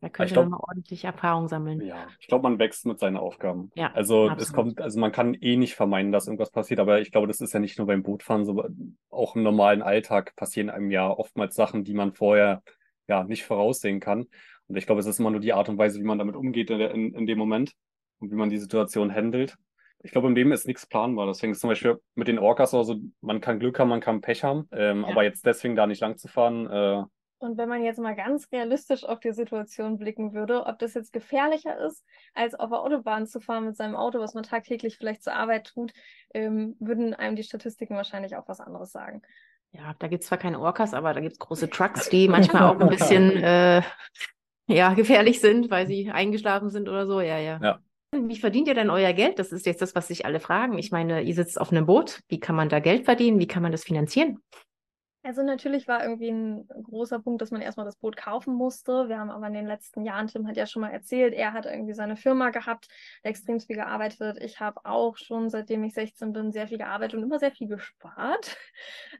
Da 0.00 0.08
könnt 0.08 0.30
ihr 0.30 0.36
nochmal 0.36 0.60
ordentlich 0.68 1.04
Erfahrung 1.04 1.48
sammeln. 1.48 1.80
Ja, 1.80 2.06
ich 2.20 2.28
glaube, 2.28 2.48
man 2.48 2.60
wächst 2.60 2.86
mit 2.86 3.00
seinen 3.00 3.16
Aufgaben. 3.16 3.72
Ja, 3.74 3.90
also 3.92 4.28
absolut. 4.28 4.42
es 4.42 4.52
kommt, 4.52 4.80
also 4.80 5.00
man 5.00 5.10
kann 5.10 5.34
eh 5.34 5.56
nicht 5.56 5.74
vermeiden, 5.74 6.12
dass 6.12 6.28
irgendwas 6.28 6.52
passiert, 6.52 6.78
aber 6.78 7.00
ich 7.00 7.10
glaube, 7.10 7.26
das 7.26 7.40
ist 7.40 7.52
ja 7.52 7.58
nicht 7.58 7.78
nur 7.78 7.88
beim 7.88 8.04
Bootfahren, 8.04 8.44
so 8.44 8.64
auch 9.10 9.34
im 9.34 9.42
normalen 9.42 9.82
Alltag 9.82 10.36
passieren 10.36 10.70
einem 10.70 10.92
ja 10.92 11.10
oftmals 11.10 11.56
Sachen, 11.56 11.82
die 11.82 11.94
man 11.94 12.12
vorher 12.12 12.62
ja 13.08 13.24
nicht 13.24 13.44
voraussehen 13.44 13.98
kann. 13.98 14.26
Und 14.68 14.76
ich 14.76 14.86
glaube, 14.86 15.00
es 15.00 15.06
ist 15.06 15.18
immer 15.18 15.30
nur 15.30 15.40
die 15.40 15.52
Art 15.52 15.68
und 15.68 15.78
Weise, 15.78 15.98
wie 15.98 16.04
man 16.04 16.18
damit 16.18 16.36
umgeht 16.36 16.70
in, 16.70 16.80
in, 16.80 17.14
in 17.14 17.26
dem 17.26 17.38
Moment 17.38 17.72
und 18.20 18.30
wie 18.30 18.36
man 18.36 18.50
die 18.50 18.58
Situation 18.58 19.14
handelt. 19.14 19.56
Ich 20.00 20.12
glaube, 20.12 20.28
im 20.28 20.34
Leben 20.34 20.52
ist 20.52 20.66
nichts 20.66 20.86
planbar. 20.86 21.26
Deswegen 21.26 21.52
ist 21.52 21.60
zum 21.60 21.68
Beispiel 21.68 22.00
mit 22.14 22.28
den 22.28 22.38
Orcas 22.38 22.72
oder 22.72 22.84
so, 22.84 23.00
man 23.20 23.40
kann 23.40 23.58
Glück 23.58 23.78
haben, 23.78 23.88
man 23.88 24.00
kann 24.00 24.20
Pech 24.20 24.44
haben. 24.44 24.68
Ähm, 24.72 25.02
ja. 25.02 25.08
Aber 25.08 25.24
jetzt 25.24 25.44
deswegen 25.44 25.74
da 25.74 25.86
nicht 25.86 26.00
lang 26.00 26.16
zu 26.18 26.28
fahren. 26.28 26.70
Äh, 26.70 27.02
und 27.40 27.56
wenn 27.56 27.68
man 27.68 27.84
jetzt 27.84 28.00
mal 28.00 28.16
ganz 28.16 28.50
realistisch 28.52 29.04
auf 29.04 29.20
die 29.20 29.32
Situation 29.32 29.98
blicken 29.98 30.34
würde, 30.34 30.66
ob 30.66 30.78
das 30.78 30.94
jetzt 30.94 31.12
gefährlicher 31.12 31.78
ist, 31.78 32.04
als 32.34 32.54
auf 32.54 32.70
der 32.70 32.80
Autobahn 32.80 33.26
zu 33.26 33.40
fahren 33.40 33.64
mit 33.64 33.76
seinem 33.76 33.94
Auto, 33.94 34.18
was 34.18 34.34
man 34.34 34.42
tagtäglich 34.42 34.96
vielleicht 34.96 35.22
zur 35.22 35.34
Arbeit 35.34 35.68
tut, 35.68 35.92
ähm, 36.34 36.76
würden 36.80 37.14
einem 37.14 37.36
die 37.36 37.44
Statistiken 37.44 37.94
wahrscheinlich 37.94 38.36
auch 38.36 38.48
was 38.48 38.60
anderes 38.60 38.90
sagen. 38.90 39.22
Ja, 39.70 39.94
da 39.98 40.08
gibt 40.08 40.22
es 40.22 40.28
zwar 40.28 40.38
keine 40.38 40.58
Orcas, 40.58 40.94
aber 40.94 41.14
da 41.14 41.20
gibt 41.20 41.34
es 41.34 41.38
große 41.38 41.70
Trucks, 41.70 42.08
die 42.08 42.26
manchmal 42.26 42.64
auch 42.64 42.80
ein 42.80 42.88
bisschen 42.88 43.30
äh, 43.42 43.82
ja, 44.68 44.92
gefährlich 44.94 45.40
sind, 45.40 45.70
weil 45.70 45.86
sie 45.86 46.10
eingeschlafen 46.10 46.70
sind 46.70 46.88
oder 46.88 47.06
so. 47.06 47.20
Ja, 47.20 47.38
ja. 47.38 47.58
ja. 47.62 47.78
Wie 48.12 48.38
verdient 48.38 48.68
ihr 48.68 48.74
denn 48.74 48.90
euer 48.90 49.12
Geld? 49.12 49.38
Das 49.38 49.52
ist 49.52 49.66
jetzt 49.66 49.82
das, 49.82 49.94
was 49.94 50.08
sich 50.08 50.24
alle 50.24 50.40
fragen. 50.40 50.78
Ich 50.78 50.90
meine, 50.90 51.22
ihr 51.22 51.34
sitzt 51.34 51.60
auf 51.60 51.72
einem 51.72 51.86
Boot. 51.86 52.20
Wie 52.28 52.40
kann 52.40 52.56
man 52.56 52.68
da 52.68 52.80
Geld 52.80 53.04
verdienen? 53.04 53.38
Wie 53.38 53.46
kann 53.46 53.62
man 53.62 53.72
das 53.72 53.84
finanzieren? 53.84 54.38
Also 55.28 55.42
natürlich 55.42 55.86
war 55.86 56.02
irgendwie 56.02 56.30
ein 56.30 56.66
großer 56.84 57.18
Punkt, 57.18 57.42
dass 57.42 57.50
man 57.50 57.60
erstmal 57.60 57.84
das 57.84 57.96
Boot 57.96 58.16
kaufen 58.16 58.54
musste. 58.54 59.10
Wir 59.10 59.18
haben 59.18 59.28
aber 59.28 59.46
in 59.48 59.52
den 59.52 59.66
letzten 59.66 60.02
Jahren, 60.02 60.26
Tim 60.26 60.48
hat 60.48 60.56
ja 60.56 60.64
schon 60.64 60.80
mal 60.80 60.88
erzählt, 60.88 61.34
er 61.34 61.52
hat 61.52 61.66
irgendwie 61.66 61.92
seine 61.92 62.16
Firma 62.16 62.48
gehabt, 62.48 62.88
extrem 63.22 63.60
viel 63.60 63.76
gearbeitet. 63.76 64.38
Ich 64.40 64.58
habe 64.58 64.80
auch 64.84 65.18
schon, 65.18 65.50
seitdem 65.50 65.84
ich 65.84 65.92
16 65.92 66.32
bin, 66.32 66.50
sehr 66.50 66.66
viel 66.66 66.78
gearbeitet 66.78 67.16
und 67.16 67.24
immer 67.24 67.38
sehr 67.38 67.50
viel 67.50 67.68
gespart. 67.68 68.56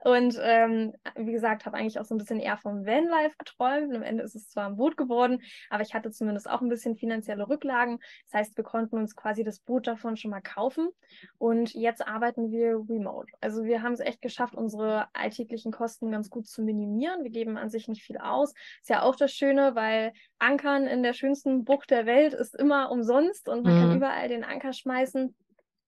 Und 0.01 0.39
ähm, 0.41 0.95
wie 1.15 1.33
gesagt, 1.33 1.67
habe 1.67 1.77
eigentlich 1.77 2.01
auch 2.01 2.07
so 2.07 2.15
ein 2.15 2.19
bisschen 2.19 2.41
eher 2.41 2.57
vom 2.57 2.87
Vanlife 2.87 3.35
geträumt. 3.37 3.95
Am 3.95 4.03
Ende 4.03 4.23
ist 4.23 4.35
es 4.35 4.49
zwar 4.49 4.67
ein 4.67 4.77
Boot 4.77 4.97
geworden, 4.97 5.43
aber 5.69 5.83
ich 5.83 5.93
hatte 5.93 6.11
zumindest 6.11 6.49
auch 6.49 6.63
ein 6.63 6.71
bisschen 6.71 6.97
finanzielle 6.97 7.49
Rücklagen. 7.51 7.99
Das 8.31 8.41
heißt, 8.41 8.57
wir 8.57 8.65
konnten 8.65 8.97
uns 8.97 9.15
quasi 9.15 9.45
das 9.45 9.59
Boot 9.59 9.87
davon 9.87 10.17
schon 10.17 10.31
mal 10.31 10.41
kaufen. 10.41 10.89
Und 11.37 11.75
jetzt 11.75 12.07
arbeiten 12.07 12.51
wir 12.51 12.77
remote. 12.89 13.31
Also 13.43 13.65
wir 13.65 13.83
haben 13.83 13.93
es 13.93 14.01
echt 14.01 14.23
geschafft, 14.23 14.55
unsere 14.55 15.09
alltäglichen 15.15 15.71
Kosten 15.71 15.98
Kosten 15.99 16.13
ganz 16.13 16.31
gut 16.31 16.47
zu 16.47 16.63
minimieren. 16.63 17.25
Wir 17.25 17.31
geben 17.31 17.57
an 17.57 17.71
sich 17.71 17.89
nicht 17.89 18.03
viel 18.03 18.19
aus. 18.19 18.55
Ist 18.81 18.89
ja 18.89 19.03
auch 19.03 19.17
das 19.17 19.33
Schöne, 19.33 19.75
weil 19.75 20.13
Ankern 20.39 20.87
in 20.87 21.03
der 21.03 21.13
schönsten 21.13 21.65
Bucht 21.65 21.91
der 21.91 22.07
Welt 22.07 22.35
ist 22.35 22.55
immer 22.55 22.91
umsonst 22.91 23.49
und 23.49 23.65
man 23.65 23.75
mhm. 23.75 23.81
kann 23.81 23.97
überall 23.97 24.29
den 24.29 24.45
Anker 24.45 24.73
schmeißen. 24.73 25.35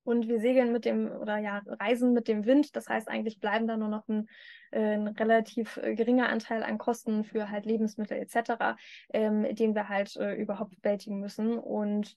Und 0.02 0.28
wir 0.28 0.40
segeln 0.40 0.72
mit 0.72 0.86
dem 0.86 1.12
oder 1.12 1.38
ja, 1.38 1.62
reisen 1.66 2.12
mit 2.12 2.26
dem 2.26 2.44
Wind. 2.46 2.74
Das 2.74 2.88
heißt, 2.88 3.08
eigentlich 3.08 3.38
bleiben 3.38 3.68
da 3.68 3.76
nur 3.76 3.88
noch 3.88 4.08
ein, 4.08 4.28
äh, 4.72 4.94
ein 4.94 5.08
relativ 5.08 5.76
äh, 5.76 5.94
geringer 5.94 6.28
Anteil 6.28 6.62
an 6.64 6.78
Kosten 6.78 7.22
für 7.22 7.50
halt 7.50 7.66
Lebensmittel 7.66 8.16
etc., 8.16 8.80
ähm, 9.12 9.54
den 9.54 9.74
wir 9.74 9.88
halt 9.88 10.16
äh, 10.16 10.34
überhaupt 10.34 10.74
bewältigen 10.74 11.20
müssen. 11.20 11.58
Und 11.58 12.16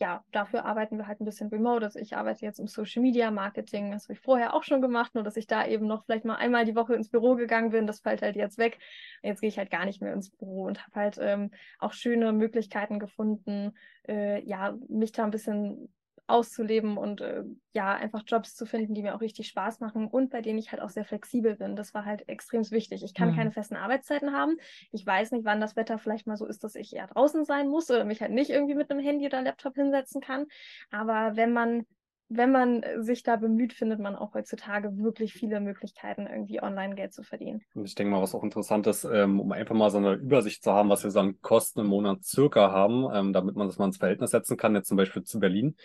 ja, 0.00 0.24
dafür 0.32 0.64
arbeiten 0.64 0.98
wir 0.98 1.06
halt 1.06 1.20
ein 1.20 1.24
bisschen 1.24 1.48
remote. 1.48 1.84
Also 1.84 1.98
ich 2.00 2.16
arbeite 2.16 2.44
jetzt 2.44 2.58
im 2.58 2.66
Social 2.66 3.02
Media 3.02 3.30
Marketing, 3.30 3.92
das 3.92 4.04
habe 4.04 4.14
ich 4.14 4.20
vorher 4.20 4.54
auch 4.54 4.64
schon 4.64 4.82
gemacht, 4.82 5.14
nur 5.14 5.22
dass 5.22 5.36
ich 5.36 5.46
da 5.46 5.66
eben 5.66 5.86
noch 5.86 6.04
vielleicht 6.04 6.24
mal 6.24 6.34
einmal 6.36 6.64
die 6.64 6.74
Woche 6.74 6.94
ins 6.94 7.10
Büro 7.10 7.36
gegangen 7.36 7.70
bin. 7.70 7.86
Das 7.86 8.00
fällt 8.00 8.22
halt 8.22 8.36
jetzt 8.36 8.58
weg. 8.58 8.78
Jetzt 9.22 9.40
gehe 9.40 9.48
ich 9.48 9.58
halt 9.58 9.70
gar 9.70 9.84
nicht 9.84 10.02
mehr 10.02 10.12
ins 10.12 10.30
Büro 10.30 10.64
und 10.64 10.84
habe 10.84 10.96
halt 10.96 11.18
ähm, 11.20 11.50
auch 11.78 11.92
schöne 11.92 12.32
Möglichkeiten 12.32 12.98
gefunden, 12.98 13.72
äh, 14.08 14.42
ja, 14.44 14.76
mich 14.88 15.12
da 15.12 15.24
ein 15.24 15.30
bisschen 15.30 15.92
auszuleben 16.26 16.96
und 16.96 17.20
äh, 17.20 17.44
ja, 17.72 17.94
einfach 17.94 18.22
Jobs 18.26 18.54
zu 18.54 18.64
finden, 18.64 18.94
die 18.94 19.02
mir 19.02 19.14
auch 19.14 19.20
richtig 19.20 19.48
Spaß 19.48 19.80
machen 19.80 20.06
und 20.06 20.30
bei 20.30 20.40
denen 20.40 20.58
ich 20.58 20.72
halt 20.72 20.80
auch 20.80 20.88
sehr 20.88 21.04
flexibel 21.04 21.56
bin. 21.56 21.76
Das 21.76 21.92
war 21.92 22.04
halt 22.04 22.28
extrem 22.28 22.68
wichtig. 22.70 23.02
Ich 23.04 23.14
kann 23.14 23.32
mhm. 23.32 23.36
keine 23.36 23.52
festen 23.52 23.76
Arbeitszeiten 23.76 24.32
haben. 24.32 24.56
Ich 24.90 25.06
weiß 25.06 25.32
nicht, 25.32 25.44
wann 25.44 25.60
das 25.60 25.76
Wetter 25.76 25.98
vielleicht 25.98 26.26
mal 26.26 26.36
so 26.36 26.46
ist, 26.46 26.64
dass 26.64 26.76
ich 26.76 26.94
eher 26.94 27.08
draußen 27.08 27.44
sein 27.44 27.68
muss 27.68 27.90
oder 27.90 28.04
mich 28.04 28.22
halt 28.22 28.32
nicht 28.32 28.50
irgendwie 28.50 28.74
mit 28.74 28.90
einem 28.90 29.00
Handy 29.00 29.26
oder 29.26 29.42
Laptop 29.42 29.74
hinsetzen 29.74 30.20
kann. 30.20 30.46
Aber 30.90 31.36
wenn 31.36 31.52
man 31.52 31.84
wenn 32.28 32.50
man 32.50 32.82
sich 33.00 33.22
da 33.22 33.36
bemüht, 33.36 33.72
findet 33.72 34.00
man 34.00 34.16
auch 34.16 34.34
heutzutage 34.34 34.96
wirklich 34.96 35.34
viele 35.34 35.60
Möglichkeiten, 35.60 36.26
irgendwie 36.26 36.62
online 36.62 36.94
Geld 36.94 37.12
zu 37.12 37.22
verdienen. 37.22 37.62
Und 37.74 37.84
ich 37.84 37.94
denke 37.94 38.12
mal, 38.12 38.22
was 38.22 38.34
auch 38.34 38.42
interessant 38.42 38.86
ist, 38.86 39.04
ähm, 39.04 39.40
um 39.40 39.52
einfach 39.52 39.74
mal 39.74 39.90
so 39.90 39.98
eine 39.98 40.14
Übersicht 40.14 40.62
zu 40.62 40.72
haben, 40.72 40.88
was 40.88 41.04
wir 41.04 41.10
so 41.10 41.20
an 41.20 41.40
Kosten 41.42 41.80
im 41.80 41.86
Monat 41.86 42.24
circa 42.24 42.72
haben, 42.72 43.06
ähm, 43.12 43.32
damit 43.32 43.56
man 43.56 43.66
das 43.66 43.78
mal 43.78 43.86
ins 43.86 43.98
Verhältnis 43.98 44.30
setzen 44.30 44.56
kann, 44.56 44.74
jetzt 44.74 44.88
zum 44.88 44.96
Beispiel 44.96 45.22
zu 45.22 45.38
Berlin. 45.38 45.76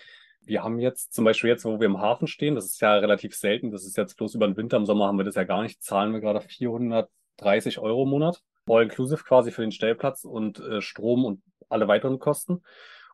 Wir 0.42 0.64
haben 0.64 0.80
jetzt 0.80 1.14
zum 1.14 1.26
Beispiel 1.26 1.50
jetzt, 1.50 1.66
wo 1.66 1.80
wir 1.80 1.86
im 1.86 2.00
Hafen 2.00 2.28
stehen, 2.28 2.56
das 2.56 2.66
ist 2.66 2.82
ja 2.82 2.94
relativ 2.94 3.36
selten, 3.36 3.72
das 3.72 3.86
ist 3.86 3.98
jetzt 3.98 4.16
bloß 4.18 4.36
über 4.36 4.48
den 4.48 4.58
Winter, 4.58 4.78
im 4.78 4.86
Sommer 4.86 5.08
haben 5.08 5.18
wir 5.18 5.26
das 5.26 5.36
ja 5.36 5.44
gar 5.44 5.62
nicht, 5.62 5.84
zahlen 5.84 6.14
wir 6.14 6.22
gerade 6.22 6.42
430 6.42 7.80
Euro 7.80 8.04
im 8.04 8.10
Monat, 8.10 8.42
all 8.68 8.84
inclusive 8.84 9.24
quasi 9.24 9.52
für 9.52 9.62
den 9.62 9.72
Stellplatz 9.72 10.26
und 10.26 10.60
äh, 10.60 10.82
Strom 10.82 11.26
und 11.26 11.42
alle 11.70 11.88
weiteren 11.88 12.20
Kosten. 12.20 12.64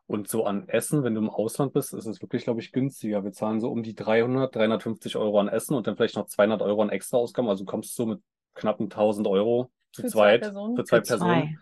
Und 0.08 0.28
so 0.28 0.46
an 0.46 0.68
Essen, 0.68 1.02
wenn 1.02 1.14
du 1.14 1.20
im 1.20 1.28
Ausland 1.30 1.72
bist, 1.72 1.92
ist 1.92 2.06
es 2.06 2.22
wirklich, 2.22 2.44
glaube 2.44 2.60
ich, 2.60 2.70
günstiger. 2.70 3.24
Wir 3.24 3.32
zahlen 3.32 3.60
so 3.60 3.70
um 3.70 3.82
die 3.82 3.94
300, 3.94 4.54
350 4.54 5.16
Euro 5.16 5.40
an 5.40 5.48
Essen 5.48 5.74
und 5.74 5.88
dann 5.88 5.96
vielleicht 5.96 6.14
noch 6.14 6.26
200 6.26 6.62
Euro 6.62 6.82
an 6.82 6.90
Extra-Ausgaben. 6.90 7.48
Also 7.48 7.64
kommst 7.64 7.98
du 7.98 8.04
so 8.04 8.08
mit 8.10 8.22
knappen 8.54 8.84
1000 8.84 9.26
Euro 9.26 9.72
zu 9.90 10.02
für 10.02 10.08
zweit. 10.08 10.44
Zwei 10.44 10.52
für 10.76 10.84
zwei 10.84 10.96
für 10.98 11.02
Personen. 11.02 11.42
Zwei. 11.42 11.58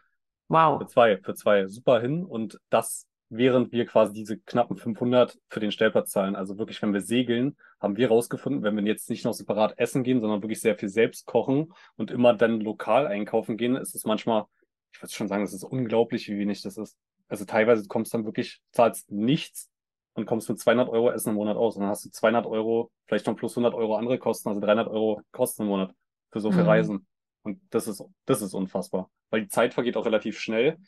Wow. 0.48 0.78
Für 0.78 0.86
zwei, 0.86 1.16
für 1.16 1.34
zwei. 1.34 1.66
Super 1.68 2.00
hin. 2.02 2.22
Und 2.22 2.60
das 2.68 3.06
während 3.36 3.72
wir 3.72 3.86
quasi 3.86 4.12
diese 4.12 4.38
knappen 4.38 4.76
500 4.76 5.38
für 5.48 5.60
den 5.60 5.72
Stellplatz 5.72 6.10
zahlen. 6.10 6.36
Also 6.36 6.58
wirklich, 6.58 6.80
wenn 6.82 6.92
wir 6.92 7.00
segeln, 7.00 7.56
haben 7.80 7.96
wir 7.96 8.08
rausgefunden, 8.08 8.62
wenn 8.62 8.76
wir 8.76 8.84
jetzt 8.84 9.10
nicht 9.10 9.24
noch 9.24 9.34
separat 9.34 9.78
essen 9.78 10.04
gehen, 10.04 10.20
sondern 10.20 10.42
wirklich 10.42 10.60
sehr 10.60 10.76
viel 10.76 10.88
selbst 10.88 11.26
kochen 11.26 11.72
und 11.96 12.10
immer 12.10 12.34
dann 12.34 12.60
lokal 12.60 13.06
einkaufen 13.06 13.56
gehen, 13.56 13.76
ist 13.76 13.94
es 13.94 14.04
manchmal, 14.04 14.44
ich 14.92 15.02
würde 15.02 15.12
schon 15.12 15.28
sagen, 15.28 15.42
es 15.42 15.52
ist 15.52 15.64
unglaublich, 15.64 16.28
wie 16.28 16.38
wenig 16.38 16.62
das 16.62 16.78
ist. 16.78 16.96
Also 17.28 17.44
teilweise 17.44 17.86
kommst 17.88 18.12
du 18.12 18.18
dann 18.18 18.26
wirklich, 18.26 18.60
zahlst 18.72 19.10
nichts 19.10 19.70
und 20.14 20.26
kommst 20.26 20.48
mit 20.48 20.58
200 20.58 20.88
Euro 20.88 21.10
Essen 21.10 21.30
im 21.30 21.34
Monat 21.34 21.56
aus. 21.56 21.76
Und 21.76 21.82
dann 21.82 21.90
hast 21.90 22.04
du 22.04 22.10
200 22.10 22.46
Euro, 22.46 22.90
vielleicht 23.06 23.26
noch 23.26 23.36
plus 23.36 23.52
100 23.56 23.74
Euro 23.74 23.96
andere 23.96 24.18
Kosten, 24.18 24.48
also 24.48 24.60
300 24.60 24.88
Euro 24.88 25.22
Kosten 25.32 25.62
im 25.62 25.68
Monat 25.68 25.92
für 26.30 26.40
so 26.40 26.52
viel 26.52 26.62
mhm. 26.62 26.68
Reisen. 26.68 27.06
Und 27.42 27.60
das 27.70 27.88
ist, 27.88 28.02
das 28.24 28.42
ist 28.42 28.54
unfassbar. 28.54 29.10
Weil 29.30 29.42
die 29.42 29.48
Zeit 29.48 29.74
vergeht 29.74 29.96
auch 29.96 30.06
relativ 30.06 30.38
schnell 30.38 30.78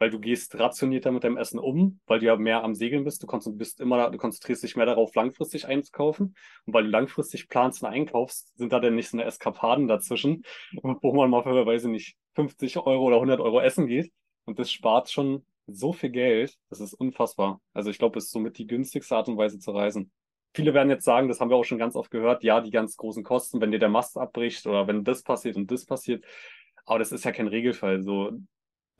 weil 0.00 0.08
du 0.08 0.18
gehst 0.18 0.58
rationierter 0.58 1.12
mit 1.12 1.24
deinem 1.24 1.36
Essen 1.36 1.58
um, 1.58 2.00
weil 2.06 2.20
du 2.20 2.26
ja 2.26 2.36
mehr 2.36 2.64
am 2.64 2.74
Segeln 2.74 3.04
bist. 3.04 3.22
Du, 3.22 3.52
bist 3.52 3.80
immer, 3.80 4.10
du 4.10 4.16
konzentrierst 4.16 4.62
dich 4.62 4.74
mehr 4.74 4.86
darauf, 4.86 5.14
langfristig 5.14 5.68
einzukaufen. 5.68 6.34
Und 6.64 6.74
weil 6.74 6.84
du 6.84 6.90
langfristig 6.90 7.48
planst 7.50 7.82
und 7.82 7.90
einkaufst, 7.90 8.56
sind 8.56 8.72
da 8.72 8.80
denn 8.80 8.94
nicht 8.94 9.10
so 9.10 9.18
eine 9.18 9.26
Eskapaden 9.26 9.88
dazwischen, 9.88 10.42
wo 10.82 11.12
man 11.12 11.28
mal 11.28 11.42
für, 11.42 11.66
weiß 11.66 11.84
ich 11.84 11.90
nicht, 11.90 12.16
50 12.34 12.78
Euro 12.78 13.04
oder 13.04 13.16
100 13.16 13.40
Euro 13.40 13.60
essen 13.60 13.86
geht. 13.86 14.10
Und 14.46 14.58
das 14.58 14.72
spart 14.72 15.10
schon 15.10 15.44
so 15.66 15.92
viel 15.92 16.10
Geld. 16.10 16.56
Das 16.70 16.80
ist 16.80 16.94
unfassbar. 16.94 17.60
Also 17.74 17.90
ich 17.90 17.98
glaube, 17.98 18.18
es 18.18 18.24
ist 18.24 18.32
somit 18.32 18.56
die 18.56 18.66
günstigste 18.66 19.14
Art 19.14 19.28
und 19.28 19.36
Weise 19.36 19.58
zu 19.58 19.70
reisen. 19.70 20.10
Viele 20.54 20.72
werden 20.72 20.88
jetzt 20.88 21.04
sagen, 21.04 21.28
das 21.28 21.40
haben 21.40 21.50
wir 21.50 21.56
auch 21.56 21.64
schon 21.64 21.78
ganz 21.78 21.94
oft 21.94 22.10
gehört, 22.10 22.42
ja, 22.42 22.62
die 22.62 22.70
ganz 22.70 22.96
großen 22.96 23.22
Kosten, 23.22 23.60
wenn 23.60 23.70
dir 23.70 23.78
der 23.78 23.90
Mast 23.90 24.16
abbricht 24.16 24.66
oder 24.66 24.86
wenn 24.86 25.04
das 25.04 25.22
passiert 25.22 25.56
und 25.56 25.70
das 25.70 25.84
passiert. 25.84 26.24
Aber 26.86 26.98
das 26.98 27.12
ist 27.12 27.24
ja 27.24 27.32
kein 27.32 27.48
Regelfall. 27.48 28.02
So, 28.02 28.32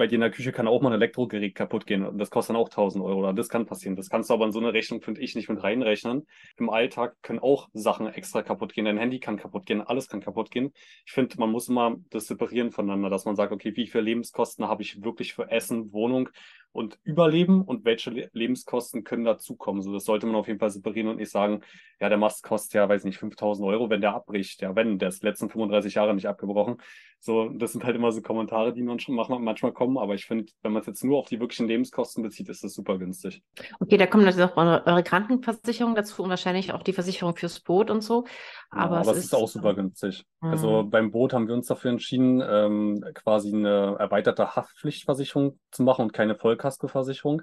bei 0.01 0.07
dir 0.07 0.15
in 0.15 0.23
der 0.23 0.31
Küche 0.31 0.51
kann 0.51 0.67
auch 0.67 0.81
mal 0.81 0.89
ein 0.89 0.95
Elektrogerät 0.95 1.55
kaputt 1.55 1.87
gehen 1.87 2.07
und 2.07 2.17
das 2.17 2.31
kostet 2.31 2.57
dann 2.57 2.63
auch 2.63 2.71
1000 2.71 3.05
Euro 3.05 3.35
das 3.35 3.51
kann 3.51 3.67
passieren. 3.67 3.97
Das 3.97 4.09
kannst 4.09 4.31
du 4.31 4.35
aber 4.35 4.47
in 4.47 4.53
so 4.53 4.59
eine 4.59 4.73
Rechnung, 4.73 5.03
finde 5.03 5.21
ich, 5.21 5.35
nicht 5.35 5.51
mit 5.51 5.63
reinrechnen. 5.63 6.27
Im 6.57 6.71
Alltag 6.71 7.17
können 7.21 7.39
auch 7.39 7.69
Sachen 7.75 8.07
extra 8.07 8.43
kaputt 8.43 8.73
gehen. 8.73 8.87
Dein 8.87 8.97
Handy 8.97 9.21
kann 9.21 9.37
kaputt 9.37 9.67
gehen, 9.67 9.83
alles 9.83 10.09
kann 10.09 10.23
kaputt 10.23 10.51
gehen. 10.51 10.73
Ich 11.05 11.13
finde, 11.13 11.37
man 11.39 11.51
muss 11.51 11.69
immer 11.69 11.97
das 12.09 12.29
separieren 12.29 12.71
voneinander, 12.71 13.11
dass 13.11 13.27
man 13.27 13.37
sagt, 13.37 13.53
okay, 13.53 13.77
wie 13.77 13.89
viele 13.89 14.05
Lebenskosten 14.05 14.67
habe 14.69 14.83
ich 14.83 15.05
wirklich 15.05 15.35
für 15.35 15.51
Essen, 15.51 15.93
Wohnung 15.93 16.31
und 16.73 16.99
Überleben 17.03 17.63
und 17.63 17.85
welche 17.85 18.31
Lebenskosten 18.33 19.05
können 19.05 19.25
dazukommen. 19.25 19.83
So, 19.83 19.93
das 19.93 20.05
sollte 20.05 20.27
man 20.27 20.37
auf 20.37 20.47
jeden 20.47 20.61
Fall 20.61 20.71
separieren 20.71 21.09
und 21.09 21.17
nicht 21.17 21.31
sagen, 21.31 21.63
ja, 22.01 22.09
der 22.09 22.19
Mast 22.19 22.43
kostet 22.43 22.75
ja, 22.75 22.89
weiß 22.89 23.05
nicht, 23.05 23.19
5000 23.19 23.67
Euro, 23.69 23.91
wenn 23.91 24.01
der 24.01 24.15
abbricht. 24.15 24.63
Ja, 24.63 24.75
wenn, 24.77 24.99
der 24.99 25.09
ist 25.09 25.23
die 25.23 25.27
letzten 25.27 25.51
35 25.51 25.95
Jahre 25.95 26.15
nicht 26.15 26.29
abgebrochen. 26.29 26.77
So, 27.23 27.51
das 27.51 27.73
sind 27.73 27.85
halt 27.85 27.97
immer 27.97 28.13
so 28.13 28.23
Kommentare, 28.23 28.73
die 28.73 28.83
man 28.83 28.99
schon 28.99 29.15
manchmal 29.15 29.73
kommen, 29.73 29.99
aber 29.99 30.15
ich 30.15 30.25
finde, 30.25 30.51
wenn 30.63 30.73
man 30.73 30.81
es 30.81 30.87
jetzt 30.87 31.05
nur 31.05 31.19
auf 31.19 31.29
die 31.29 31.39
wirklichen 31.39 31.69
Lebenskosten 31.69 32.23
bezieht, 32.23 32.49
ist 32.49 32.65
das 32.65 32.73
super 32.73 32.99
günstig. 32.99 33.43
Okay, 33.79 33.99
da 33.99 34.07
kommt 34.07 34.25
natürlich 34.25 34.51
auch 34.51 34.57
eure, 34.57 34.87
eure 34.87 35.03
Krankenversicherung 35.03 35.95
dazu 35.95 36.23
und 36.23 36.31
wahrscheinlich 36.31 36.73
auch 36.73 36.83
die 36.83 36.95
Versicherung 36.95 37.37
fürs 37.37 37.61
Boot 37.61 37.91
und 37.91 38.01
so. 38.01 38.25
Aber, 38.71 38.95
ja, 38.95 39.01
aber 39.03 39.11
es 39.11 39.19
ist, 39.19 39.25
ist, 39.27 39.35
auch 39.35 39.49
super 39.49 39.75
günstig. 39.75 40.25
Mhm. 40.41 40.49
Also 40.49 40.85
beim 40.85 41.11
Boot 41.11 41.35
haben 41.35 41.47
wir 41.47 41.55
uns 41.55 41.67
dafür 41.67 41.91
entschieden, 41.91 42.43
ähm, 42.43 43.05
quasi 43.13 43.53
eine 43.55 43.97
erweiterte 43.99 44.57
Haftpflichtversicherung 44.57 45.59
zu 45.71 45.83
machen 45.83 46.05
und 46.05 46.15
keine 46.15 46.35
Vollkaskoversicherung. 46.61 47.43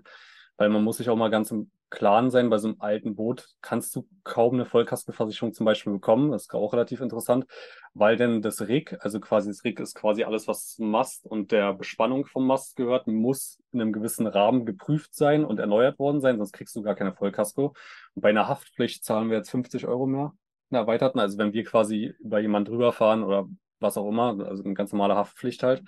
Weil 0.60 0.70
man 0.70 0.84
muss 0.84 0.98
sich 0.98 1.10
auch 1.10 1.16
mal 1.16 1.30
ganz 1.30 1.52
im 1.52 1.70
Klaren 1.90 2.32
sein, 2.32 2.50
bei 2.50 2.58
so 2.58 2.68
einem 2.68 2.82
alten 2.82 3.16
Boot 3.16 3.48
kannst 3.62 3.96
du 3.96 4.08
kaum 4.24 4.56
eine 4.56 4.66
Vollkaskoversicherung 4.66 5.54
zum 5.54 5.66
Beispiel 5.66 5.94
bekommen. 5.94 6.32
Das 6.32 6.44
ist 6.44 6.54
auch 6.54 6.74
relativ 6.74 7.00
interessant, 7.00 7.46
weil 7.94 8.18
denn 8.18 8.42
das 8.42 8.68
Rig, 8.68 8.98
also 9.02 9.20
quasi 9.20 9.50
das 9.50 9.64
Rig 9.64 9.80
ist 9.80 9.94
quasi 9.94 10.24
alles, 10.24 10.48
was 10.48 10.78
Mast 10.80 11.28
und 11.28 11.52
der 11.52 11.74
Bespannung 11.74 12.26
vom 12.26 12.48
Mast 12.48 12.76
gehört, 12.76 13.08
muss 13.08 13.60
in 13.72 13.80
einem 13.80 13.94
gewissen 13.94 14.26
Rahmen 14.26 14.66
geprüft 14.66 15.16
sein 15.16 15.46
und 15.46 15.60
erneuert 15.60 16.00
worden 16.00 16.22
sein, 16.22 16.38
sonst 16.38 16.54
kriegst 16.54 16.76
du 16.76 16.82
gar 16.82 16.96
keine 16.96 17.14
Vollkasko. 17.14 17.74
Und 18.16 18.22
bei 18.22 18.30
einer 18.30 18.48
Haftpflicht 18.48 19.06
zahlen 19.06 19.30
wir 19.30 19.38
jetzt 19.38 19.52
50 19.52 19.88
Euro 19.88 20.08
mehr 20.08 20.34
einer 20.72 20.82
erweiterten. 20.82 21.20
Also 21.20 21.38
wenn 21.38 21.54
wir 21.54 21.64
quasi 21.64 22.14
über 22.20 22.40
jemanden 22.40 22.72
drüber 22.72 22.92
fahren 22.92 23.24
oder 23.24 23.48
was 23.80 23.98
auch 23.98 24.10
immer, 24.10 24.38
also 24.46 24.64
eine 24.64 24.74
ganz 24.74 24.92
normale 24.92 25.16
Haftpflicht 25.16 25.64
halt. 25.64 25.84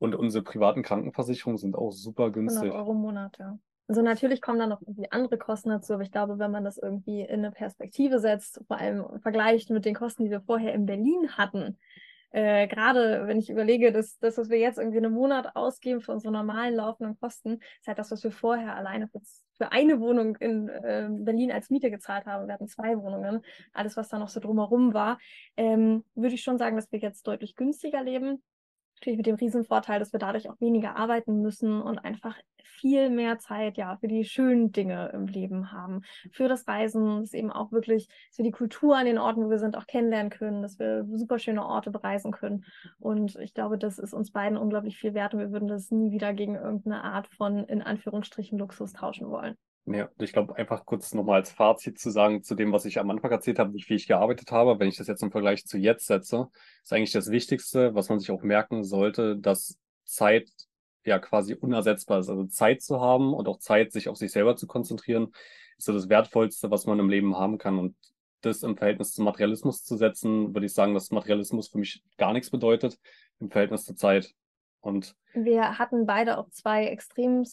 Und 0.00 0.16
unsere 0.16 0.42
privaten 0.42 0.82
Krankenversicherungen 0.82 1.58
sind 1.58 1.76
auch 1.76 1.92
super 1.92 2.32
günstig. 2.32 2.70
100 2.70 2.80
Euro 2.80 2.92
im 2.92 3.00
Monat, 3.02 3.38
ja. 3.38 3.58
Also 3.86 4.02
natürlich 4.02 4.40
kommen 4.40 4.58
da 4.58 4.66
noch 4.66 4.80
irgendwie 4.82 5.10
andere 5.10 5.36
Kosten 5.36 5.68
dazu, 5.68 5.94
aber 5.94 6.02
ich 6.02 6.12
glaube, 6.12 6.38
wenn 6.38 6.50
man 6.50 6.64
das 6.64 6.78
irgendwie 6.78 7.22
in 7.22 7.40
eine 7.40 7.50
Perspektive 7.50 8.18
setzt, 8.18 8.60
vor 8.66 8.78
allem 8.78 9.04
vergleicht 9.20 9.68
mit 9.70 9.84
den 9.84 9.94
Kosten, 9.94 10.24
die 10.24 10.30
wir 10.30 10.40
vorher 10.40 10.74
in 10.74 10.86
Berlin 10.86 11.36
hatten, 11.36 11.76
äh, 12.30 12.68
gerade 12.68 13.26
wenn 13.26 13.38
ich 13.38 13.50
überlege, 13.50 13.92
dass 13.92 14.18
das, 14.20 14.38
was 14.38 14.48
wir 14.48 14.58
jetzt 14.58 14.78
irgendwie 14.78 14.98
einen 14.98 15.12
Monat 15.12 15.56
ausgeben 15.56 16.00
für 16.00 16.12
unsere 16.12 16.32
normalen 16.32 16.76
laufenden 16.76 17.18
Kosten, 17.18 17.58
ist 17.80 17.88
halt 17.88 17.98
das, 17.98 18.12
was 18.12 18.22
wir 18.22 18.30
vorher 18.30 18.76
alleine 18.76 19.08
für, 19.08 19.20
für 19.56 19.72
eine 19.72 20.00
Wohnung 20.00 20.36
in 20.36 20.68
äh, 20.68 21.08
Berlin 21.10 21.50
als 21.50 21.70
Miete 21.70 21.90
gezahlt 21.90 22.26
haben. 22.26 22.46
Wir 22.46 22.54
hatten 22.54 22.68
zwei 22.68 22.96
Wohnungen, 22.96 23.42
alles, 23.72 23.96
was 23.96 24.08
da 24.08 24.18
noch 24.18 24.28
so 24.28 24.38
drumherum 24.38 24.94
war, 24.94 25.18
ähm, 25.56 26.04
würde 26.14 26.36
ich 26.36 26.42
schon 26.42 26.58
sagen, 26.58 26.76
dass 26.76 26.92
wir 26.92 27.00
jetzt 27.00 27.26
deutlich 27.26 27.56
günstiger 27.56 28.02
leben. 28.04 28.40
Natürlich 29.00 29.16
mit 29.16 29.26
dem 29.26 29.36
Riesenvorteil, 29.36 29.98
dass 29.98 30.12
wir 30.12 30.20
dadurch 30.20 30.50
auch 30.50 30.60
weniger 30.60 30.94
arbeiten 30.94 31.40
müssen 31.40 31.80
und 31.80 31.98
einfach 32.00 32.36
viel 32.62 33.08
mehr 33.08 33.38
Zeit 33.38 33.78
ja 33.78 33.96
für 33.96 34.08
die 34.08 34.24
schönen 34.26 34.72
Dinge 34.72 35.08
im 35.14 35.26
Leben 35.26 35.72
haben. 35.72 36.02
Für 36.32 36.48
das 36.48 36.68
Reisen, 36.68 37.20
dass 37.20 37.32
eben 37.32 37.50
auch 37.50 37.72
wirklich, 37.72 38.08
dass 38.28 38.36
wir 38.36 38.44
die 38.44 38.50
Kultur 38.50 38.98
an 38.98 39.06
den 39.06 39.16
Orten, 39.16 39.42
wo 39.42 39.48
wir 39.48 39.58
sind, 39.58 39.74
auch 39.74 39.86
kennenlernen 39.86 40.28
können, 40.28 40.60
dass 40.60 40.78
wir 40.78 41.06
super 41.14 41.38
schöne 41.38 41.64
Orte 41.64 41.90
bereisen 41.90 42.30
können. 42.30 42.66
Und 42.98 43.36
ich 43.36 43.54
glaube, 43.54 43.78
das 43.78 43.98
ist 43.98 44.12
uns 44.12 44.32
beiden 44.32 44.58
unglaublich 44.58 44.98
viel 44.98 45.14
wert 45.14 45.32
und 45.32 45.40
wir 45.40 45.50
würden 45.50 45.68
das 45.68 45.90
nie 45.90 46.10
wieder 46.10 46.34
gegen 46.34 46.56
irgendeine 46.56 47.02
Art 47.02 47.26
von, 47.28 47.64
in 47.64 47.80
Anführungsstrichen, 47.80 48.58
Luxus 48.58 48.92
tauschen 48.92 49.30
wollen. 49.30 49.56
Ja, 49.92 50.08
ich 50.18 50.32
glaube, 50.32 50.54
einfach 50.56 50.86
kurz 50.86 51.14
nochmal 51.14 51.40
als 51.40 51.50
Fazit 51.50 51.98
zu 51.98 52.10
sagen, 52.10 52.42
zu 52.42 52.54
dem, 52.54 52.72
was 52.72 52.84
ich 52.84 52.98
am 52.98 53.10
Anfang 53.10 53.30
erzählt 53.30 53.58
habe, 53.58 53.72
wie 53.74 53.82
viel 53.82 53.96
ich 53.96 54.06
gearbeitet 54.06 54.52
habe, 54.52 54.78
wenn 54.78 54.88
ich 54.88 54.96
das 54.96 55.08
jetzt 55.08 55.22
im 55.22 55.32
Vergleich 55.32 55.66
zu 55.66 55.78
jetzt 55.78 56.06
setze, 56.06 56.48
ist 56.82 56.92
eigentlich 56.92 57.12
das 57.12 57.30
Wichtigste, 57.30 57.94
was 57.94 58.08
man 58.08 58.18
sich 58.18 58.30
auch 58.30 58.42
merken 58.42 58.84
sollte, 58.84 59.36
dass 59.36 59.78
Zeit 60.04 60.48
ja 61.04 61.18
quasi 61.18 61.54
unersetzbar 61.54 62.20
ist. 62.20 62.28
Also 62.28 62.44
Zeit 62.44 62.82
zu 62.82 63.00
haben 63.00 63.34
und 63.34 63.48
auch 63.48 63.58
Zeit, 63.58 63.92
sich 63.92 64.08
auf 64.08 64.16
sich 64.16 64.30
selber 64.32 64.56
zu 64.56 64.66
konzentrieren, 64.66 65.32
ist 65.78 65.86
so 65.86 65.92
das 65.92 66.08
Wertvollste, 66.08 66.70
was 66.70 66.86
man 66.86 66.98
im 66.98 67.08
Leben 67.08 67.36
haben 67.36 67.58
kann. 67.58 67.78
Und 67.78 67.96
das 68.42 68.62
im 68.62 68.76
Verhältnis 68.76 69.12
zum 69.12 69.24
Materialismus 69.24 69.84
zu 69.84 69.96
setzen, 69.96 70.54
würde 70.54 70.66
ich 70.66 70.72
sagen, 70.72 70.94
dass 70.94 71.10
Materialismus 71.10 71.68
für 71.68 71.78
mich 71.78 72.02
gar 72.16 72.32
nichts 72.32 72.50
bedeutet 72.50 72.98
im 73.38 73.50
Verhältnis 73.50 73.84
zur 73.84 73.96
Zeit. 73.96 74.34
Und 74.80 75.14
wir 75.34 75.78
hatten 75.78 76.06
beide 76.06 76.38
auch 76.38 76.48
zwei 76.50 76.86
extrem, 76.86 77.44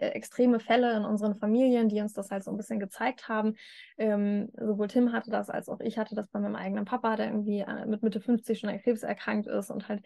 extreme 0.00 0.60
Fälle 0.60 0.96
in 0.96 1.04
unseren 1.04 1.36
Familien, 1.36 1.88
die 1.88 2.00
uns 2.00 2.12
das 2.12 2.30
halt 2.30 2.44
so 2.44 2.50
ein 2.50 2.56
bisschen 2.56 2.80
gezeigt 2.80 3.28
haben. 3.28 3.54
Ähm, 3.98 4.50
sowohl 4.58 4.88
Tim 4.88 5.12
hatte 5.12 5.30
das, 5.30 5.50
als 5.50 5.68
auch 5.68 5.80
ich 5.80 5.98
hatte 5.98 6.14
das 6.14 6.28
bei 6.28 6.40
meinem 6.40 6.56
eigenen 6.56 6.84
Papa, 6.84 7.16
der 7.16 7.26
irgendwie 7.26 7.60
äh, 7.60 7.86
mit 7.86 8.02
Mitte 8.02 8.20
50 8.20 8.58
schon 8.58 8.70
an 8.70 8.80
Krebs 8.80 9.02
erkrankt 9.02 9.46
ist 9.46 9.70
und 9.70 9.88
halt 9.88 10.02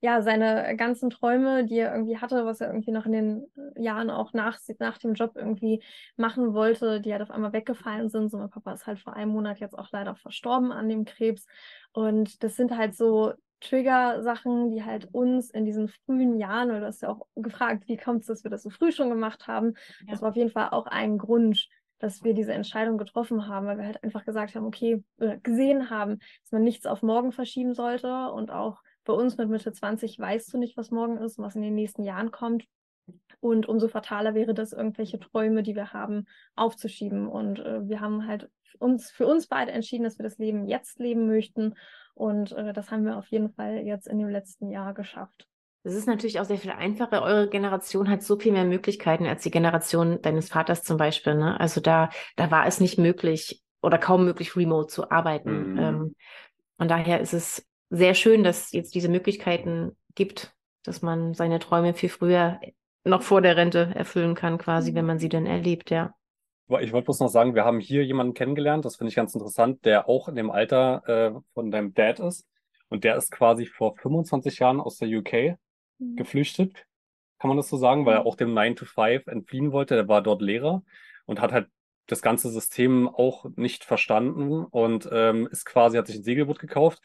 ja 0.00 0.22
seine 0.22 0.76
ganzen 0.76 1.10
Träume, 1.10 1.64
die 1.66 1.78
er 1.78 1.92
irgendwie 1.92 2.18
hatte, 2.18 2.44
was 2.46 2.60
er 2.60 2.68
irgendwie 2.68 2.90
noch 2.90 3.06
in 3.06 3.12
den 3.12 3.46
Jahren 3.76 4.10
auch 4.10 4.32
nach, 4.32 4.58
nach 4.78 4.98
dem 4.98 5.14
Job 5.14 5.32
irgendwie 5.34 5.82
machen 6.16 6.54
wollte, 6.54 7.00
die 7.00 7.12
halt 7.12 7.22
auf 7.22 7.30
einmal 7.30 7.52
weggefallen 7.52 8.08
sind. 8.08 8.30
So 8.30 8.38
mein 8.38 8.50
Papa 8.50 8.72
ist 8.72 8.86
halt 8.86 8.98
vor 8.98 9.14
einem 9.14 9.32
Monat 9.32 9.60
jetzt 9.60 9.78
auch 9.78 9.88
leider 9.92 10.14
verstorben 10.16 10.72
an 10.72 10.88
dem 10.88 11.04
Krebs. 11.04 11.46
Und 11.92 12.42
das 12.42 12.56
sind 12.56 12.76
halt 12.76 12.94
so 12.96 13.34
Trigger-Sachen, 13.60 14.70
die 14.70 14.84
halt 14.84 15.08
uns 15.12 15.50
in 15.50 15.64
diesen 15.64 15.88
frühen 15.88 16.38
Jahren, 16.38 16.70
weil 16.70 16.80
du 16.80 16.86
hast 16.86 17.02
ja 17.02 17.10
auch 17.10 17.26
gefragt, 17.36 17.84
wie 17.86 17.96
kommt 17.96 18.22
es, 18.22 18.26
dass 18.26 18.44
wir 18.44 18.50
das 18.50 18.62
so 18.62 18.70
früh 18.70 18.92
schon 18.92 19.10
gemacht 19.10 19.46
haben. 19.46 19.74
Ja. 20.00 20.12
Das 20.12 20.22
war 20.22 20.30
auf 20.30 20.36
jeden 20.36 20.50
Fall 20.50 20.70
auch 20.70 20.86
ein 20.86 21.18
Grund, 21.18 21.68
dass 21.98 22.24
wir 22.24 22.34
diese 22.34 22.54
Entscheidung 22.54 22.98
getroffen 22.98 23.46
haben, 23.46 23.66
weil 23.66 23.78
wir 23.78 23.84
halt 23.84 24.02
einfach 24.02 24.24
gesagt 24.24 24.54
haben, 24.54 24.64
okay, 24.64 25.04
gesehen 25.42 25.90
haben, 25.90 26.18
dass 26.42 26.52
man 26.52 26.64
nichts 26.64 26.86
auf 26.86 27.02
morgen 27.02 27.30
verschieben 27.30 27.74
sollte 27.74 28.30
und 28.32 28.50
auch 28.50 28.82
bei 29.04 29.12
uns 29.12 29.36
mit 29.36 29.48
Mitte 29.48 29.72
20 29.72 30.18
weißt 30.18 30.52
du 30.52 30.58
nicht, 30.58 30.76
was 30.76 30.90
morgen 30.90 31.18
ist 31.18 31.38
und 31.38 31.44
was 31.44 31.56
in 31.56 31.62
den 31.62 31.74
nächsten 31.74 32.02
Jahren 32.02 32.30
kommt. 32.30 32.64
Und 33.40 33.66
umso 33.66 33.88
fataler 33.88 34.34
wäre 34.34 34.54
das, 34.54 34.72
irgendwelche 34.72 35.18
Träume, 35.18 35.62
die 35.62 35.74
wir 35.74 35.92
haben, 35.92 36.26
aufzuschieben. 36.54 37.26
Und 37.26 37.58
äh, 37.58 37.88
wir 37.88 38.00
haben 38.00 38.26
halt 38.26 38.50
uns 38.78 39.10
für 39.10 39.26
uns 39.26 39.46
beide 39.46 39.72
entschieden, 39.72 40.04
dass 40.04 40.18
wir 40.18 40.22
das 40.22 40.38
Leben 40.38 40.66
jetzt 40.66 40.98
leben 40.98 41.26
möchten 41.26 41.74
und 42.20 42.52
äh, 42.52 42.74
das 42.74 42.90
haben 42.90 43.06
wir 43.06 43.16
auf 43.16 43.28
jeden 43.28 43.48
Fall 43.48 43.78
jetzt 43.78 44.06
in 44.06 44.18
dem 44.18 44.28
letzten 44.28 44.70
Jahr 44.70 44.92
geschafft. 44.92 45.48
Das 45.82 45.94
ist 45.94 46.06
natürlich 46.06 46.38
auch 46.38 46.44
sehr 46.44 46.58
viel 46.58 46.70
einfacher. 46.70 47.22
Eure 47.22 47.48
Generation 47.48 48.10
hat 48.10 48.22
so 48.22 48.38
viel 48.38 48.52
mehr 48.52 48.66
Möglichkeiten 48.66 49.24
als 49.24 49.42
die 49.42 49.50
Generation 49.50 50.20
deines 50.20 50.50
Vaters 50.50 50.82
zum 50.82 50.98
Beispiel. 50.98 51.34
Ne? 51.34 51.58
Also 51.58 51.80
da, 51.80 52.10
da 52.36 52.50
war 52.50 52.66
es 52.66 52.78
nicht 52.78 52.98
möglich 52.98 53.62
oder 53.80 53.96
kaum 53.96 54.26
möglich, 54.26 54.54
remote 54.54 54.88
zu 54.88 55.10
arbeiten. 55.10 55.72
Mhm. 55.72 55.78
Ähm, 55.78 56.16
von 56.76 56.88
daher 56.88 57.20
ist 57.22 57.32
es 57.32 57.66
sehr 57.88 58.12
schön, 58.12 58.44
dass 58.44 58.66
es 58.66 58.72
jetzt 58.72 58.94
diese 58.94 59.08
Möglichkeiten 59.08 59.96
gibt, 60.14 60.54
dass 60.84 61.00
man 61.00 61.32
seine 61.32 61.58
Träume 61.58 61.94
viel 61.94 62.10
früher 62.10 62.60
noch 63.04 63.22
vor 63.22 63.40
der 63.40 63.56
Rente 63.56 63.92
erfüllen 63.94 64.34
kann, 64.34 64.58
quasi, 64.58 64.94
wenn 64.94 65.06
man 65.06 65.18
sie 65.18 65.30
denn 65.30 65.46
erlebt, 65.46 65.90
ja. 65.90 66.14
Ich 66.80 66.92
wollte 66.92 67.06
bloß 67.06 67.20
noch 67.20 67.28
sagen, 67.28 67.54
wir 67.54 67.64
haben 67.64 67.80
hier 67.80 68.04
jemanden 68.04 68.34
kennengelernt, 68.34 68.84
das 68.84 68.96
finde 68.96 69.08
ich 69.08 69.16
ganz 69.16 69.34
interessant, 69.34 69.84
der 69.84 70.08
auch 70.08 70.28
in 70.28 70.36
dem 70.36 70.50
Alter 70.50 71.02
äh, 71.08 71.40
von 71.54 71.70
deinem 71.70 71.94
Dad 71.94 72.20
ist. 72.20 72.46
Und 72.88 73.04
der 73.04 73.16
ist 73.16 73.30
quasi 73.30 73.66
vor 73.66 73.96
25 73.96 74.58
Jahren 74.58 74.80
aus 74.80 74.98
der 74.98 75.08
UK 75.08 75.58
mhm. 75.98 76.16
geflüchtet, 76.16 76.86
kann 77.38 77.48
man 77.48 77.56
das 77.56 77.68
so 77.68 77.76
sagen, 77.76 78.04
weil 78.06 78.16
er 78.16 78.20
mhm. 78.20 78.26
auch 78.26 78.36
dem 78.36 78.54
9 78.54 78.76
to 78.76 78.84
5 78.84 79.26
entfliehen 79.26 79.72
wollte. 79.72 79.94
Der 79.94 80.08
war 80.08 80.22
dort 80.22 80.42
Lehrer 80.42 80.82
und 81.26 81.40
hat 81.40 81.52
halt 81.52 81.68
das 82.06 82.22
ganze 82.22 82.50
System 82.50 83.08
auch 83.08 83.46
nicht 83.56 83.84
verstanden 83.84 84.64
und 84.64 85.08
ähm, 85.12 85.48
ist 85.50 85.64
quasi, 85.64 85.96
hat 85.96 86.06
sich 86.06 86.16
ein 86.16 86.24
Segelboot 86.24 86.58
gekauft, 86.58 87.00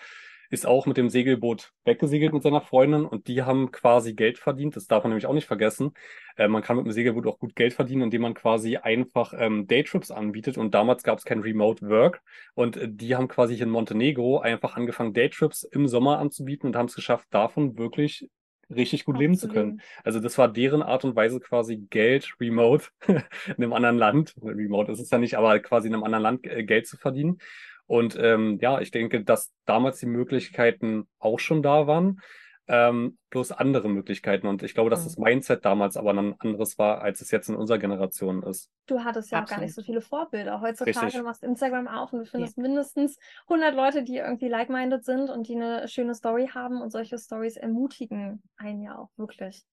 ist 0.50 0.66
auch 0.66 0.86
mit 0.86 0.98
dem 0.98 1.10
Segelboot 1.10 1.74
weggesegelt 1.86 2.34
mit 2.34 2.43
seiner 2.43 2.62
Freundin 2.62 3.06
und 3.06 3.28
die 3.28 3.43
haben 3.43 3.72
quasi 3.72 4.14
Geld 4.14 4.38
verdient. 4.38 4.76
Das 4.76 4.88
darf 4.88 5.04
man 5.04 5.12
nämlich 5.12 5.26
auch 5.26 5.34
nicht 5.34 5.48
vergessen. 5.48 5.93
Äh, 6.38 6.48
man 6.48 6.62
kann 6.62 6.78
mit 6.78 6.86
dem 6.86 6.91
Segelboot 6.91 7.28
auch 7.28 7.39
gut 7.39 7.56
Geld 7.56 7.74
verdienen, 7.74 8.04
indem 8.04 8.22
man 8.24 8.34
quasi 8.34 8.78
einfach 8.78 9.34
ähm, 9.38 9.68
Daytrips 9.68 10.12
anbietet. 10.12 10.58
Und 10.58 10.74
damals 10.74 11.04
gab 11.04 11.18
es 11.18 11.26
kein 11.26 11.39
Remote 11.39 11.88
Work. 11.88 12.22
Und 12.54 12.78
äh, 12.78 12.88
die 12.89 13.16
haben 13.16 13.28
quasi 13.28 13.56
in 13.56 13.70
Montenegro 13.70 14.39
einfach 14.39 14.76
angefangen, 14.76 15.14
Daytrips 15.14 15.64
im 15.64 15.88
Sommer 15.88 16.20
anzubieten 16.20 16.68
und 16.68 16.76
haben 16.76 16.88
es 16.88 16.96
geschafft, 16.96 17.28
davon 17.32 17.78
wirklich 17.78 18.30
richtig 18.70 19.06
gut 19.06 19.18
leben 19.18 19.36
zu 19.36 19.48
können. 19.48 19.82
Also 20.04 20.20
das 20.20 20.38
war 20.38 20.52
deren 20.52 20.82
Art 20.82 21.04
und 21.06 21.16
Weise 21.16 21.39
quasi 21.39 21.78
Geld 21.89 22.34
remote 22.39 22.86
in 23.08 23.24
einem 23.58 23.74
anderen 23.74 23.98
Land, 23.98 24.36
remote 24.41 24.91
ist 24.91 25.00
es 25.00 25.10
ja 25.10 25.18
nicht, 25.18 25.38
aber 25.38 25.60
quasi 25.60 25.88
in 25.88 25.93
einem 25.93 26.04
anderen 26.04 26.24
Land 26.24 26.48
äh, 26.48 26.64
Geld 26.64 26.88
zu 26.88 26.98
verdienen. 26.98 27.39
Und 27.88 28.18
ähm, 28.20 28.58
ja, 28.62 28.80
ich 28.80 28.92
denke, 28.92 29.24
dass 29.24 29.54
damals 29.66 30.00
die 30.00 30.08
Möglichkeiten 30.08 31.08
auch 31.20 31.40
schon 31.40 31.62
da 31.62 31.88
waren, 31.88 32.22
ähm, 32.68 33.18
bloß 33.30 33.52
andere 33.52 33.90
Möglichkeiten. 33.90 34.48
Und 34.48 34.64
ich 34.64 34.74
glaube, 34.74 34.90
dass 34.90 35.02
mhm. 35.02 35.06
das 35.06 35.18
Mindset 35.18 35.66
damals 35.66 35.98
aber 35.98 36.14
ein 36.14 36.36
anderes 36.40 36.80
war, 36.80 37.02
als 37.02 37.22
es 37.22 37.30
jetzt 37.32 37.50
in 37.50 37.56
unserer 37.56 37.78
Generation 37.78 38.42
ist. 38.44 38.72
Du 38.88 39.04
hattest 39.04 39.32
ja 39.32 39.40
Absolut. 39.40 39.52
auch 39.52 39.58
gar 39.58 39.66
nicht 39.66 39.76
so 39.76 39.84
viele 39.84 40.02
Vorbilder. 40.02 40.62
Heutzutage 40.62 41.06
Richtig. 41.06 41.20
du 41.20 41.24
machst 41.24 41.44
Instagram 41.44 41.88
auf 41.88 42.12
und 42.12 42.20
du 42.20 42.26
findest 42.26 42.58
ja. 42.58 42.64
mindestens 42.64 43.20
100 43.48 43.76
Leute, 43.76 44.04
die 44.04 44.18
irgendwie 44.18 44.48
like-minded 44.48 45.06
sind 45.06 45.30
und 45.30 45.48
die 45.48 45.56
eine 45.56 45.88
schöne 45.88 46.16
Story 46.16 46.50
haben. 46.54 46.82
Und 46.82 46.92
solche 46.92 47.18
Stories 47.20 47.58
ermutigen 47.58 48.42
einen 48.58 48.82
ja 48.82 48.98
auch 48.98 49.10
wirklich 49.18 49.64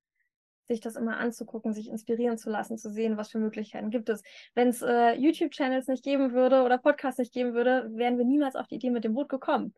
sich 0.73 0.81
das 0.81 0.97
immer 0.97 1.19
anzugucken, 1.19 1.73
sich 1.73 1.89
inspirieren 1.89 2.39
zu 2.39 2.51
lassen, 2.51 2.79
zu 2.79 2.91
sehen, 2.91 3.17
was 3.17 3.31
für 3.31 3.39
Möglichkeiten 3.39 3.91
gibt 3.91 4.09
es. 4.09 4.23
Wenn 4.55 4.69
es 4.69 4.83
äh, 4.83 5.15
YouTube-Channels 5.15 5.89
nicht 5.89 6.05
geben 6.05 6.33
würde 6.33 6.63
oder 6.63 6.79
Podcasts 6.79 7.19
nicht 7.19 7.33
geben 7.33 7.55
würde, 7.55 7.91
wären 7.95 8.19
wir 8.19 8.25
niemals 8.25 8.57
auf 8.57 8.67
die 8.67 8.77
Idee 8.77 8.91
mit 8.91 9.05
dem 9.05 9.15
Boot 9.15 9.29
gekommen. 9.29 9.75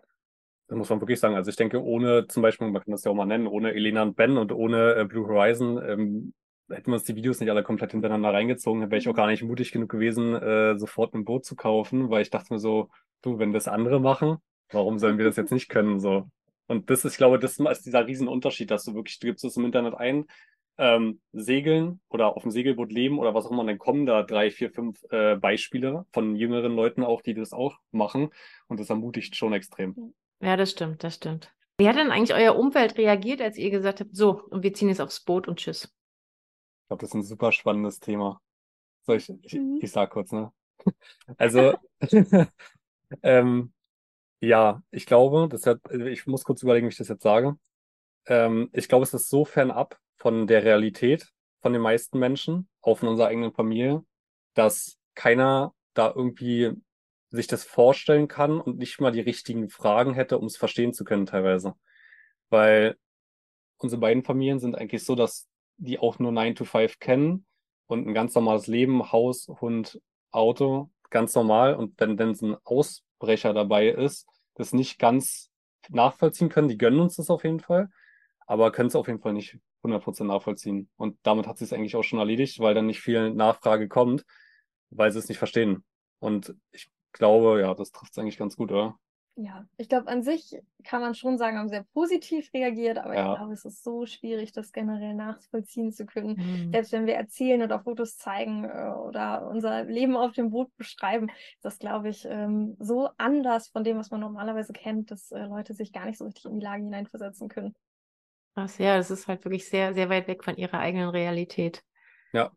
Das 0.68 0.78
muss 0.78 0.88
man 0.88 1.00
wirklich 1.00 1.20
sagen. 1.20 1.34
Also 1.34 1.50
ich 1.50 1.56
denke, 1.56 1.82
ohne 1.82 2.26
zum 2.26 2.42
Beispiel, 2.42 2.70
man 2.70 2.82
kann 2.82 2.92
das 2.92 3.04
ja 3.04 3.10
auch 3.10 3.14
mal 3.14 3.26
nennen, 3.26 3.46
ohne 3.46 3.74
Elena 3.74 4.02
und 4.02 4.16
Ben 4.16 4.38
und 4.38 4.52
ohne 4.52 4.94
äh, 4.94 5.04
Blue 5.04 5.26
Horizon 5.26 5.82
ähm, 5.86 6.34
hätten 6.70 6.90
wir 6.90 6.94
uns 6.94 7.04
die 7.04 7.16
Videos 7.16 7.40
nicht 7.40 7.50
alle 7.50 7.62
komplett 7.62 7.92
hintereinander 7.92 8.32
reingezogen, 8.32 8.82
wäre 8.82 8.96
ich 8.96 9.08
auch 9.08 9.14
gar 9.14 9.26
nicht 9.26 9.42
mutig 9.42 9.72
genug 9.72 9.90
gewesen, 9.90 10.34
äh, 10.34 10.78
sofort 10.78 11.14
ein 11.14 11.24
Boot 11.24 11.44
zu 11.44 11.56
kaufen, 11.56 12.10
weil 12.10 12.22
ich 12.22 12.30
dachte 12.30 12.52
mir 12.52 12.58
so, 12.58 12.88
du, 13.22 13.38
wenn 13.38 13.52
das 13.52 13.68
andere 13.68 14.00
machen, 14.00 14.38
warum 14.70 14.98
sollen 14.98 15.18
wir 15.18 15.24
das 15.24 15.36
jetzt 15.36 15.52
nicht 15.52 15.68
können? 15.68 16.00
So. 16.00 16.28
Und 16.66 16.88
das 16.88 17.04
ist, 17.04 17.12
ich 17.12 17.18
glaube, 17.18 17.38
das 17.38 17.58
ist 17.58 17.86
dieser 17.86 18.06
Riesenunterschied, 18.06 18.70
dass 18.70 18.84
du 18.84 18.94
wirklich, 18.94 19.18
du 19.18 19.26
gibst 19.26 19.44
es 19.44 19.56
im 19.56 19.66
Internet 19.66 19.94
ein, 19.94 20.24
ähm, 20.76 21.20
segeln 21.32 22.00
oder 22.08 22.36
auf 22.36 22.42
dem 22.42 22.50
Segelboot 22.50 22.90
leben 22.90 23.18
oder 23.18 23.34
was 23.34 23.46
auch 23.46 23.50
immer, 23.50 23.64
dann 23.64 23.78
kommen 23.78 24.06
da 24.06 24.22
drei, 24.22 24.50
vier, 24.50 24.70
fünf 24.70 25.02
äh, 25.10 25.36
Beispiele 25.36 26.06
von 26.12 26.36
jüngeren 26.36 26.74
Leuten 26.74 27.04
auch, 27.04 27.22
die 27.22 27.34
das 27.34 27.52
auch 27.52 27.78
machen. 27.92 28.30
Und 28.66 28.80
das 28.80 28.90
ermutigt 28.90 29.36
schon 29.36 29.52
extrem. 29.52 30.14
Ja, 30.40 30.56
das 30.56 30.72
stimmt, 30.72 31.04
das 31.04 31.16
stimmt. 31.16 31.52
Wie 31.78 31.88
hat 31.88 31.96
denn 31.96 32.10
eigentlich 32.10 32.34
euer 32.34 32.56
Umfeld 32.56 32.98
reagiert, 32.98 33.40
als 33.40 33.56
ihr 33.56 33.70
gesagt 33.70 34.00
habt, 34.00 34.14
so, 34.14 34.42
und 34.44 34.62
wir 34.62 34.74
ziehen 34.74 34.88
jetzt 34.88 35.00
aufs 35.00 35.20
Boot 35.20 35.48
und 35.48 35.58
tschüss? 35.58 35.84
Ich 35.84 36.88
glaube, 36.88 37.00
das 37.00 37.10
ist 37.10 37.14
ein 37.14 37.22
super 37.22 37.50
spannendes 37.52 37.98
Thema. 38.00 38.40
So, 39.02 39.14
ich, 39.14 39.32
ich, 39.42 39.54
mhm. 39.54 39.78
ich 39.80 39.90
sag 39.90 40.10
kurz, 40.10 40.32
ne? 40.32 40.52
Also, 41.36 41.74
ähm, 43.22 43.72
ja, 44.40 44.82
ich 44.90 45.06
glaube, 45.06 45.48
das 45.48 45.66
hat, 45.66 45.80
ich 45.90 46.26
muss 46.26 46.44
kurz 46.44 46.62
überlegen, 46.62 46.86
wie 46.86 46.90
ich 46.90 46.98
das 46.98 47.08
jetzt 47.08 47.22
sage. 47.22 47.56
Ähm, 48.26 48.70
ich 48.72 48.88
glaube, 48.88 49.04
es 49.04 49.14
ist 49.14 49.28
so 49.28 49.44
fernab 49.44 49.98
von 50.24 50.46
der 50.46 50.64
Realität 50.64 51.28
von 51.60 51.74
den 51.74 51.82
meisten 51.82 52.18
Menschen, 52.18 52.66
auch 52.80 52.96
von 52.96 53.10
unserer 53.10 53.26
eigenen 53.26 53.52
Familie, 53.52 54.02
dass 54.54 54.96
keiner 55.14 55.74
da 55.92 56.10
irgendwie 56.16 56.72
sich 57.28 57.46
das 57.46 57.62
vorstellen 57.62 58.26
kann 58.26 58.58
und 58.58 58.78
nicht 58.78 59.02
mal 59.02 59.12
die 59.12 59.20
richtigen 59.20 59.68
Fragen 59.68 60.14
hätte, 60.14 60.38
um 60.38 60.46
es 60.46 60.56
verstehen 60.56 60.94
zu 60.94 61.04
können 61.04 61.26
teilweise. 61.26 61.74
Weil 62.48 62.96
unsere 63.76 64.00
beiden 64.00 64.24
Familien 64.24 64.60
sind 64.60 64.76
eigentlich 64.76 65.04
so, 65.04 65.14
dass 65.14 65.46
die 65.76 65.98
auch 65.98 66.18
nur 66.18 66.32
9 66.32 66.54
to 66.54 66.64
5 66.64 67.00
kennen 67.00 67.44
und 67.84 68.08
ein 68.08 68.14
ganz 68.14 68.34
normales 68.34 68.66
Leben, 68.66 69.12
Haus, 69.12 69.48
Hund, 69.60 70.00
Auto, 70.30 70.90
ganz 71.10 71.34
normal. 71.34 71.74
Und 71.74 72.00
wenn 72.00 72.16
dann 72.16 72.34
ein 72.40 72.56
Ausbrecher 72.64 73.52
dabei 73.52 73.88
ist, 73.88 74.26
das 74.54 74.72
nicht 74.72 74.98
ganz 74.98 75.50
nachvollziehen 75.90 76.48
können, 76.48 76.68
die 76.68 76.78
gönnen 76.78 77.00
uns 77.00 77.16
das 77.16 77.28
auf 77.28 77.44
jeden 77.44 77.60
Fall, 77.60 77.90
aber 78.46 78.72
können 78.72 78.88
es 78.88 78.96
auf 78.96 79.06
jeden 79.06 79.20
Fall 79.20 79.32
nicht 79.32 79.58
100% 79.82 80.24
nachvollziehen. 80.24 80.88
Und 80.96 81.18
damit 81.22 81.46
hat 81.46 81.58
sich 81.58 81.66
es 81.66 81.72
eigentlich 81.72 81.96
auch 81.96 82.02
schon 82.02 82.18
erledigt, 82.18 82.60
weil 82.60 82.74
dann 82.74 82.86
nicht 82.86 83.00
viel 83.00 83.30
Nachfrage 83.30 83.88
kommt, 83.88 84.24
weil 84.90 85.12
sie 85.12 85.18
es 85.18 85.28
nicht 85.28 85.38
verstehen. 85.38 85.84
Und 86.18 86.54
ich 86.72 86.90
glaube, 87.12 87.60
ja, 87.60 87.74
das 87.74 87.92
trifft 87.92 88.12
es 88.12 88.18
eigentlich 88.18 88.38
ganz 88.38 88.56
gut, 88.56 88.72
oder? 88.72 88.98
Ja, 89.36 89.66
ich 89.78 89.88
glaube, 89.88 90.06
an 90.06 90.22
sich 90.22 90.56
kann 90.84 91.00
man 91.00 91.16
schon 91.16 91.38
sagen, 91.38 91.58
haben 91.58 91.68
sehr 91.68 91.84
positiv 91.92 92.52
reagiert, 92.54 92.98
aber 92.98 93.14
ja. 93.16 93.32
ich 93.32 93.38
glaube, 93.38 93.52
es 93.52 93.64
ist 93.64 93.82
so 93.82 94.06
schwierig, 94.06 94.52
das 94.52 94.70
generell 94.70 95.14
nachvollziehen 95.14 95.90
zu 95.90 96.06
können. 96.06 96.36
Mhm. 96.36 96.70
Selbst 96.70 96.92
wenn 96.92 97.06
wir 97.06 97.14
erzählen 97.14 97.60
oder 97.60 97.80
Fotos 97.80 98.16
zeigen 98.16 98.62
äh, 98.62 98.92
oder 98.92 99.48
unser 99.48 99.84
Leben 99.84 100.16
auf 100.16 100.32
dem 100.32 100.50
Boot 100.50 100.74
beschreiben, 100.76 101.30
ist 101.30 101.64
das, 101.64 101.80
glaube 101.80 102.10
ich, 102.10 102.24
ähm, 102.30 102.76
so 102.78 103.08
anders 103.16 103.68
von 103.68 103.82
dem, 103.82 103.98
was 103.98 104.12
man 104.12 104.20
normalerweise 104.20 104.72
kennt, 104.72 105.10
dass 105.10 105.32
äh, 105.32 105.46
Leute 105.46 105.74
sich 105.74 105.92
gar 105.92 106.06
nicht 106.06 106.18
so 106.18 106.26
richtig 106.26 106.44
in 106.44 106.60
die 106.60 106.64
Lage 106.64 106.84
hineinversetzen 106.84 107.48
können. 107.48 107.74
Krass, 108.54 108.78
ja, 108.78 108.96
das 108.96 109.10
ist 109.10 109.26
halt 109.26 109.44
wirklich 109.44 109.68
sehr, 109.68 109.94
sehr 109.94 110.08
weit 110.08 110.28
weg 110.28 110.44
von 110.44 110.56
ihrer 110.56 110.78
eigenen 110.78 111.08
Realität. 111.08 111.82
Ja. 112.32 112.52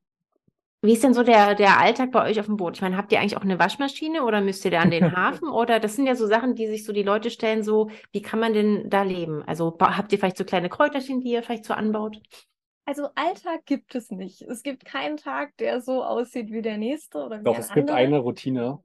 Wie 0.84 0.94
ist 0.94 1.04
denn 1.04 1.16
so 1.16 1.24
der, 1.24 1.56
der 1.56 1.80
Alltag 1.80 2.12
bei 2.12 2.24
euch 2.30 2.40
auf 2.40 2.46
dem 2.46 2.58
Boot? 2.58 2.76
Ich 2.76 2.82
meine, 2.82 2.98
habt 2.98 3.12
ihr 3.12 3.20
eigentlich 3.20 3.36
auch 3.36 3.42
eine 3.42 3.58
Waschmaschine 3.58 4.24
oder 4.24 4.42
müsst 4.42 4.64
ihr 4.64 4.72
da 4.72 4.82
an 4.82 4.92
den 4.92 5.12
Hafen? 5.16 5.50
oder 5.50 5.80
das 5.80 5.96
sind 5.96 6.06
ja 6.06 6.16
so 6.16 6.28
Sachen, 6.28 6.54
die 6.54 6.68
sich 6.68 6.86
so 6.86 6.94
die 6.94 7.02
Leute 7.04 7.32
stellen, 7.32 7.64
so, 7.64 7.90
wie 8.12 8.22
kann 8.22 8.40
man 8.40 8.54
denn 8.54 8.90
da 8.90 9.02
leben? 9.02 9.44
Also 9.48 9.76
habt 9.80 10.12
ihr 10.12 10.20
vielleicht 10.20 10.38
so 10.38 10.46
kleine 10.46 10.70
Kräuterchen, 10.70 11.20
die 11.20 11.32
ihr 11.32 11.42
vielleicht 11.42 11.66
so 11.66 11.74
anbaut? 11.74 12.22
Also 12.86 13.10
Alltag 13.16 13.66
gibt 13.66 13.96
es 13.96 14.12
nicht. 14.12 14.44
Es 14.44 14.62
gibt 14.64 14.86
keinen 14.86 15.18
Tag, 15.18 15.58
der 15.58 15.82
so 15.82 16.04
aussieht 16.04 16.52
wie 16.52 16.62
der 16.62 16.78
nächste 16.78 17.18
oder 17.18 17.40
wie 17.40 17.44
Doch, 17.44 17.58
es 17.58 17.70
andere. 17.70 17.86
gibt 17.86 17.92
eine 17.92 18.20
Routine. 18.20 18.80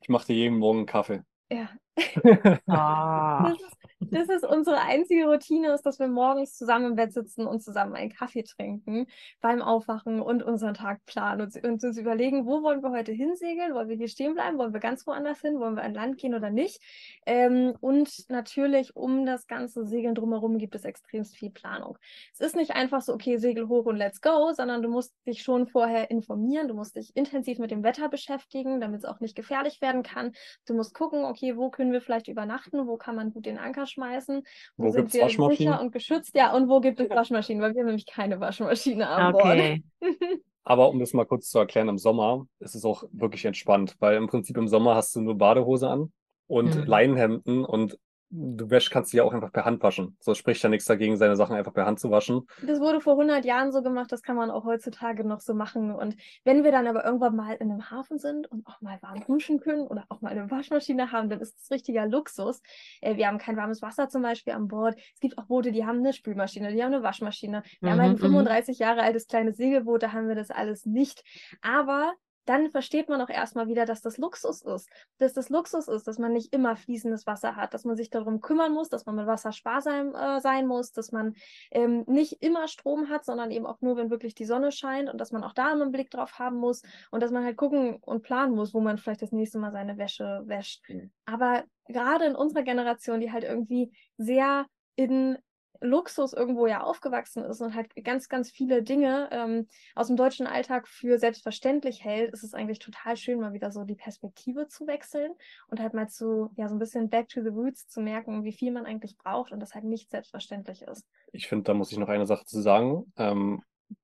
Ich 0.00 0.08
mache 0.08 0.26
dir 0.26 0.34
jeden 0.34 0.58
Morgen 0.58 0.78
einen 0.78 0.86
Kaffee. 0.86 1.22
Ja. 1.52 1.68
Ah. 2.66 3.50
Das 3.50 3.60
ist, 3.60 3.76
das 4.00 4.28
ist 4.28 4.44
unsere 4.44 4.80
einzige 4.80 5.26
Routine, 5.26 5.72
ist, 5.72 5.82
dass 5.82 5.98
wir 5.98 6.08
morgens 6.08 6.56
zusammen 6.56 6.90
im 6.90 6.96
Bett 6.96 7.12
sitzen 7.12 7.46
und 7.46 7.62
zusammen 7.62 7.94
einen 7.94 8.10
Kaffee 8.10 8.42
trinken 8.42 9.06
beim 9.40 9.62
Aufwachen 9.62 10.20
und 10.20 10.42
unseren 10.42 10.74
Tag 10.74 11.04
planen 11.06 11.42
und, 11.42 11.64
und 11.64 11.82
uns 11.84 11.98
überlegen, 11.98 12.46
wo 12.46 12.62
wollen 12.62 12.82
wir 12.82 12.90
heute 12.90 13.12
hinsegeln? 13.12 13.74
Wollen 13.74 13.88
wir 13.88 13.96
hier 13.96 14.08
stehen 14.08 14.34
bleiben? 14.34 14.58
Wollen 14.58 14.72
wir 14.72 14.80
ganz 14.80 15.06
woanders 15.06 15.40
hin? 15.40 15.58
Wollen 15.58 15.76
wir 15.76 15.82
an 15.82 15.94
Land 15.94 16.18
gehen 16.18 16.34
oder 16.34 16.50
nicht? 16.50 16.80
Ähm, 17.26 17.74
und 17.80 18.28
natürlich 18.28 18.96
um 18.96 19.26
das 19.26 19.46
ganze 19.46 19.86
Segeln 19.86 20.14
drumherum 20.14 20.58
gibt 20.58 20.74
es 20.74 20.84
extremst 20.84 21.36
viel 21.36 21.50
Planung. 21.50 21.96
Es 22.32 22.40
ist 22.40 22.56
nicht 22.56 22.72
einfach 22.72 23.00
so, 23.00 23.14
okay, 23.14 23.36
Segel 23.36 23.68
hoch 23.68 23.86
und 23.86 23.96
let's 23.96 24.20
go, 24.20 24.52
sondern 24.52 24.82
du 24.82 24.88
musst 24.88 25.14
dich 25.26 25.42
schon 25.42 25.66
vorher 25.66 26.10
informieren, 26.10 26.68
du 26.68 26.74
musst 26.74 26.96
dich 26.96 27.16
intensiv 27.16 27.58
mit 27.58 27.70
dem 27.70 27.82
Wetter 27.82 28.08
beschäftigen, 28.08 28.80
damit 28.80 29.00
es 29.00 29.04
auch 29.04 29.20
nicht 29.20 29.36
gefährlich 29.36 29.80
werden 29.80 30.02
kann. 30.02 30.32
Du 30.66 30.74
musst 30.74 30.94
gucken, 30.94 31.24
okay, 31.24 31.56
wo 31.56 31.70
können 31.70 31.92
wir 31.92 32.00
vielleicht 32.00 32.28
übernachten, 32.28 32.86
wo 32.86 32.96
kann 32.96 33.16
man 33.16 33.32
gut 33.32 33.46
den 33.46 33.58
Anker 33.58 33.86
schmeißen, 33.94 34.42
wo, 34.76 34.86
Wo 34.86 34.92
sind 34.92 35.12
wir 35.14 35.22
Waschmaschinen? 35.22 35.72
sicher 35.72 35.80
und 35.80 35.92
geschützt, 35.92 36.34
ja, 36.36 36.52
und 36.54 36.68
wo 36.68 36.80
gibt 36.80 37.00
es 37.00 37.10
Waschmaschinen, 37.10 37.62
weil 37.62 37.74
wir 37.74 37.80
haben 37.80 37.86
nämlich 37.86 38.06
keine 38.06 38.40
Waschmaschine 38.40 39.08
an 39.08 39.30
Okay. 39.30 39.32
Bord. 39.32 39.82
Aber 40.64 40.88
um 40.88 40.98
das 40.98 41.12
mal 41.12 41.26
kurz 41.26 41.48
zu 41.50 41.58
erklären, 41.58 41.88
im 41.88 41.98
Sommer 41.98 42.46
ist 42.60 42.74
es 42.74 42.84
auch 42.84 43.04
wirklich 43.12 43.44
entspannt, 43.44 43.96
weil 44.00 44.16
im 44.16 44.28
Prinzip 44.28 44.56
im 44.56 44.68
Sommer 44.68 44.94
hast 44.94 45.14
du 45.14 45.20
nur 45.20 45.36
Badehose 45.36 45.88
an 45.88 46.12
und 46.46 46.74
Mhm. 46.74 46.88
Leinenhemden 46.88 47.64
und 47.64 47.98
du 48.34 48.70
wäsch, 48.70 48.90
kannst 48.90 49.12
die 49.12 49.18
ja 49.18 49.24
auch 49.24 49.32
einfach 49.32 49.52
per 49.52 49.64
Hand 49.64 49.82
waschen. 49.82 50.16
So 50.20 50.34
spricht 50.34 50.62
ja 50.62 50.68
nichts 50.68 50.86
dagegen, 50.86 51.16
seine 51.16 51.36
Sachen 51.36 51.56
einfach 51.56 51.72
per 51.72 51.86
Hand 51.86 52.00
zu 52.00 52.10
waschen. 52.10 52.46
Das 52.60 52.80
wurde 52.80 53.00
vor 53.00 53.12
100 53.14 53.44
Jahren 53.44 53.72
so 53.72 53.82
gemacht, 53.82 54.10
das 54.10 54.22
kann 54.22 54.36
man 54.36 54.50
auch 54.50 54.64
heutzutage 54.64 55.24
noch 55.24 55.40
so 55.40 55.54
machen. 55.54 55.94
Und 55.94 56.16
wenn 56.44 56.64
wir 56.64 56.72
dann 56.72 56.86
aber 56.86 57.04
irgendwann 57.04 57.36
mal 57.36 57.54
in 57.54 57.70
einem 57.70 57.90
Hafen 57.90 58.18
sind 58.18 58.50
und 58.50 58.66
auch 58.66 58.80
mal 58.80 58.98
warm 59.02 59.24
duschen 59.24 59.60
können 59.60 59.86
oder 59.86 60.04
auch 60.08 60.20
mal 60.20 60.30
eine 60.30 60.50
Waschmaschine 60.50 61.12
haben, 61.12 61.28
dann 61.28 61.40
ist 61.40 61.56
das 61.60 61.70
richtiger 61.70 62.06
Luxus. 62.06 62.60
Äh, 63.00 63.16
wir 63.16 63.28
haben 63.28 63.38
kein 63.38 63.56
warmes 63.56 63.82
Wasser 63.82 64.08
zum 64.08 64.22
Beispiel 64.22 64.52
an 64.52 64.68
Bord. 64.68 64.96
Es 65.14 65.20
gibt 65.20 65.38
auch 65.38 65.46
Boote, 65.46 65.72
die 65.72 65.84
haben 65.86 65.98
eine 65.98 66.12
Spülmaschine, 66.12 66.72
die 66.72 66.82
haben 66.82 66.92
eine 66.92 67.02
Waschmaschine. 67.02 67.62
Wir 67.80 67.90
haben 67.92 67.98
Mhm, 67.98 68.04
ein 68.04 68.12
mhm. 68.12 68.18
35 68.18 68.78
Jahre 68.78 69.02
altes 69.02 69.26
kleines 69.26 69.56
Segelboot, 69.56 70.02
da 70.02 70.12
haben 70.12 70.28
wir 70.28 70.34
das 70.34 70.50
alles 70.50 70.86
nicht. 70.86 71.22
Aber 71.62 72.14
dann 72.44 72.70
versteht 72.70 73.08
man 73.08 73.20
auch 73.20 73.28
erstmal 73.28 73.68
wieder, 73.68 73.84
dass 73.86 74.02
das 74.02 74.18
Luxus 74.18 74.62
ist. 74.62 74.88
Dass 75.18 75.32
das 75.32 75.48
Luxus 75.48 75.88
ist, 75.88 76.06
dass 76.06 76.18
man 76.18 76.32
nicht 76.32 76.52
immer 76.52 76.76
fließendes 76.76 77.26
Wasser 77.26 77.56
hat, 77.56 77.74
dass 77.74 77.84
man 77.84 77.96
sich 77.96 78.10
darum 78.10 78.40
kümmern 78.40 78.72
muss, 78.72 78.88
dass 78.88 79.06
man 79.06 79.16
mit 79.16 79.26
Wasser 79.26 79.52
sparsam 79.52 80.14
äh, 80.14 80.40
sein 80.40 80.66
muss, 80.66 80.92
dass 80.92 81.12
man 81.12 81.34
ähm, 81.70 82.04
nicht 82.06 82.42
immer 82.42 82.68
Strom 82.68 83.08
hat, 83.08 83.24
sondern 83.24 83.50
eben 83.50 83.66
auch 83.66 83.80
nur, 83.80 83.96
wenn 83.96 84.10
wirklich 84.10 84.34
die 84.34 84.44
Sonne 84.44 84.72
scheint 84.72 85.10
und 85.10 85.20
dass 85.20 85.32
man 85.32 85.44
auch 85.44 85.52
da 85.52 85.72
einen 85.72 85.92
Blick 85.92 86.10
drauf 86.10 86.38
haben 86.38 86.56
muss 86.56 86.82
und 87.10 87.22
dass 87.22 87.30
man 87.30 87.44
halt 87.44 87.56
gucken 87.56 87.96
und 87.96 88.22
planen 88.22 88.54
muss, 88.54 88.74
wo 88.74 88.80
man 88.80 88.98
vielleicht 88.98 89.22
das 89.22 89.32
nächste 89.32 89.58
Mal 89.58 89.72
seine 89.72 89.98
Wäsche 89.98 90.42
wäscht. 90.46 90.82
Mhm. 90.88 91.10
Aber 91.24 91.64
gerade 91.86 92.26
in 92.26 92.36
unserer 92.36 92.62
Generation, 92.62 93.20
die 93.20 93.32
halt 93.32 93.44
irgendwie 93.44 93.92
sehr 94.16 94.66
in 94.96 95.38
Luxus 95.84 96.32
irgendwo 96.32 96.66
ja 96.66 96.82
aufgewachsen 96.82 97.44
ist 97.44 97.60
und 97.60 97.74
halt 97.74 97.94
ganz, 98.02 98.28
ganz 98.28 98.50
viele 98.50 98.82
Dinge 98.82 99.28
ähm, 99.30 99.68
aus 99.94 100.08
dem 100.08 100.16
deutschen 100.16 100.46
Alltag 100.46 100.88
für 100.88 101.18
selbstverständlich 101.18 102.02
hält, 102.04 102.32
ist 102.32 102.42
es 102.42 102.54
eigentlich 102.54 102.78
total 102.78 103.16
schön, 103.16 103.40
mal 103.40 103.52
wieder 103.52 103.70
so 103.70 103.84
die 103.84 103.94
Perspektive 103.94 104.66
zu 104.68 104.86
wechseln 104.86 105.32
und 105.68 105.80
halt 105.80 105.94
mal 105.94 106.08
zu, 106.08 106.50
ja, 106.56 106.68
so 106.68 106.74
ein 106.74 106.78
bisschen 106.78 107.10
back 107.10 107.28
to 107.28 107.42
the 107.42 107.48
roots 107.48 107.86
zu 107.88 108.00
merken, 108.00 108.44
wie 108.44 108.52
viel 108.52 108.72
man 108.72 108.86
eigentlich 108.86 109.16
braucht 109.16 109.52
und 109.52 109.60
das 109.60 109.74
halt 109.74 109.84
nicht 109.84 110.10
selbstverständlich 110.10 110.82
ist. 110.82 111.06
Ich 111.32 111.48
finde, 111.48 111.64
da 111.64 111.74
muss 111.74 111.92
ich 111.92 111.98
noch 111.98 112.08
eine 112.08 112.26
Sache 112.26 112.44
zu 112.44 112.60
sagen, 112.60 113.12
ähm, 113.16 113.62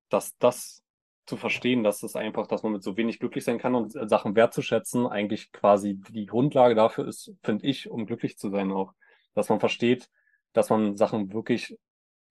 dass 0.09 0.37
das 0.39 0.83
zu 1.26 1.37
verstehen, 1.37 1.85
dass 1.85 2.03
es 2.03 2.16
einfach, 2.16 2.47
dass 2.49 2.62
man 2.62 2.72
mit 2.72 2.83
so 2.83 2.97
wenig 2.97 3.20
glücklich 3.20 3.45
sein 3.45 3.59
kann 3.59 3.74
und 3.74 3.95
äh, 3.95 4.09
Sachen 4.09 4.35
wertzuschätzen, 4.35 5.07
eigentlich 5.07 5.53
quasi 5.53 6.01
die 6.11 6.26
Grundlage 6.26 6.74
dafür 6.74 7.07
ist, 7.07 7.33
finde 7.43 7.66
ich, 7.66 7.89
um 7.89 8.07
glücklich 8.07 8.37
zu 8.37 8.51
sein 8.51 8.72
auch. 8.72 8.93
Dass 9.35 9.49
man 9.49 9.61
versteht, 9.61 10.11
dass 10.53 10.70
man 10.70 10.96
Sachen 10.96 11.32
wirklich 11.32 11.76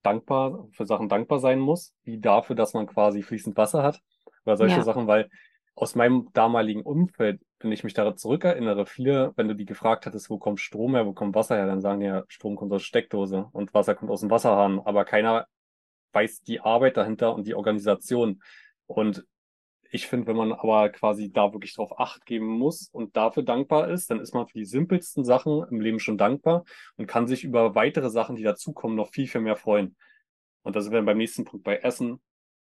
dankbar, 0.04 0.68
für 0.72 0.86
Sachen 0.86 1.10
dankbar 1.10 1.40
sein 1.40 1.60
muss, 1.60 1.94
wie 2.04 2.20
dafür, 2.20 2.56
dass 2.56 2.74
man 2.74 2.88
quasi 2.88 3.22
fließend 3.24 3.58
Wasser 3.58 3.84
hat 3.84 4.02
oder 4.46 4.58
solche 4.58 4.78
Ja. 4.78 4.84
Sachen, 4.84 5.08
weil 5.08 5.30
aus 5.76 5.96
meinem 5.96 6.30
damaligen 6.34 6.82
Umfeld, 6.82 7.42
wenn 7.60 7.72
ich 7.72 7.84
mich 7.84 7.94
daran 7.94 8.18
zurückerinnere, 8.18 8.86
viele, 8.86 9.34
wenn 9.36 9.48
du 9.48 9.56
die 9.56 9.66
gefragt 9.66 10.06
hattest, 10.06 10.30
wo 10.30 10.38
kommt 10.38 10.60
Strom 10.60 10.96
her, 10.96 11.06
wo 11.06 11.14
kommt 11.14 11.36
Wasser 11.36 11.56
her, 11.56 11.68
dann 11.68 11.82
sagen 11.82 12.00
die 12.02 12.08
ja, 12.08 12.24
Strom 12.28 12.56
kommt 12.56 12.72
aus 12.74 12.84
Steckdose 12.84 13.48
und 13.54 13.74
Wasser 13.74 13.96
kommt 13.96 14.12
aus 14.12 14.22
dem 14.22 14.30
Wasserhahn, 14.30 14.80
aber 14.80 15.06
keiner 15.06 15.48
weiß 16.14 16.42
die 16.42 16.60
Arbeit 16.62 16.98
dahinter 16.98 17.34
und 17.34 17.48
die 17.48 17.56
Organisation. 17.56 18.42
Und 18.88 19.26
ich 19.92 20.08
finde, 20.08 20.28
wenn 20.28 20.36
man 20.36 20.54
aber 20.54 20.90
quasi 20.90 21.32
da 21.32 21.52
wirklich 21.52 21.74
drauf 21.74 22.00
Acht 22.00 22.26
geben 22.26 22.46
muss 22.46 22.90
und 22.92 23.16
dafür 23.18 23.44
dankbar 23.44 23.90
ist, 23.90 24.10
dann 24.12 24.20
ist 24.20 24.34
man 24.34 24.48
für 24.48 24.58
die 24.58 24.66
simpelsten 24.66 25.26
Sachen 25.26 25.64
im 25.70 25.82
Leben 25.82 26.00
schon 26.00 26.18
dankbar 26.18 26.64
und 26.96 27.08
kann 27.08 27.28
sich 27.28 27.44
über 27.44 27.74
weitere 27.76 28.10
Sachen, 28.10 28.36
die 28.36 28.44
dazukommen, 28.44 28.96
noch 28.96 29.10
viel, 29.10 29.28
viel 29.28 29.42
mehr 29.42 29.56
freuen. 29.56 29.96
Und 30.62 30.76
da 30.76 30.82
sind 30.82 30.92
wir 30.92 30.98
dann 30.98 31.06
beim 31.06 31.18
nächsten 31.18 31.46
Punkt 31.46 31.64
bei 31.64 31.78
Essen. 31.78 32.22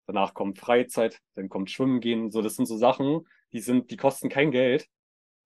Danach 0.06 0.34
kommt 0.34 0.58
Freizeit, 0.58 1.20
dann 1.34 1.48
kommt 1.48 1.70
Schwimmen 1.70 2.00
gehen. 2.00 2.30
So, 2.30 2.42
das 2.42 2.56
sind 2.56 2.66
so 2.66 2.76
Sachen, 2.76 3.26
die 3.52 3.60
sind, 3.60 3.90
die 3.90 3.96
kosten 3.96 4.28
kein 4.28 4.50
Geld. 4.50 4.86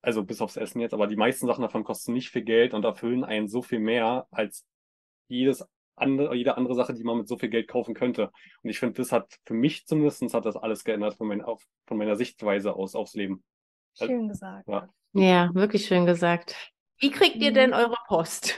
Also 0.02 0.24
bis 0.24 0.40
aufs 0.40 0.56
Essen 0.56 0.80
jetzt, 0.80 0.94
aber 0.94 1.06
die 1.06 1.16
meisten 1.16 1.46
Sachen 1.46 1.62
davon 1.62 1.84
kosten 1.84 2.12
nicht 2.12 2.30
viel 2.30 2.42
Geld 2.42 2.72
und 2.72 2.84
erfüllen 2.84 3.24
einen 3.24 3.48
so 3.48 3.62
viel 3.62 3.80
mehr 3.80 4.26
als 4.30 4.64
jedes 5.26 5.68
andere, 6.01 6.34
jede 6.34 6.57
andere 6.57 6.74
Sache, 6.74 6.94
die 6.94 7.05
man 7.05 7.18
mit 7.18 7.28
so 7.28 7.36
viel 7.38 7.49
Geld 7.49 7.68
kaufen 7.68 7.94
könnte. 7.94 8.30
Und 8.62 8.70
ich 8.70 8.78
finde, 8.78 8.94
das 8.96 9.12
hat 9.12 9.38
für 9.44 9.55
mich 9.55 9.86
zumindest 9.86 10.34
hat 10.34 10.44
das 10.44 10.57
alles 10.57 10.84
geändert 10.84 11.14
von, 11.14 11.28
mein, 11.28 11.42
auf, 11.42 11.62
von 11.86 11.96
meiner 11.99 12.16
Sichtweise 12.16 12.74
aus 12.74 12.94
aufs 12.94 13.14
Leben. 13.14 13.42
Also, 13.99 14.12
Schön 14.12 14.28
gesagt. 14.28 14.68
Ja. 14.68 14.88
Ja, 15.14 15.51
wirklich 15.55 15.86
schön 15.86 16.07
gesagt. 16.07 16.55
Wie 16.99 17.11
kriegt 17.11 17.36
ihr 17.36 17.51
Mhm. 17.51 17.55
denn 17.55 17.74
eure 17.74 17.96
Post? 18.09 18.55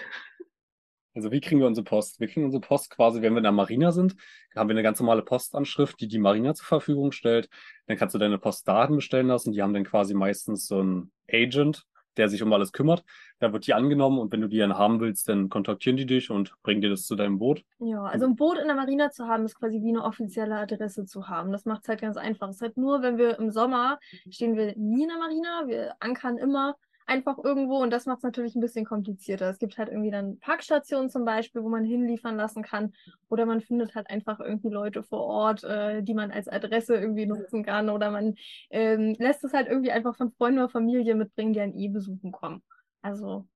Also 1.14 1.32
wie 1.32 1.40
kriegen 1.40 1.60
wir 1.60 1.66
unsere 1.66 1.84
Post? 1.84 2.20
Wir 2.20 2.28
kriegen 2.28 2.44
unsere 2.44 2.60
Post 2.60 2.90
quasi, 2.90 3.20
wenn 3.20 3.32
wir 3.32 3.38
in 3.38 3.42
der 3.44 3.52
Marina 3.52 3.90
sind, 3.90 4.14
haben 4.54 4.68
wir 4.68 4.74
eine 4.74 4.82
ganz 4.84 5.00
normale 5.00 5.22
Postanschrift, 5.22 6.00
die 6.00 6.06
die 6.08 6.18
Marina 6.20 6.54
zur 6.54 6.66
Verfügung 6.66 7.10
stellt. 7.10 7.48
Dann 7.86 7.96
kannst 7.96 8.14
du 8.14 8.18
deine 8.18 8.38
Postdaten 8.38 8.94
bestellen 8.96 9.26
lassen. 9.26 9.52
Die 9.52 9.60
haben 9.60 9.74
dann 9.74 9.84
quasi 9.84 10.14
meistens 10.14 10.66
so 10.68 10.78
einen 10.78 11.12
Agent, 11.30 11.84
der 12.20 12.28
sich 12.28 12.42
um 12.42 12.52
alles 12.52 12.72
kümmert. 12.72 13.02
Da 13.38 13.52
wird 13.54 13.66
die 13.66 13.72
angenommen 13.72 14.18
und 14.18 14.30
wenn 14.30 14.42
du 14.42 14.46
die 14.46 14.58
dann 14.58 14.76
haben 14.76 15.00
willst, 15.00 15.26
dann 15.30 15.48
kontaktieren 15.48 15.96
die 15.96 16.04
dich 16.04 16.30
und 16.30 16.52
bringen 16.62 16.82
dir 16.82 16.90
das 16.90 17.06
zu 17.06 17.16
deinem 17.16 17.38
Boot. 17.38 17.64
Ja, 17.78 18.02
also 18.02 18.26
ein 18.26 18.36
Boot 18.36 18.58
in 18.58 18.66
der 18.66 18.76
Marina 18.76 19.10
zu 19.10 19.26
haben, 19.26 19.46
ist 19.46 19.58
quasi 19.58 19.80
wie 19.82 19.88
eine 19.88 20.04
offizielle 20.04 20.56
Adresse 20.56 21.06
zu 21.06 21.28
haben. 21.28 21.50
Das 21.50 21.64
macht 21.64 21.82
es 21.82 21.88
halt 21.88 22.02
ganz 22.02 22.18
einfach. 22.18 22.50
Es 22.50 22.56
ist 22.56 22.62
halt 22.62 22.76
nur, 22.76 23.00
wenn 23.00 23.16
wir 23.16 23.38
im 23.38 23.50
Sommer 23.50 23.98
stehen 24.28 24.54
wir 24.54 24.76
nie 24.76 25.04
in 25.04 25.08
der 25.08 25.18
Marina, 25.18 25.64
wir 25.66 25.94
ankern 26.00 26.36
immer 26.36 26.76
einfach 27.10 27.38
irgendwo 27.42 27.82
und 27.82 27.90
das 27.90 28.06
macht 28.06 28.18
es 28.18 28.22
natürlich 28.22 28.54
ein 28.54 28.60
bisschen 28.60 28.84
komplizierter. 28.84 29.50
Es 29.50 29.58
gibt 29.58 29.76
halt 29.76 29.88
irgendwie 29.88 30.12
dann 30.12 30.38
Parkstationen 30.38 31.10
zum 31.10 31.24
Beispiel, 31.24 31.62
wo 31.62 31.68
man 31.68 31.84
hinliefern 31.84 32.36
lassen 32.36 32.62
kann 32.62 32.94
oder 33.28 33.46
man 33.46 33.60
findet 33.60 33.96
halt 33.96 34.08
einfach 34.08 34.38
irgendwie 34.38 34.70
Leute 34.70 35.02
vor 35.02 35.24
Ort, 35.24 35.64
äh, 35.64 36.02
die 36.02 36.14
man 36.14 36.30
als 36.30 36.46
Adresse 36.46 36.94
irgendwie 36.94 37.26
nutzen 37.26 37.64
kann 37.64 37.90
oder 37.90 38.12
man 38.12 38.36
ähm, 38.70 39.16
lässt 39.18 39.42
es 39.42 39.52
halt 39.52 39.66
irgendwie 39.66 39.90
einfach 39.90 40.16
von 40.16 40.30
Freunden 40.30 40.60
oder 40.60 40.68
Familie 40.68 41.16
mitbringen, 41.16 41.52
die 41.52 41.60
einen 41.60 41.76
eh 41.76 41.88
besuchen 41.88 42.30
kommen. 42.30 42.62
Also 43.02 43.48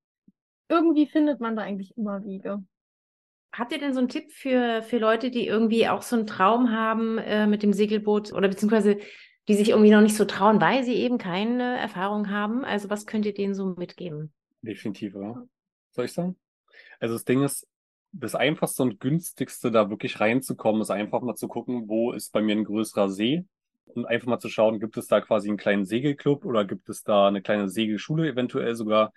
irgendwie 0.69 1.07
findet 1.07 1.41
man 1.41 1.55
da 1.55 1.63
eigentlich 1.63 1.97
immer 1.97 2.25
Wege. 2.25 2.65
Habt 3.53 3.71
ihr 3.71 3.79
denn 3.79 3.93
so 3.93 4.01
einen 4.01 4.09
Tipp 4.09 4.33
für, 4.33 4.83
für 4.83 4.99
Leute, 4.99 5.31
die 5.31 5.47
irgendwie 5.47 5.89
auch 5.89 6.03
so 6.03 6.17
einen 6.17 6.27
Traum 6.27 6.73
haben 6.73 7.19
äh, 7.19 7.47
mit 7.47 7.63
dem 7.63 7.73
Segelboot 7.73 8.33
oder 8.33 8.49
beziehungsweise 8.49 8.99
die 9.49 9.55
sich 9.55 9.71
irgendwie 9.71 9.91
noch 9.91 10.01
nicht 10.01 10.17
so 10.17 10.25
trauen, 10.25 10.61
weil 10.61 10.85
sie 10.85 10.95
eben 10.95 11.19
keine 11.19 11.79
Erfahrung 11.79 12.31
haben? 12.31 12.65
Also 12.65 12.91
was 12.91 13.07
könnt 13.07 13.27
ihr 13.27 13.35
denen 13.35 13.55
so 13.55 13.75
mitgeben? 13.77 14.33
Definitiv, 14.63 15.15
ja. 15.15 15.43
Soll 15.91 16.07
ich 16.07 16.13
sagen? 16.13 16.37
Also 16.99 17.15
das 17.15 17.25
Ding 17.25 17.43
ist, 17.43 17.67
das 18.13 18.35
einfachste 18.35 18.83
und 18.83 19.01
günstigste, 19.01 19.71
da 19.71 19.91
wirklich 19.91 20.21
reinzukommen, 20.21 20.81
ist 20.81 20.91
einfach 20.91 21.21
mal 21.21 21.35
zu 21.35 21.49
gucken, 21.49 21.89
wo 21.89 22.13
ist 22.13 22.33
bei 22.33 22.41
mir 22.41 22.55
ein 22.55 22.65
größerer 22.65 23.11
See 23.11 23.45
und 23.87 24.07
einfach 24.07 24.29
mal 24.29 24.39
zu 24.39 24.49
schauen, 24.49 24.81
gibt 24.81 24.97
es 24.97 25.09
da 25.09 25.21
quasi 25.21 25.49
einen 25.49 25.57
kleinen 25.57 25.85
Segelclub 25.85 26.45
oder 26.45 26.65
gibt 26.65 26.89
es 26.89 27.03
da 27.03 27.29
eine 27.29 27.43
kleine 27.43 27.69
Segelschule 27.69 28.29
eventuell 28.29 28.75
sogar. 28.75 29.13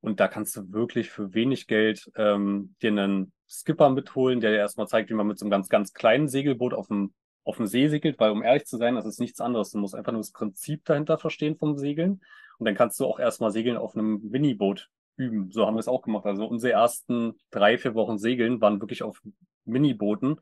Und 0.00 0.18
da 0.18 0.28
kannst 0.28 0.56
du 0.56 0.72
wirklich 0.72 1.10
für 1.10 1.34
wenig 1.34 1.66
Geld 1.66 2.10
ähm, 2.16 2.74
dir 2.82 2.88
einen 2.90 3.32
Skipper 3.48 3.90
mitholen, 3.90 4.40
der 4.40 4.50
dir 4.50 4.58
erstmal 4.58 4.88
zeigt, 4.88 5.10
wie 5.10 5.14
man 5.14 5.26
mit 5.26 5.38
so 5.38 5.44
einem 5.44 5.50
ganz, 5.50 5.68
ganz 5.68 5.92
kleinen 5.92 6.28
Segelboot 6.28 6.74
auf 6.74 6.88
dem, 6.88 7.12
auf 7.44 7.56
dem 7.56 7.66
See 7.66 7.88
segelt, 7.88 8.18
weil 8.18 8.30
um 8.30 8.42
ehrlich 8.42 8.66
zu 8.66 8.76
sein, 8.76 8.94
das 8.94 9.06
ist 9.06 9.20
nichts 9.20 9.40
anderes. 9.40 9.70
Du 9.70 9.78
musst 9.78 9.94
einfach 9.94 10.12
nur 10.12 10.20
das 10.20 10.32
Prinzip 10.32 10.84
dahinter 10.84 11.18
verstehen 11.18 11.56
vom 11.56 11.76
Segeln. 11.76 12.20
Und 12.58 12.66
dann 12.66 12.74
kannst 12.74 13.00
du 13.00 13.06
auch 13.06 13.18
erstmal 13.18 13.50
segeln 13.50 13.76
auf 13.76 13.94
einem 13.94 14.20
Miniboot 14.30 14.90
üben. 15.16 15.50
So 15.50 15.66
haben 15.66 15.74
wir 15.74 15.80
es 15.80 15.88
auch 15.88 16.02
gemacht. 16.02 16.26
Also 16.26 16.46
unsere 16.46 16.72
ersten 16.72 17.38
drei, 17.50 17.78
vier 17.78 17.94
Wochen 17.94 18.18
Segeln 18.18 18.60
waren 18.60 18.80
wirklich 18.80 19.02
auf 19.02 19.22
Minibooten. 19.64 20.40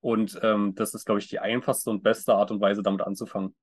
Und 0.00 0.38
ähm, 0.42 0.74
das 0.74 0.94
ist, 0.94 1.06
glaube 1.06 1.20
ich, 1.20 1.28
die 1.28 1.38
einfachste 1.38 1.90
und 1.90 2.02
beste 2.02 2.34
Art 2.34 2.50
und 2.50 2.60
Weise, 2.60 2.82
damit 2.82 3.02
anzufangen. 3.02 3.54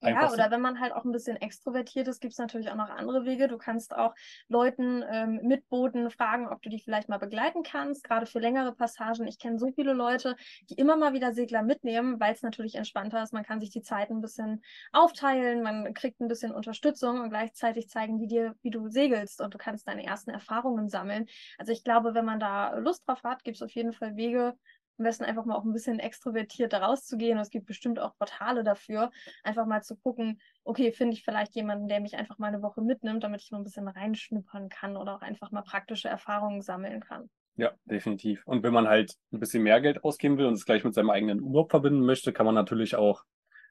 Ja, 0.00 0.32
oder 0.32 0.50
wenn 0.52 0.60
man 0.60 0.78
halt 0.78 0.92
auch 0.92 1.04
ein 1.04 1.10
bisschen 1.10 1.36
extrovertiert 1.36 2.06
ist, 2.06 2.20
gibt 2.20 2.32
es 2.32 2.38
natürlich 2.38 2.70
auch 2.70 2.76
noch 2.76 2.88
andere 2.88 3.24
Wege. 3.24 3.48
Du 3.48 3.58
kannst 3.58 3.92
auch 3.96 4.14
Leuten 4.46 5.04
ähm, 5.10 5.40
mit 5.42 5.68
Booten 5.68 6.08
fragen, 6.10 6.46
ob 6.48 6.62
du 6.62 6.68
die 6.68 6.78
vielleicht 6.78 7.08
mal 7.08 7.18
begleiten 7.18 7.64
kannst, 7.64 8.04
gerade 8.04 8.26
für 8.26 8.38
längere 8.38 8.72
Passagen. 8.72 9.26
Ich 9.26 9.40
kenne 9.40 9.58
so 9.58 9.72
viele 9.72 9.94
Leute, 9.94 10.36
die 10.70 10.74
immer 10.74 10.96
mal 10.96 11.14
wieder 11.14 11.32
Segler 11.32 11.62
mitnehmen, 11.62 12.20
weil 12.20 12.32
es 12.32 12.42
natürlich 12.42 12.76
entspannter 12.76 13.22
ist. 13.22 13.32
Man 13.32 13.42
kann 13.42 13.60
sich 13.60 13.70
die 13.70 13.82
Zeit 13.82 14.10
ein 14.10 14.20
bisschen 14.20 14.62
aufteilen, 14.92 15.62
man 15.62 15.92
kriegt 15.94 16.20
ein 16.20 16.28
bisschen 16.28 16.52
Unterstützung 16.52 17.20
und 17.20 17.30
gleichzeitig 17.30 17.88
zeigen 17.88 18.18
die 18.20 18.28
dir, 18.28 18.54
wie 18.62 18.70
du 18.70 18.88
segelst 18.88 19.40
und 19.40 19.52
du 19.52 19.58
kannst 19.58 19.88
deine 19.88 20.04
ersten 20.04 20.30
Erfahrungen 20.30 20.88
sammeln. 20.88 21.26
Also 21.58 21.72
ich 21.72 21.82
glaube, 21.82 22.14
wenn 22.14 22.24
man 22.24 22.38
da 22.38 22.76
Lust 22.78 23.08
drauf 23.08 23.24
hat, 23.24 23.42
gibt 23.42 23.56
es 23.56 23.62
auf 23.62 23.72
jeden 23.72 23.92
Fall 23.92 24.14
Wege, 24.14 24.54
am 24.98 25.04
besten 25.04 25.24
einfach 25.24 25.44
mal 25.44 25.54
auch 25.54 25.64
ein 25.64 25.72
bisschen 25.72 25.98
extrovertiert 25.98 26.72
da 26.72 26.78
rauszugehen. 26.78 27.38
Und 27.38 27.42
es 27.42 27.50
gibt 27.50 27.66
bestimmt 27.66 27.98
auch 27.98 28.16
Portale 28.18 28.64
dafür, 28.64 29.10
einfach 29.42 29.66
mal 29.66 29.82
zu 29.82 29.96
gucken, 29.96 30.40
okay, 30.64 30.92
finde 30.92 31.14
ich 31.14 31.24
vielleicht 31.24 31.54
jemanden, 31.54 31.88
der 31.88 32.00
mich 32.00 32.16
einfach 32.16 32.38
mal 32.38 32.48
eine 32.48 32.62
Woche 32.62 32.82
mitnimmt, 32.82 33.22
damit 33.24 33.42
ich 33.42 33.50
mal 33.50 33.58
ein 33.58 33.64
bisschen 33.64 33.88
reinschnuppern 33.88 34.68
kann 34.68 34.96
oder 34.96 35.16
auch 35.16 35.22
einfach 35.22 35.50
mal 35.50 35.62
praktische 35.62 36.08
Erfahrungen 36.08 36.62
sammeln 36.62 37.00
kann. 37.00 37.30
Ja, 37.56 37.72
definitiv. 37.84 38.46
Und 38.46 38.62
wenn 38.62 38.72
man 38.72 38.86
halt 38.86 39.14
ein 39.32 39.40
bisschen 39.40 39.64
mehr 39.64 39.80
Geld 39.80 40.04
ausgeben 40.04 40.38
will 40.38 40.46
und 40.46 40.54
es 40.54 40.64
gleich 40.64 40.84
mit 40.84 40.94
seinem 40.94 41.10
eigenen 41.10 41.40
Urlaub 41.40 41.70
verbinden 41.70 42.06
möchte, 42.06 42.32
kann 42.32 42.46
man 42.46 42.54
natürlich 42.54 42.94
auch 42.94 43.24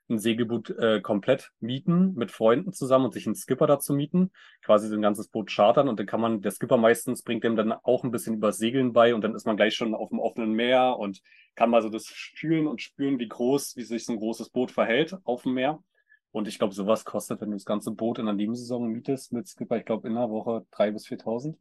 ein 0.10 0.20
Segelboot 0.20 0.70
äh, 0.72 1.02
komplett 1.02 1.52
mieten 1.60 2.14
mit 2.16 2.32
Freunden 2.32 2.74
zusammen 2.74 3.06
und 3.06 3.14
sich 3.14 3.26
einen 3.26 3.36
Skipper 3.36 3.68
dazu 3.68 3.94
mieten, 3.94 4.32
quasi 4.64 4.88
so 4.88 4.96
ein 4.96 5.02
ganzes 5.02 5.28
Boot 5.28 5.50
chartern 5.50 5.90
und 5.90 6.00
dann 6.00 6.06
kann 6.06 6.22
man, 6.22 6.42
der 6.42 6.52
Skipper 6.52 6.78
meistens 6.78 7.24
bringt 7.24 7.44
dem 7.44 7.56
dann 7.56 7.72
auch 7.72 8.04
ein 8.04 8.12
bisschen 8.12 8.36
über 8.36 8.52
Segeln 8.52 8.94
bei 8.94 9.14
und 9.14 9.22
dann 9.22 9.36
ist 9.36 9.46
man 9.46 9.58
gleich 9.58 9.76
schon 9.76 9.94
auf 9.94 10.10
dem 10.10 10.20
offenen 10.20 10.54
Meer 10.54 10.98
und 10.98 11.22
kann 11.56 11.70
mal 11.70 11.82
so 11.82 11.90
das 11.90 12.08
fühlen 12.08 12.68
und 12.68 12.82
spüren, 12.82 13.20
wie 13.20 13.28
groß, 13.28 13.76
wie 13.76 13.84
sich 13.84 14.06
so 14.06 14.14
ein 14.14 14.20
großes 14.20 14.50
Boot 14.50 14.72
verhält 14.72 15.16
auf 15.24 15.44
dem 15.44 15.54
Meer. 15.54 15.84
Und 16.32 16.48
ich 16.48 16.60
glaube, 16.60 16.74
sowas 16.74 17.04
kostet, 17.04 17.42
wenn 17.42 17.50
du 17.50 17.56
das 17.56 17.66
ganze 17.66 17.92
Boot 17.92 18.20
in 18.20 18.26
der 18.26 18.36
Nebensaison 18.36 18.88
mietest 18.88 19.34
mit 19.34 19.48
Skipper, 19.48 19.78
ich 19.78 19.86
glaube, 19.86 20.08
in 20.08 20.16
einer 20.16 20.30
Woche 20.30 20.66
drei 20.72 20.92
bis 20.92 21.08
4.000. 21.08 21.56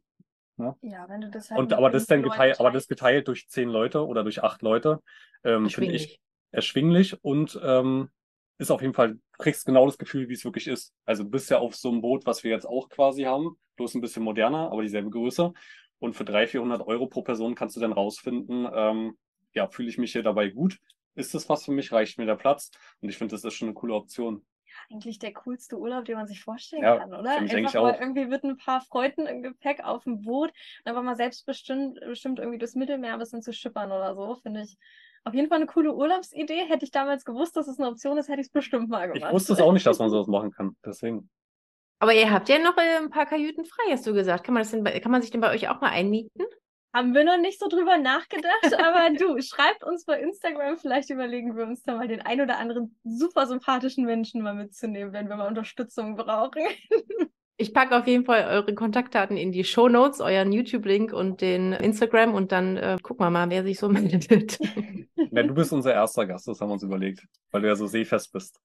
Ja, 0.81 1.05
wenn 1.07 1.21
du 1.21 1.29
das 1.29 1.51
halt 1.51 1.59
Und 1.59 1.73
aber 1.73 1.89
das 1.89 2.07
dann 2.07 2.23
geteilt, 2.23 2.59
aber 2.59 2.71
das 2.71 2.87
geteilt 2.87 3.27
durch 3.27 3.47
zehn 3.47 3.69
Leute 3.69 4.05
oder 4.05 4.23
durch 4.23 4.43
acht 4.43 4.61
Leute, 4.63 5.01
ähm, 5.43 5.69
finde 5.69 5.93
ich 5.93 6.19
Erschwinglich. 6.51 7.13
erschwinglich 7.13 7.23
und 7.23 7.59
ähm, 7.63 8.09
ist 8.57 8.71
auf 8.71 8.81
jeden 8.81 8.93
Fall, 8.93 9.15
du 9.15 9.19
kriegst 9.37 9.65
genau 9.65 9.85
das 9.85 9.97
Gefühl, 9.97 10.29
wie 10.29 10.33
es 10.33 10.45
wirklich 10.45 10.67
ist. 10.67 10.93
Also 11.05 11.23
du 11.23 11.29
bist 11.29 11.49
ja 11.49 11.59
auf 11.59 11.75
so 11.75 11.89
einem 11.89 12.01
Boot, 12.01 12.25
was 12.25 12.43
wir 12.43 12.51
jetzt 12.51 12.65
auch 12.65 12.89
quasi 12.89 13.23
haben, 13.23 13.57
bloß 13.75 13.95
ein 13.95 14.01
bisschen 14.01 14.23
moderner, 14.23 14.71
aber 14.71 14.81
dieselbe 14.81 15.09
Größe. 15.09 15.53
Und 15.99 16.15
für 16.15 16.25
300, 16.25 16.49
400 16.51 16.81
Euro 16.87 17.07
pro 17.07 17.21
Person 17.23 17.55
kannst 17.55 17.75
du 17.75 17.79
dann 17.79 17.93
rausfinden, 17.93 18.67
ähm, 18.73 19.17
ja, 19.53 19.67
fühle 19.67 19.89
ich 19.89 19.97
mich 19.97 20.11
hier 20.11 20.23
dabei 20.23 20.49
gut? 20.49 20.77
Ist 21.15 21.33
das 21.33 21.49
was 21.49 21.65
für 21.65 21.71
mich? 21.71 21.91
Reicht 21.91 22.17
mir 22.19 22.25
der 22.25 22.35
Platz? 22.35 22.71
Und 23.01 23.09
ich 23.09 23.17
finde, 23.17 23.31
das 23.33 23.43
ist 23.43 23.53
schon 23.55 23.67
eine 23.69 23.73
coole 23.75 23.95
Option. 23.95 24.45
eigentlich 24.89 25.19
der 25.19 25.33
coolste 25.33 25.77
Urlaub, 25.77 26.05
den 26.05 26.15
man 26.15 26.27
sich 26.27 26.43
vorstellen 26.43 26.83
Ja, 26.83 26.97
kann, 26.97 27.13
oder? 27.13 27.37
Einfach 27.37 27.73
mal 27.73 27.93
auch. 27.93 27.99
irgendwie 27.99 28.25
mit 28.25 28.43
ein 28.43 28.57
paar 28.57 28.81
Freunden 28.81 29.25
im 29.25 29.41
Gepäck 29.41 29.83
auf 29.83 30.03
dem 30.03 30.21
Boot 30.21 30.49
und 30.49 30.87
einfach 30.89 31.03
mal 31.03 31.15
selbstbestimmt 31.15 31.99
bestimmt 32.01 32.39
irgendwie 32.39 32.57
durchs 32.59 32.75
Mittelmeer 32.75 33.13
ein 33.13 33.19
bisschen 33.19 33.41
zu 33.41 33.53
schippern 33.53 33.91
oder 33.91 34.15
so, 34.15 34.35
finde 34.35 34.63
ich 34.63 34.77
auf 35.23 35.33
jeden 35.33 35.49
Fall 35.49 35.57
eine 35.57 35.67
coole 35.67 35.93
Urlaubsidee. 35.93 36.65
Hätte 36.67 36.85
ich 36.85 36.91
damals 36.91 37.25
gewusst, 37.25 37.55
dass 37.57 37.67
es 37.67 37.79
eine 37.79 37.89
Option 37.89 38.17
ist, 38.17 38.29
hätte 38.29 38.41
ich 38.41 38.47
es 38.47 38.51
bestimmt 38.51 38.89
mal 38.89 39.07
gemacht. 39.07 39.29
Ich 39.29 39.33
wusste 39.33 39.53
es 39.53 39.61
auch 39.61 39.73
nicht, 39.73 39.85
dass 39.85 39.99
man 39.99 40.09
sowas 40.09 40.27
machen 40.27 40.51
kann. 40.51 40.75
Deswegen. 40.85 41.29
Aber 41.99 42.13
ihr 42.13 42.31
habt 42.31 42.47
ja 42.49 42.59
noch 42.59 42.77
äh, 42.77 42.97
ein 42.97 43.09
paar 43.09 43.25
Kajüten 43.25 43.65
frei, 43.65 43.91
hast 43.91 44.05
du 44.05 44.13
gesagt. 44.13 44.43
Kann 44.43 44.53
man, 44.53 44.63
das 44.63 44.71
denn 44.71 44.83
kann 44.83 45.11
man 45.11 45.21
sich 45.21 45.31
denn 45.31 45.41
bei 45.41 45.51
euch 45.51 45.67
auch 45.69 45.81
mal 45.81 45.89
einmieten? 45.89 46.45
Haben 46.93 47.13
wir 47.13 47.23
noch 47.23 47.37
nicht 47.37 47.59
so 47.59 47.67
drüber 47.67 47.97
nachgedacht, 47.97 48.73
aber 48.79 49.09
du, 49.15 49.41
schreibt 49.41 49.83
uns 49.83 50.05
bei 50.05 50.19
Instagram, 50.19 50.77
vielleicht 50.77 51.09
überlegen 51.09 51.55
wir 51.55 51.65
uns 51.65 51.83
da 51.83 51.95
mal 51.95 52.07
den 52.07 52.21
ein 52.21 52.41
oder 52.41 52.57
anderen 52.57 52.97
super 53.03 53.45
sympathischen 53.45 54.05
Menschen 54.05 54.41
mal 54.41 54.55
mitzunehmen, 54.55 55.13
wenn 55.13 55.27
wir 55.27 55.35
mal 55.35 55.47
Unterstützung 55.47 56.15
brauchen. 56.15 56.63
Ich 57.59 57.73
packe 57.73 57.97
auf 57.97 58.05
jeden 58.05 58.23
Fall 58.23 58.45
eure 58.45 58.75
Kontaktdaten 58.75 59.35
in 59.35 59.51
die 59.51 59.63
Shownotes, 59.63 60.21
euren 60.21 60.51
YouTube-Link 60.51 61.11
und 61.11 61.41
den 61.41 61.73
Instagram 61.73 62.35
und 62.35 62.51
dann 62.51 62.77
äh, 62.77 62.97
gucken 63.01 63.25
wir 63.25 63.31
mal, 63.31 63.49
wer 63.49 63.63
sich 63.63 63.79
so 63.79 63.89
meldet. 63.89 64.59
Ja, 65.37 65.43
du 65.43 65.53
bist 65.53 65.71
unser 65.71 65.93
erster 65.93 66.25
Gast, 66.25 66.47
das 66.47 66.59
haben 66.59 66.69
wir 66.69 66.73
uns 66.73 66.81
überlegt, 66.81 67.27
weil 67.51 67.61
du 67.61 67.67
ja 67.67 67.75
so 67.75 67.85
seefest 67.85 68.31
bist. 68.33 68.59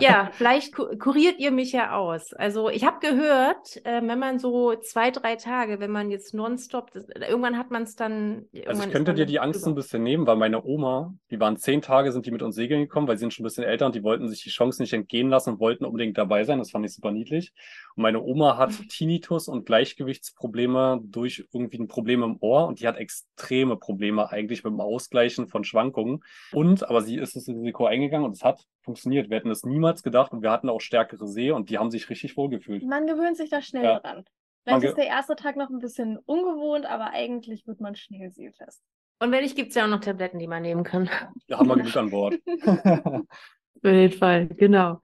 Ja, 0.00 0.30
vielleicht 0.32 0.74
ku- 0.74 0.96
kuriert 0.98 1.38
ihr 1.38 1.50
mich 1.50 1.72
ja 1.72 1.96
aus. 1.96 2.32
Also 2.34 2.68
ich 2.68 2.84
habe 2.84 2.98
gehört, 3.00 3.76
äh, 3.84 4.00
wenn 4.04 4.18
man 4.18 4.38
so 4.38 4.74
zwei, 4.76 5.10
drei 5.10 5.36
Tage, 5.36 5.80
wenn 5.80 5.90
man 5.90 6.10
jetzt 6.10 6.34
nonstop, 6.34 6.90
das, 6.92 7.08
irgendwann 7.08 7.58
hat 7.58 7.70
man 7.70 7.82
es 7.84 7.96
dann. 7.96 8.46
Also 8.66 8.82
ich 8.84 8.90
könnte 8.92 9.14
dir 9.14 9.26
die 9.26 9.40
Angst 9.40 9.60
drüber. 9.64 9.72
ein 9.72 9.74
bisschen 9.76 10.02
nehmen, 10.02 10.26
weil 10.26 10.36
meine 10.36 10.64
Oma, 10.64 11.14
die 11.30 11.40
waren 11.40 11.56
zehn 11.56 11.80
Tage, 11.82 12.12
sind 12.12 12.26
die 12.26 12.30
mit 12.30 12.42
uns 12.42 12.54
segeln 12.54 12.82
gekommen, 12.82 13.08
weil 13.08 13.16
sie 13.16 13.20
sind 13.22 13.32
schon 13.34 13.44
ein 13.44 13.48
bisschen 13.48 13.64
älter 13.64 13.86
und 13.86 13.94
die 13.94 14.02
wollten 14.02 14.28
sich 14.28 14.42
die 14.42 14.50
Chance 14.50 14.82
nicht 14.82 14.92
entgehen 14.92 15.28
lassen 15.30 15.50
und 15.54 15.60
wollten 15.60 15.84
unbedingt 15.84 16.18
dabei 16.18 16.44
sein. 16.44 16.58
Das 16.58 16.70
fand 16.70 16.84
ich 16.84 16.94
super 16.94 17.10
niedlich. 17.10 17.52
Und 17.96 18.02
meine 18.02 18.22
Oma 18.22 18.56
hat 18.58 18.72
Tinnitus 18.88 19.48
und 19.48 19.66
Gleichgewichtsprobleme 19.66 21.00
durch 21.04 21.44
irgendwie 21.52 21.78
ein 21.78 21.88
Problem 21.88 22.22
im 22.22 22.36
Ohr 22.40 22.66
und 22.66 22.80
die 22.80 22.86
hat 22.88 22.96
extreme 22.96 23.76
Probleme 23.76 24.30
eigentlich 24.30 24.64
mit 24.64 24.72
dem 24.72 24.80
Ausgleichen 24.80 25.48
von 25.48 25.64
Schwankungen. 25.64 26.20
Und, 26.52 26.88
aber 26.88 27.02
sie 27.02 27.16
ist 27.16 27.36
das 27.36 27.48
Risiko 27.48 27.86
eingegangen 27.86 28.26
und 28.26 28.32
es 28.32 28.42
hat 28.44 28.64
funktioniert. 28.84 29.30
Wir 29.30 29.38
hätten 29.38 29.50
es 29.50 29.64
niemals 29.64 30.02
gedacht 30.02 30.32
und 30.32 30.42
wir 30.42 30.50
hatten 30.50 30.68
auch 30.68 30.80
stärkere 30.80 31.26
See 31.26 31.50
und 31.50 31.70
die 31.70 31.78
haben 31.78 31.90
sich 31.90 32.08
richtig 32.10 32.36
wohl 32.36 32.48
gefühlt. 32.48 32.84
Man 32.84 33.06
gewöhnt 33.06 33.36
sich 33.36 33.50
da 33.50 33.60
schnell 33.62 33.84
Ja. 33.84 34.00
dran. 34.00 34.24
Vielleicht 34.66 34.84
ist 34.84 34.96
der 34.96 35.06
erste 35.06 35.36
Tag 35.36 35.56
noch 35.56 35.68
ein 35.68 35.78
bisschen 35.78 36.16
ungewohnt, 36.24 36.86
aber 36.86 37.10
eigentlich 37.10 37.66
wird 37.66 37.80
man 37.80 37.94
schnell 37.96 38.30
seefest. 38.30 38.82
Und 39.20 39.30
wenn 39.30 39.42
nicht, 39.42 39.56
gibt 39.56 39.70
es 39.70 39.74
ja 39.74 39.84
auch 39.84 39.88
noch 39.88 40.00
Tabletten, 40.00 40.38
die 40.38 40.46
man 40.46 40.62
nehmen 40.62 40.84
kann. 40.84 41.08
Da 41.48 41.58
haben 41.58 41.68
wir 41.68 41.76
genug 41.76 41.96
an 41.96 42.10
Bord. 42.10 42.34
Für 42.44 43.92
den 43.92 44.10
Fall, 44.12 44.46
genau. 44.48 45.00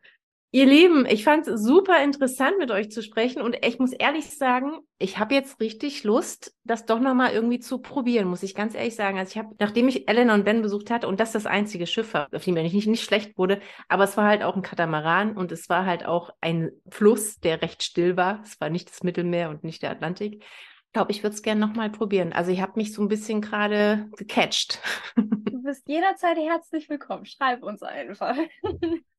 Ihr 0.53 0.67
Lieben, 0.67 1.07
ich 1.07 1.23
fand 1.23 1.47
es 1.47 1.63
super 1.63 2.03
interessant, 2.03 2.59
mit 2.59 2.73
euch 2.73 2.91
zu 2.91 3.05
sprechen 3.05 3.41
und 3.41 3.57
ich 3.65 3.79
muss 3.79 3.93
ehrlich 3.93 4.37
sagen, 4.37 4.81
ich 4.99 5.17
habe 5.19 5.33
jetzt 5.33 5.61
richtig 5.61 6.03
Lust, 6.03 6.57
das 6.65 6.87
doch 6.87 6.99
nochmal 6.99 7.33
irgendwie 7.33 7.61
zu 7.61 7.79
probieren, 7.79 8.27
muss 8.27 8.43
ich 8.43 8.57
ganz 8.57 8.75
ehrlich 8.75 8.97
sagen. 8.97 9.17
Also 9.17 9.31
ich 9.31 9.39
habe, 9.39 9.55
nachdem 9.61 9.87
ich 9.87 10.09
Elena 10.09 10.35
und 10.35 10.45
Ben 10.45 10.61
besucht 10.61 10.91
hatte 10.91 11.07
und 11.07 11.21
das 11.21 11.31
das 11.31 11.47
einzige 11.47 11.87
Schiff 11.87 12.15
war, 12.15 12.27
auf 12.35 12.43
dem 12.43 12.57
ich 12.57 12.73
nicht, 12.73 12.89
nicht 12.89 13.05
schlecht 13.05 13.39
wurde, 13.39 13.61
aber 13.87 14.03
es 14.03 14.17
war 14.17 14.27
halt 14.27 14.43
auch 14.43 14.57
ein 14.57 14.63
Katamaran 14.63 15.37
und 15.37 15.53
es 15.53 15.69
war 15.69 15.87
halt 15.87 16.05
auch 16.05 16.31
ein 16.41 16.73
Fluss, 16.89 17.39
der 17.39 17.63
recht 17.63 17.85
still 17.85 18.17
war. 18.17 18.43
Es 18.43 18.61
war 18.61 18.71
nicht 18.71 18.91
das 18.91 19.05
Mittelmeer 19.05 19.51
und 19.51 19.63
nicht 19.63 19.85
der 19.85 19.93
Atlantik. 19.93 20.43
Ich 20.43 20.93
glaube, 20.93 21.13
ich 21.13 21.23
würde 21.23 21.37
es 21.37 21.43
gerne 21.43 21.61
nochmal 21.61 21.91
probieren. 21.91 22.33
Also 22.33 22.51
ich 22.51 22.61
habe 22.61 22.73
mich 22.75 22.93
so 22.93 23.03
ein 23.03 23.09
bisschen 23.09 23.41
gerade 23.41 24.11
gecatcht. 24.17 24.81
Du 25.15 25.63
bist 25.63 25.89
jederzeit 25.89 26.39
herzlich 26.39 26.89
willkommen. 26.89 27.25
Schreib 27.25 27.63
uns 27.63 27.85
einfach. 27.85 28.37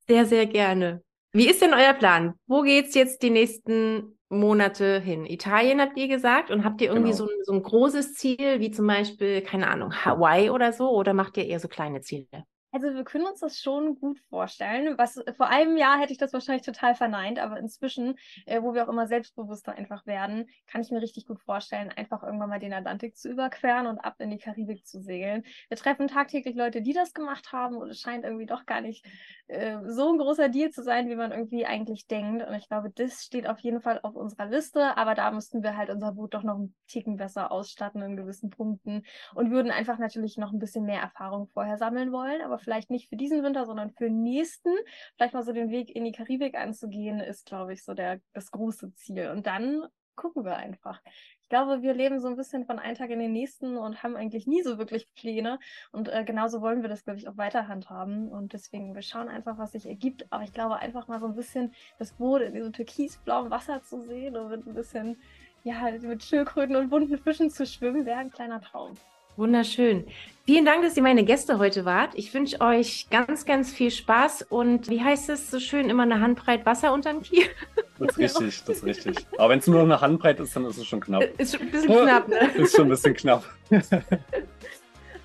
Sehr, 0.08 0.26
sehr 0.26 0.46
gerne. 0.46 1.02
Wie 1.34 1.50
ist 1.50 1.62
denn 1.62 1.74
euer 1.74 1.94
Plan? 1.94 2.34
Wo 2.48 2.62
geht's 2.62 2.94
jetzt 2.94 3.22
die 3.24 3.30
nächsten 3.30 4.18
Monate 4.30 5.00
hin? 5.00 5.26
Italien 5.26 5.80
habt 5.82 5.98
ihr 5.98 6.08
gesagt 6.08 6.52
und 6.52 6.64
habt 6.66 6.82
ihr 6.82 6.90
irgendwie 6.90 7.12
Genau. 7.12 7.18
so, 7.18 7.24
ein, 7.26 7.44
so 7.44 7.54
ein 7.54 7.64
großes 7.64 8.14
Ziel, 8.16 8.60
wie 8.60 8.72
zum 8.72 8.88
Beispiel, 8.88 9.42
keine 9.42 9.68
Ahnung, 9.70 9.94
Hawaii 10.06 10.50
oder 10.50 10.74
so, 10.74 10.90
oder 10.90 11.14
macht 11.14 11.38
ihr 11.38 11.46
eher 11.46 11.60
so 11.60 11.68
kleine 11.68 12.02
Ziele? 12.02 12.28
Also 12.74 12.93
wir 12.93 13.03
können 13.03 13.26
uns 13.26 13.41
das 13.41 13.59
schon 13.59 13.99
gut 13.99 14.19
vorstellen. 14.30 14.97
Was 14.97 15.22
vor 15.36 15.47
einem 15.47 15.76
Jahr 15.76 15.99
hätte 15.99 16.13
ich 16.13 16.17
das 16.17 16.32
wahrscheinlich 16.32 16.65
total 16.65 16.95
verneint, 16.95 17.38
aber 17.38 17.57
inzwischen, 17.59 18.17
äh, 18.45 18.61
wo 18.61 18.74
wir 18.74 18.86
auch 18.86 18.89
immer 18.89 19.07
selbstbewusster 19.07 19.74
einfach 19.74 20.05
werden, 20.05 20.47
kann 20.67 20.82
ich 20.82 20.89
mir 20.89 21.01
richtig 21.01 21.26
gut 21.28 21.41
vorstellen, 21.41 21.89
einfach 21.89 22.24
irgendwann 22.24 22.49
mal 22.49 22.59
den 22.59 22.72
Atlantik 22.72 23.17
zu 23.17 23.30
überqueren 23.30 23.88
und 23.88 23.99
ab 23.99 24.15
in 24.19 24.30
die 24.30 24.38
Karibik 24.38 24.88
zu 24.88 25.01
segeln. 25.01 25.43
Wir 25.67 25.76
treffen 25.76 26.07
tagtäglich 26.07 26.55
Leute, 26.55 26.82
die 26.82 26.93
das 26.93 27.13
gemacht 27.13 27.51
haben 27.51 27.76
und 27.76 27.89
es 27.89 27.99
scheint 27.99 28.24
irgendwie 28.24 28.45
doch 28.45 28.65
gar 28.65 28.80
nicht 28.80 29.05
äh, 29.47 29.78
so 29.88 30.09
ein 30.09 30.17
großer 30.17 30.47
Deal 30.47 30.69
zu 30.69 30.82
sein, 30.82 31.09
wie 31.09 31.15
man 31.17 31.34
irgendwie 31.34 31.65
eigentlich 31.65 32.07
denkt. 32.07 32.47
Und 32.47 32.53
ich 32.53 32.69
glaube, 32.69 32.89
das 32.89 33.26
steht 33.26 33.49
auf 33.49 33.59
jeden 33.59 33.82
Fall 33.82 33.99
auf 34.03 34.15
unserer 34.15 34.45
Liste, 34.45 34.95
aber 34.95 35.13
da 35.13 35.32
müssten 35.32 35.61
wir 35.61 35.76
halt 35.76 35.89
unser 35.89 36.13
Boot 36.13 36.34
doch 36.34 36.43
noch 36.43 36.55
einen 36.55 36.74
Ticken 36.88 37.17
besser 37.17 37.51
ausstatten 37.51 38.01
in 38.01 38.15
gewissen 38.15 38.49
Punkten 38.49 39.03
und 39.36 39.51
würden 39.51 39.72
einfach 39.72 39.97
natürlich 39.97 40.38
noch 40.38 40.53
ein 40.53 40.59
bisschen 40.59 40.86
mehr 40.86 41.01
Erfahrung 41.01 41.47
vorher 41.47 41.78
sammeln 41.78 42.13
wollen, 42.13 42.41
aber 42.41 42.61
vielleicht 42.62 42.89
nicht 42.89 43.09
für 43.09 43.16
diesen 43.16 43.43
Winter, 43.43 43.66
sondern 43.66 43.91
für 43.91 44.05
den 44.05 44.24
nächsten. 44.24 44.72
Vielleicht 45.16 45.34
mal 45.34 45.43
so 45.43 45.53
den 45.53 45.70
Weg 45.70 45.95
in 45.95 46.05
die 46.05 46.12
Karibik 46.12 46.55
anzugehen, 46.55 47.20
ist, 47.20 47.45
glaube 47.45 47.74
ich, 47.74 47.84
so 47.84 47.93
der, 47.93 48.20
das 48.34 48.51
große 48.51 48.93
Ziel. 48.93 49.30
Und 49.30 49.47
dann 49.47 49.88
gucken 50.16 50.45
wir 50.45 50.55
einfach. 50.55 51.01
Ich 51.41 51.49
glaube, 51.49 51.82
wir 51.82 51.93
leben 51.93 52.20
so 52.20 52.28
ein 52.28 52.38
bisschen 52.38 52.66
von 52.66 52.80
einem 52.80 52.95
Tag 52.95 53.09
in 53.09 53.20
den 53.20 53.34
nächsten 53.34 53.76
und 53.76 54.03
haben 54.03 54.16
eigentlich 54.16 54.47
nie 54.47 54.62
so 54.62 54.78
wirklich 54.78 55.12
Pläne. 55.16 55.59
Und 55.91 56.07
äh, 56.07 56.24
genauso 56.24 56.62
wollen 56.62 56.82
wir 56.82 56.89
das, 56.89 57.03
glaube 57.03 57.20
ich, 57.20 57.28
auch 57.28 57.38
weiter 57.38 57.68
handhaben. 57.68 58.30
Und 58.30 58.53
deswegen, 58.53 58.95
wir 58.95 59.01
schauen 59.01 59.28
einfach, 59.28 59.57
was 59.57 59.74
sich 59.74 59.86
ergibt. 59.86 60.28
Aber 60.32 60.43
ich 60.43 60.53
glaube, 60.53 60.78
einfach 60.78 61.07
mal 61.07 61.20
so 61.20 61.26
ein 61.26 61.36
bisschen 61.36 61.74
das 61.99 62.14
Boot 62.14 62.41
in 62.41 62.53
diesem 62.53 62.72
türkisblauen 62.72 63.49
Wasser 63.49 63.84
zu 63.84 63.99
sehen 64.01 64.38
und 64.38 64.49
mit 64.49 64.66
ein 64.66 64.74
bisschen, 64.74 65.20
ja, 65.64 65.91
mit 65.91 66.24
Schildkröten 66.24 66.76
und 66.76 66.89
bunten 66.89 67.18
Fischen 67.18 67.49
zu 67.49 67.66
schwimmen, 67.66 68.05
wäre 68.05 68.20
ein 68.20 68.32
kleiner 68.32 68.62
Traum. 68.62 68.93
Wunderschön. 69.38 70.06
Vielen 70.46 70.66
Dank, 70.66 70.84
dass 70.84 70.98
ihr 70.98 71.04
meine 71.04 71.24
Gäste 71.24 71.60
heute 71.60 71.86
wart. 71.86 72.14
Ich 72.16 72.34
wünsche 72.34 72.60
euch 72.62 73.08
ganz, 73.12 73.46
ganz 73.46 73.72
viel 73.72 73.92
Spaß 73.92 74.48
und 74.50 74.90
wie 74.90 75.02
heißt 75.02 75.30
es 75.30 75.52
so 75.52 75.60
schön, 75.60 75.90
immer 75.90 76.04
eine 76.04 76.20
Handbreit 76.20 76.66
Wasser 76.66 76.94
unterm 76.94 77.22
Kiel? 77.22 77.46
Das 78.00 78.18
ist 78.18 78.40
richtig, 78.40 78.64
das 78.64 78.78
ist 78.78 78.86
richtig. 78.86 79.16
Aber 79.38 79.50
wenn 79.50 79.60
es 79.60 79.68
nur 79.68 79.76
noch 79.78 79.84
eine 79.84 80.02
Handbreit 80.02 80.40
ist, 80.40 80.56
dann 80.56 80.66
ist 80.66 80.78
es 80.78 80.88
schon 80.88 81.02
knapp. 81.02 81.24
Ist 81.38 81.56
schon 81.56 81.68
ein 81.68 81.72
bisschen 81.72 81.92
knapp, 81.92 82.28
ne? 82.28 82.40
Ist 82.56 82.76
schon 82.76 82.88
ein 82.88 82.90
bisschen 82.90 83.14
knapp. 83.14 83.44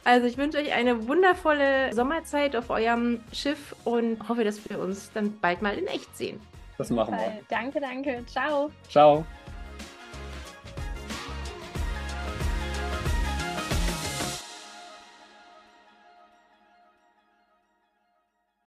Also 0.05 0.29
ich 0.29 0.39
wünsche 0.39 0.59
euch 0.59 0.73
eine 0.73 1.09
wundervolle 1.09 1.93
Sommerzeit 1.93 2.55
auf 2.55 2.71
eurem 2.71 3.19
Schiff 3.33 3.75
und 3.83 4.29
hoffe, 4.29 4.45
dass 4.45 4.71
wir 4.71 4.79
uns 4.79 5.11
dann 5.13 5.37
bald 5.41 5.63
mal 5.63 5.77
in 5.77 5.89
echt 5.89 6.17
sehen. 6.17 6.39
Das 6.79 6.91
machen 6.91 7.17
wir. 7.17 7.41
Danke, 7.49 7.81
danke. 7.81 8.23
Ciao. 8.27 8.71
Ciao. 8.89 9.25